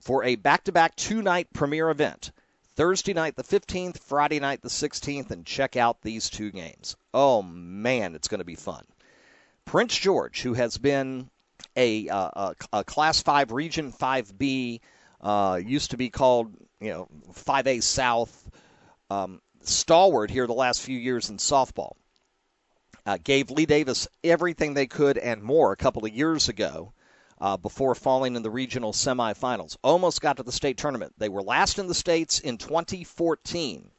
for 0.00 0.24
a 0.24 0.36
back 0.36 0.64
to 0.64 0.72
back 0.72 0.96
two 0.96 1.22
night 1.22 1.48
premiere 1.52 1.90
event. 1.90 2.32
Thursday 2.74 3.12
night 3.12 3.36
the 3.36 3.42
15th, 3.42 3.98
Friday 3.98 4.40
night 4.40 4.62
the 4.62 4.68
16th, 4.68 5.30
and 5.30 5.44
check 5.44 5.76
out 5.76 6.00
these 6.00 6.30
two 6.30 6.50
games. 6.50 6.96
Oh, 7.12 7.42
man, 7.42 8.14
it's 8.14 8.28
going 8.28 8.38
to 8.38 8.44
be 8.44 8.54
fun. 8.54 8.84
Prince 9.64 9.96
George, 9.96 10.42
who 10.42 10.54
has 10.54 10.78
been 10.78 11.28
a, 11.76 12.08
uh, 12.08 12.30
a, 12.34 12.54
a 12.72 12.84
Class 12.84 13.22
5 13.22 13.52
Region 13.52 13.92
5B, 13.92 14.80
uh, 15.20 15.60
used 15.62 15.90
to 15.90 15.96
be 15.96 16.10
called, 16.10 16.52
you 16.82 16.90
know, 16.90 17.08
5A 17.32 17.82
South, 17.82 18.50
um, 19.08 19.40
stalwart 19.62 20.30
here 20.30 20.46
the 20.46 20.52
last 20.52 20.82
few 20.82 20.98
years 20.98 21.30
in 21.30 21.36
softball. 21.36 21.92
Uh, 23.06 23.18
gave 23.22 23.50
Lee 23.50 23.66
Davis 23.66 24.08
everything 24.22 24.74
they 24.74 24.86
could 24.86 25.16
and 25.18 25.42
more 25.42 25.72
a 25.72 25.76
couple 25.76 26.04
of 26.04 26.12
years 26.12 26.48
ago 26.48 26.92
uh, 27.40 27.56
before 27.56 27.94
falling 27.94 28.36
in 28.36 28.42
the 28.42 28.50
regional 28.50 28.92
semifinals. 28.92 29.76
Almost 29.82 30.20
got 30.20 30.36
to 30.36 30.42
the 30.42 30.52
state 30.52 30.76
tournament. 30.76 31.12
They 31.18 31.28
were 31.28 31.42
last 31.42 31.78
in 31.78 31.86
the 31.86 31.94
states 31.94 32.38
in 32.40 32.58
2014. 32.58 33.90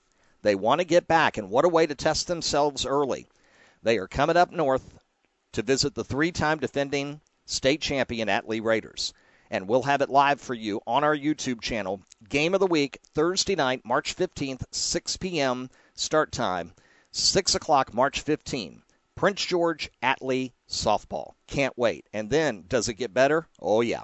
They 0.42 0.56
want 0.56 0.80
to 0.80 0.86
get 0.86 1.08
back, 1.08 1.38
and 1.38 1.50
what 1.50 1.66
a 1.66 1.70
way 1.70 1.86
to 1.86 1.96
test 1.96 2.28
themselves 2.28 2.86
early. 2.86 3.28
They 3.82 3.98
are 3.98 4.08
coming 4.08 4.38
up 4.38 4.52
north 4.52 5.00
to 5.54 5.62
visit 5.62 5.96
the 5.96 6.04
three 6.04 6.32
time 6.32 6.60
defending 6.60 7.22
state 7.46 7.82
champion 7.82 8.30
Atlee 8.30 8.64
Raiders 8.64 9.14
and 9.54 9.68
we'll 9.68 9.84
have 9.84 10.02
it 10.02 10.10
live 10.10 10.42
for 10.42 10.56
you 10.56 10.82
on 10.88 11.04
our 11.04 11.16
YouTube 11.16 11.62
channel. 11.62 12.02
Game 12.28 12.56
of 12.56 12.60
the 12.60 12.66
week, 12.66 12.98
Thursday 13.14 13.54
night, 13.54 13.86
March 13.86 14.16
15th, 14.16 14.64
6 14.72 15.18
p.m. 15.18 15.70
start 15.94 16.32
time, 16.32 16.74
6 17.12 17.54
o'clock, 17.54 17.94
March 17.94 18.26
15th. 18.26 18.82
Prince 19.14 19.46
George 19.46 19.92
Atlee 20.02 20.54
softball. 20.68 21.34
Can't 21.46 21.78
wait. 21.78 22.08
And 22.12 22.32
then, 22.32 22.66
does 22.68 22.90
it 22.90 22.96
get 22.96 23.14
better? 23.14 23.48
Oh, 23.62 23.82
yeah. 23.82 24.02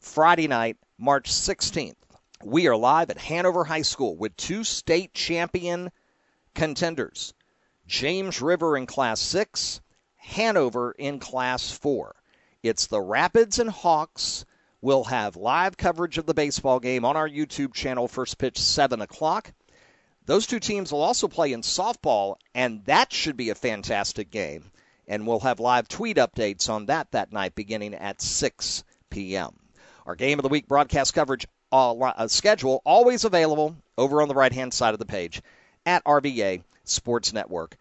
Friday 0.00 0.48
night, 0.48 0.78
March 0.96 1.30
16th, 1.30 1.96
we 2.42 2.66
are 2.66 2.76
live 2.76 3.10
at 3.10 3.18
Hanover 3.18 3.64
High 3.64 3.82
School 3.82 4.16
with 4.16 4.34
two 4.38 4.64
state 4.64 5.12
champion 5.12 5.90
contenders 6.54 7.34
James 7.86 8.40
River 8.40 8.78
in 8.78 8.86
Class 8.86 9.20
6, 9.20 9.82
Hanover 10.16 10.92
in 10.92 11.18
Class 11.18 11.70
4. 11.70 12.16
It's 12.62 12.86
the 12.86 13.02
Rapids 13.02 13.58
and 13.58 13.68
Hawks 13.68 14.46
We'll 14.82 15.04
have 15.04 15.36
live 15.36 15.76
coverage 15.76 16.18
of 16.18 16.26
the 16.26 16.34
baseball 16.34 16.80
game 16.80 17.04
on 17.04 17.16
our 17.16 17.28
YouTube 17.28 17.72
channel, 17.72 18.08
first 18.08 18.36
pitch 18.36 18.58
7 18.58 19.00
o'clock. 19.00 19.52
Those 20.26 20.46
two 20.46 20.60
teams 20.60 20.92
will 20.92 21.02
also 21.02 21.28
play 21.28 21.52
in 21.52 21.62
softball, 21.62 22.36
and 22.54 22.84
that 22.84 23.12
should 23.12 23.36
be 23.36 23.50
a 23.50 23.54
fantastic 23.54 24.30
game. 24.30 24.70
And 25.08 25.26
we'll 25.26 25.40
have 25.40 25.60
live 25.60 25.88
tweet 25.88 26.18
updates 26.18 26.68
on 26.68 26.86
that 26.86 27.12
that 27.12 27.32
night 27.32 27.54
beginning 27.54 27.94
at 27.94 28.20
6 28.20 28.84
p.m. 29.08 29.56
Our 30.04 30.14
Game 30.14 30.38
of 30.38 30.42
the 30.42 30.48
Week 30.48 30.68
broadcast 30.68 31.14
coverage 31.14 31.46
uh, 31.72 32.28
schedule 32.28 32.82
always 32.84 33.24
available 33.24 33.76
over 33.96 34.20
on 34.20 34.28
the 34.28 34.34
right 34.34 34.52
hand 34.52 34.74
side 34.74 34.92
of 34.94 34.98
the 34.98 35.06
page 35.06 35.42
at 35.86 36.04
RVA 36.04 36.62
Sports 36.84 37.32
Network. 37.32 37.76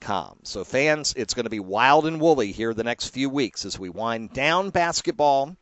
Com. 0.00 0.38
So, 0.44 0.62
fans, 0.62 1.12
it's 1.16 1.34
going 1.34 1.44
to 1.44 1.50
be 1.50 1.58
wild 1.58 2.06
and 2.06 2.20
woolly 2.20 2.52
here 2.52 2.72
the 2.72 2.84
next 2.84 3.08
few 3.08 3.28
weeks 3.28 3.64
as 3.64 3.76
we 3.76 3.88
wind 3.88 4.32
down 4.32 4.70
basketball 4.70 5.56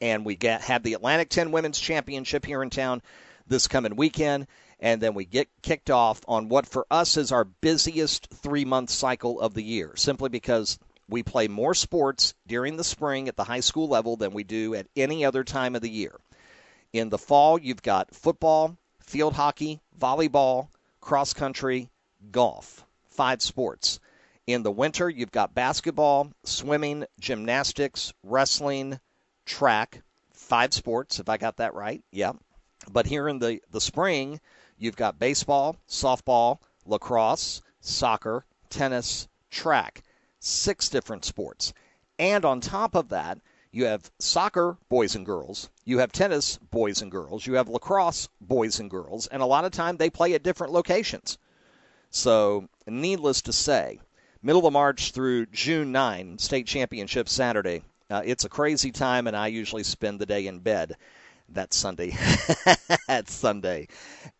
and 0.00 0.24
we 0.24 0.36
get 0.36 0.62
have 0.62 0.82
the 0.82 0.94
Atlantic 0.94 1.28
10 1.30 1.52
Women's 1.52 1.78
Championship 1.78 2.44
here 2.44 2.62
in 2.62 2.70
town 2.70 3.02
this 3.46 3.68
coming 3.68 3.96
weekend. 3.96 4.46
And 4.80 5.00
then 5.00 5.14
we 5.14 5.24
get 5.24 5.48
kicked 5.62 5.90
off 5.90 6.20
on 6.28 6.48
what 6.48 6.66
for 6.66 6.86
us 6.90 7.16
is 7.16 7.32
our 7.32 7.44
busiest 7.44 8.28
three 8.30 8.64
month 8.64 8.90
cycle 8.90 9.40
of 9.40 9.54
the 9.54 9.62
year, 9.62 9.92
simply 9.96 10.28
because 10.28 10.78
we 11.08 11.22
play 11.22 11.48
more 11.48 11.74
sports 11.74 12.34
during 12.46 12.76
the 12.76 12.84
spring 12.84 13.28
at 13.28 13.36
the 13.36 13.44
high 13.44 13.60
school 13.60 13.88
level 13.88 14.16
than 14.16 14.32
we 14.32 14.44
do 14.44 14.74
at 14.74 14.86
any 14.94 15.24
other 15.24 15.42
time 15.42 15.74
of 15.74 15.82
the 15.82 15.90
year. 15.90 16.14
In 16.92 17.08
the 17.08 17.18
fall, 17.18 17.58
you've 17.58 17.82
got 17.82 18.14
football, 18.14 18.76
field 19.00 19.34
hockey, 19.34 19.80
volleyball, 19.98 20.68
cross 21.00 21.32
country, 21.32 21.90
golf, 22.30 22.84
five 23.10 23.42
sports. 23.42 24.00
In 24.46 24.62
the 24.62 24.70
winter, 24.70 25.10
you've 25.10 25.32
got 25.32 25.54
basketball, 25.54 26.32
swimming, 26.44 27.04
gymnastics, 27.20 28.12
wrestling, 28.22 29.00
track, 29.48 30.02
five 30.32 30.72
sports, 30.72 31.18
if 31.18 31.28
I 31.28 31.36
got 31.36 31.56
that 31.56 31.74
right. 31.74 32.02
Yeah. 32.12 32.32
But 32.90 33.06
here 33.06 33.28
in 33.28 33.40
the, 33.40 33.60
the 33.70 33.80
spring, 33.80 34.40
you've 34.78 34.96
got 34.96 35.18
baseball, 35.18 35.76
softball, 35.88 36.58
lacrosse, 36.86 37.60
soccer, 37.80 38.44
tennis, 38.70 39.26
track, 39.50 40.02
six 40.38 40.88
different 40.88 41.24
sports. 41.24 41.72
And 42.18 42.44
on 42.44 42.60
top 42.60 42.94
of 42.94 43.08
that, 43.08 43.38
you 43.70 43.84
have 43.84 44.10
soccer, 44.18 44.78
boys 44.88 45.14
and 45.14 45.26
girls. 45.26 45.68
You 45.84 45.98
have 45.98 46.12
tennis, 46.12 46.58
boys 46.70 47.02
and 47.02 47.10
girls. 47.10 47.46
You 47.46 47.54
have 47.54 47.68
lacrosse, 47.68 48.28
boys 48.40 48.80
and 48.80 48.90
girls. 48.90 49.26
And 49.26 49.42
a 49.42 49.46
lot 49.46 49.64
of 49.64 49.72
time 49.72 49.96
they 49.96 50.10
play 50.10 50.34
at 50.34 50.42
different 50.42 50.72
locations. 50.72 51.38
So, 52.10 52.68
needless 52.86 53.42
to 53.42 53.52
say, 53.52 54.00
middle 54.42 54.66
of 54.66 54.72
March 54.72 55.12
through 55.12 55.46
June 55.46 55.92
9, 55.92 56.38
state 56.38 56.66
championship 56.66 57.28
Saturday, 57.28 57.82
uh, 58.10 58.22
it's 58.24 58.44
a 58.44 58.48
crazy 58.48 58.90
time, 58.90 59.26
and 59.26 59.36
I 59.36 59.48
usually 59.48 59.82
spend 59.82 60.18
the 60.18 60.26
day 60.26 60.46
in 60.46 60.60
bed 60.60 60.96
that 61.50 61.74
Sunday. 61.74 62.10
that 63.08 63.28
Sunday 63.28 63.88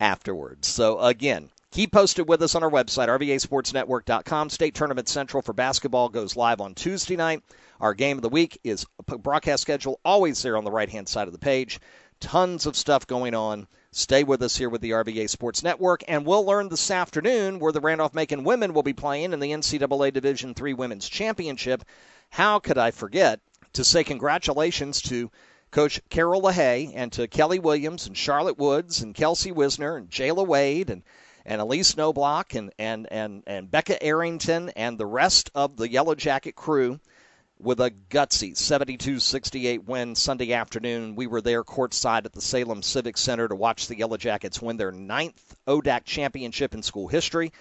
afterwards. 0.01 0.69
So 0.69 0.99
again, 1.01 1.51
keep 1.71 1.93
posted 1.93 2.29
with 2.29 2.43
us 2.43 2.55
on 2.55 2.62
our 2.62 2.71
website, 2.71 3.09
rvasportsnetwork.com. 3.09 4.51
State 4.51 4.75
Tournament 4.75 5.09
Central 5.09 5.43
for 5.43 5.53
basketball 5.53 6.09
goes 6.09 6.37
live 6.37 6.61
on 6.61 6.75
Tuesday 6.75 7.16
night. 7.16 7.43
Our 7.81 7.95
game 7.95 8.16
of 8.19 8.23
the 8.23 8.29
week 8.29 8.59
is 8.64 8.87
broadcast 9.07 9.62
schedule 9.62 10.01
always 10.05 10.43
there 10.43 10.57
on 10.57 10.64
the 10.64 10.71
right 10.71 10.89
hand 10.89 11.09
side 11.09 11.29
of 11.29 11.33
the 11.33 11.39
page. 11.39 11.79
Tons 12.21 12.66
of 12.66 12.77
stuff 12.77 13.07
going 13.07 13.35
on. 13.35 13.69
Stay 13.91 14.25
with 14.25 14.43
us 14.43 14.57
here 14.57 14.69
with 14.69 14.81
the 14.81 14.91
RVA 14.91 15.31
Sports 15.31 15.62
Network, 15.62 16.03
and 16.09 16.27
we'll 16.27 16.45
learn 16.45 16.69
this 16.69 16.91
afternoon 16.91 17.59
where 17.59 17.73
the 17.73 17.81
Randolph 17.81 18.14
Macon 18.14 18.45
women 18.45 18.75
will 18.75 18.83
be 18.83 18.93
playing 18.93 19.33
in 19.33 19.41
the 19.41 19.53
NCAA 19.53 20.12
Division 20.12 20.55
III 20.59 20.75
Women's 20.75 21.09
Championship. 21.09 21.85
How 22.31 22.59
could 22.59 22.77
I 22.77 22.91
forget 22.91 23.41
to 23.75 23.85
say 23.85 24.05
congratulations 24.05 25.03
to 25.03 25.31
Coach 25.71 26.01
Carroll 26.09 26.43
LaHaye 26.43 26.93
and 26.95 27.12
to 27.12 27.29
Kelly 27.29 27.59
Williams 27.59 28.07
and 28.07 28.16
Charlotte 28.16 28.59
Woods 28.59 29.03
and 29.03 29.14
Kelsey 29.14 29.53
Wisner 29.53 29.97
and 29.97 30.09
Jayla 30.09 30.47
Wade 30.47 30.91
and 30.91 31.03
and 31.49 31.62
Elise 31.62 31.97
Knobloch 31.97 32.55
and, 32.55 32.73
and, 32.79 33.11
and, 33.11 33.43
and 33.47 33.71
Becca 33.71 34.03
Arrington 34.03 34.69
and 34.77 34.99
the 34.99 35.07
rest 35.07 35.51
of 35.55 35.79
the 35.79 35.91
Yellow 35.91 36.14
Jacket 36.14 36.55
crew 36.55 37.01
with 37.59 37.81
a 37.81 37.91
gutsy 37.91 38.53
72-68 38.53 39.87
win 39.87 40.14
Sunday 40.14 40.53
afternoon. 40.53 41.16
We 41.16 41.27
were 41.27 41.41
there 41.41 41.64
courtside 41.64 42.27
at 42.27 42.33
the 42.33 42.43
Salem 42.43 42.83
Civic 42.83 43.16
Center 43.16 43.49
to 43.49 43.55
watch 43.55 43.89
the 43.89 43.97
Yellow 43.97 44.19
Jackets 44.19 44.61
win 44.61 44.77
their 44.77 44.93
ninth 44.93 45.57
ODAC 45.66 46.05
championship 46.05 46.75
in 46.75 46.83
school 46.83 47.09
history, 47.09 47.53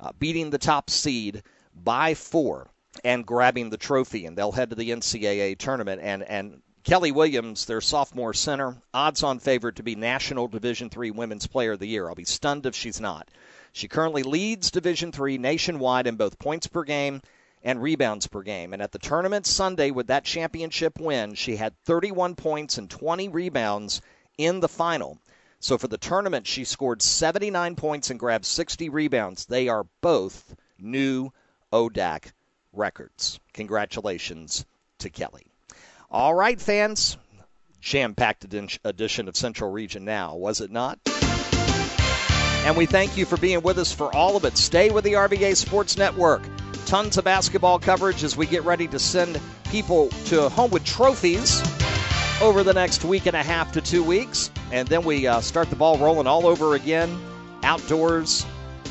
uh, 0.00 0.10
beating 0.18 0.50
the 0.50 0.58
top 0.58 0.90
seed 0.90 1.44
by 1.74 2.14
four 2.14 2.70
and 3.04 3.26
grabbing 3.26 3.70
the 3.70 3.76
trophy, 3.76 4.26
and 4.26 4.36
they'll 4.36 4.52
head 4.52 4.70
to 4.70 4.76
the 4.76 4.90
NCAA 4.90 5.58
tournament. 5.58 6.00
And 6.02 6.22
and 6.22 6.62
Kelly 6.84 7.12
Williams, 7.12 7.66
their 7.66 7.82
sophomore 7.82 8.32
center, 8.32 8.80
odds-on 8.94 9.40
favorite 9.40 9.76
to 9.76 9.82
be 9.82 9.94
National 9.94 10.48
Division 10.48 10.88
III 10.96 11.10
Women's 11.10 11.46
Player 11.46 11.72
of 11.72 11.80
the 11.80 11.86
Year. 11.86 12.08
I'll 12.08 12.14
be 12.14 12.24
stunned 12.24 12.64
if 12.64 12.74
she's 12.74 13.00
not. 13.00 13.28
She 13.72 13.88
currently 13.88 14.22
leads 14.22 14.70
Division 14.70 15.12
III 15.12 15.36
nationwide 15.36 16.06
in 16.06 16.16
both 16.16 16.38
points 16.38 16.66
per 16.66 16.84
game 16.84 17.20
and 17.62 17.82
rebounds 17.82 18.26
per 18.26 18.42
game. 18.42 18.72
And 18.72 18.80
at 18.80 18.92
the 18.92 18.98
tournament 18.98 19.46
Sunday, 19.46 19.90
with 19.90 20.06
that 20.06 20.24
championship 20.24 20.98
win, 20.98 21.34
she 21.34 21.56
had 21.56 21.78
31 21.84 22.36
points 22.36 22.78
and 22.78 22.88
20 22.88 23.28
rebounds 23.28 24.00
in 24.38 24.60
the 24.60 24.68
final. 24.68 25.18
So 25.60 25.76
for 25.76 25.88
the 25.88 25.98
tournament, 25.98 26.46
she 26.46 26.64
scored 26.64 27.02
79 27.02 27.76
points 27.76 28.10
and 28.10 28.18
grabbed 28.18 28.46
60 28.46 28.88
rebounds. 28.88 29.44
They 29.44 29.68
are 29.68 29.84
both 30.00 30.54
new 30.78 31.32
ODAC 31.72 32.32
records. 32.72 33.40
Congratulations 33.52 34.64
to 34.98 35.10
Kelly. 35.10 35.46
All 36.10 36.34
right, 36.34 36.60
fans. 36.60 37.16
jam 37.80 38.14
packed 38.14 38.44
edition 38.84 39.28
of 39.28 39.36
Central 39.36 39.70
Region 39.70 40.04
Now, 40.04 40.36
was 40.36 40.60
it 40.60 40.70
not? 40.70 40.98
And 42.66 42.76
we 42.76 42.86
thank 42.86 43.16
you 43.16 43.24
for 43.24 43.36
being 43.36 43.62
with 43.62 43.78
us 43.78 43.92
for 43.92 44.14
all 44.14 44.36
of 44.36 44.44
it. 44.44 44.56
Stay 44.56 44.90
with 44.90 45.04
the 45.04 45.12
RVA 45.14 45.56
Sports 45.56 45.96
Network. 45.96 46.42
Tons 46.86 47.16
of 47.16 47.24
basketball 47.24 47.78
coverage 47.78 48.24
as 48.24 48.36
we 48.36 48.46
get 48.46 48.64
ready 48.64 48.88
to 48.88 48.98
send 48.98 49.40
people 49.70 50.08
to 50.26 50.48
home 50.48 50.70
with 50.70 50.84
trophies 50.84 51.62
over 52.40 52.62
the 52.62 52.74
next 52.74 53.04
week 53.04 53.26
and 53.26 53.36
a 53.36 53.42
half 53.42 53.72
to 53.72 53.80
two 53.80 54.02
weeks. 54.02 54.50
And 54.72 54.88
then 54.88 55.04
we 55.04 55.26
uh, 55.26 55.40
start 55.40 55.70
the 55.70 55.76
ball 55.76 55.98
rolling 55.98 56.26
all 56.26 56.46
over 56.46 56.74
again 56.74 57.18
outdoors 57.62 58.44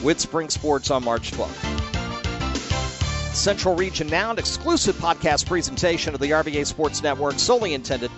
with 0.04 0.20
spring 0.20 0.50
sports 0.50 0.92
on 0.92 1.04
March 1.04 1.32
12th. 1.32 1.97
Central 3.38 3.76
Region 3.76 4.08
Now, 4.08 4.32
an 4.32 4.40
exclusive 4.40 4.96
podcast 4.96 5.46
presentation 5.46 6.16
of 6.16 6.20
the 6.20 6.32
RVA 6.32 6.66
Sports 6.66 7.04
Network, 7.04 7.38
solely 7.38 7.76
intended 7.76 8.10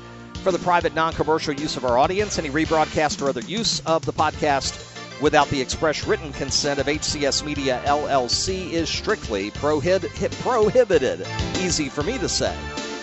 for 0.43 0.51
the 0.53 0.59
private, 0.59 0.95
non 0.95 1.11
commercial 1.11 1.53
use 1.53 1.75
of 1.75 1.83
our 1.83 1.97
audience. 1.97 2.39
Any 2.39 2.49
rebroadcast 2.49 3.21
or 3.21 3.27
other 3.27 3.41
use 3.41 3.81
of 3.81 4.05
the 4.05 4.13
podcast 4.13 5.21
without 5.21 5.49
the 5.49 5.59
express 5.59 6.07
written 6.07 6.31
consent 6.31 6.79
of 6.79 6.85
HCS 6.85 7.43
Media 7.43 7.81
LLC 7.85 8.71
is 8.71 8.89
strictly 8.89 9.51
prohib- 9.51 10.09
prohibited. 10.41 11.27
Easy 11.57 11.89
for 11.89 12.01
me 12.01 12.17
to 12.17 12.29
say. 12.29 12.55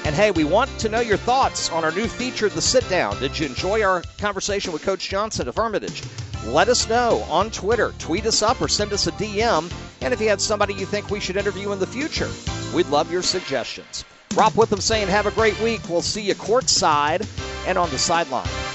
And 0.07 0.15
hey, 0.15 0.31
we 0.31 0.45
want 0.45 0.71
to 0.79 0.89
know 0.89 1.01
your 1.01 1.19
thoughts 1.19 1.71
on 1.71 1.85
our 1.85 1.93
new 1.93 2.07
feature, 2.07 2.49
The 2.49 2.63
Sit 2.63 2.89
Down. 2.89 3.19
Did 3.21 3.39
you 3.39 3.47
enjoy 3.47 3.83
our 3.83 4.03
conversation 4.17 4.73
with 4.73 4.83
Coach 4.83 5.09
Johnson 5.09 5.49
of 5.49 5.57
Hermitage? 5.57 6.03
Let 6.47 6.69
us 6.69 6.89
know 6.89 7.25
on 7.29 7.51
Twitter. 7.51 7.93
Tweet 7.99 8.25
us 8.25 8.41
up 8.41 8.61
or 8.61 8.69
send 8.69 8.93
us 8.93 9.09
a 9.09 9.13
DM. 9.13 9.73
And 10.01 10.15
if 10.15 10.21
you 10.21 10.29
had 10.29 10.41
somebody 10.41 10.75
you 10.75 10.87
think 10.87 11.11
we 11.11 11.19
should 11.19 11.37
interview 11.37 11.73
in 11.73 11.81
the 11.81 11.87
future, 11.89 12.31
we'd 12.73 12.87
love 12.87 13.11
your 13.11 13.23
suggestions. 13.23 14.05
Rob 14.37 14.55
Witham 14.55 14.81
saying, 14.81 15.09
have 15.09 15.27
a 15.27 15.33
great 15.33 15.59
week. 15.61 15.81
We'll 15.89 16.03
see 16.03 16.23
you 16.23 16.37
courtside 16.37 17.27
and 17.67 17.77
on 17.77 17.91
the 17.91 17.99
sidelines. 17.99 18.66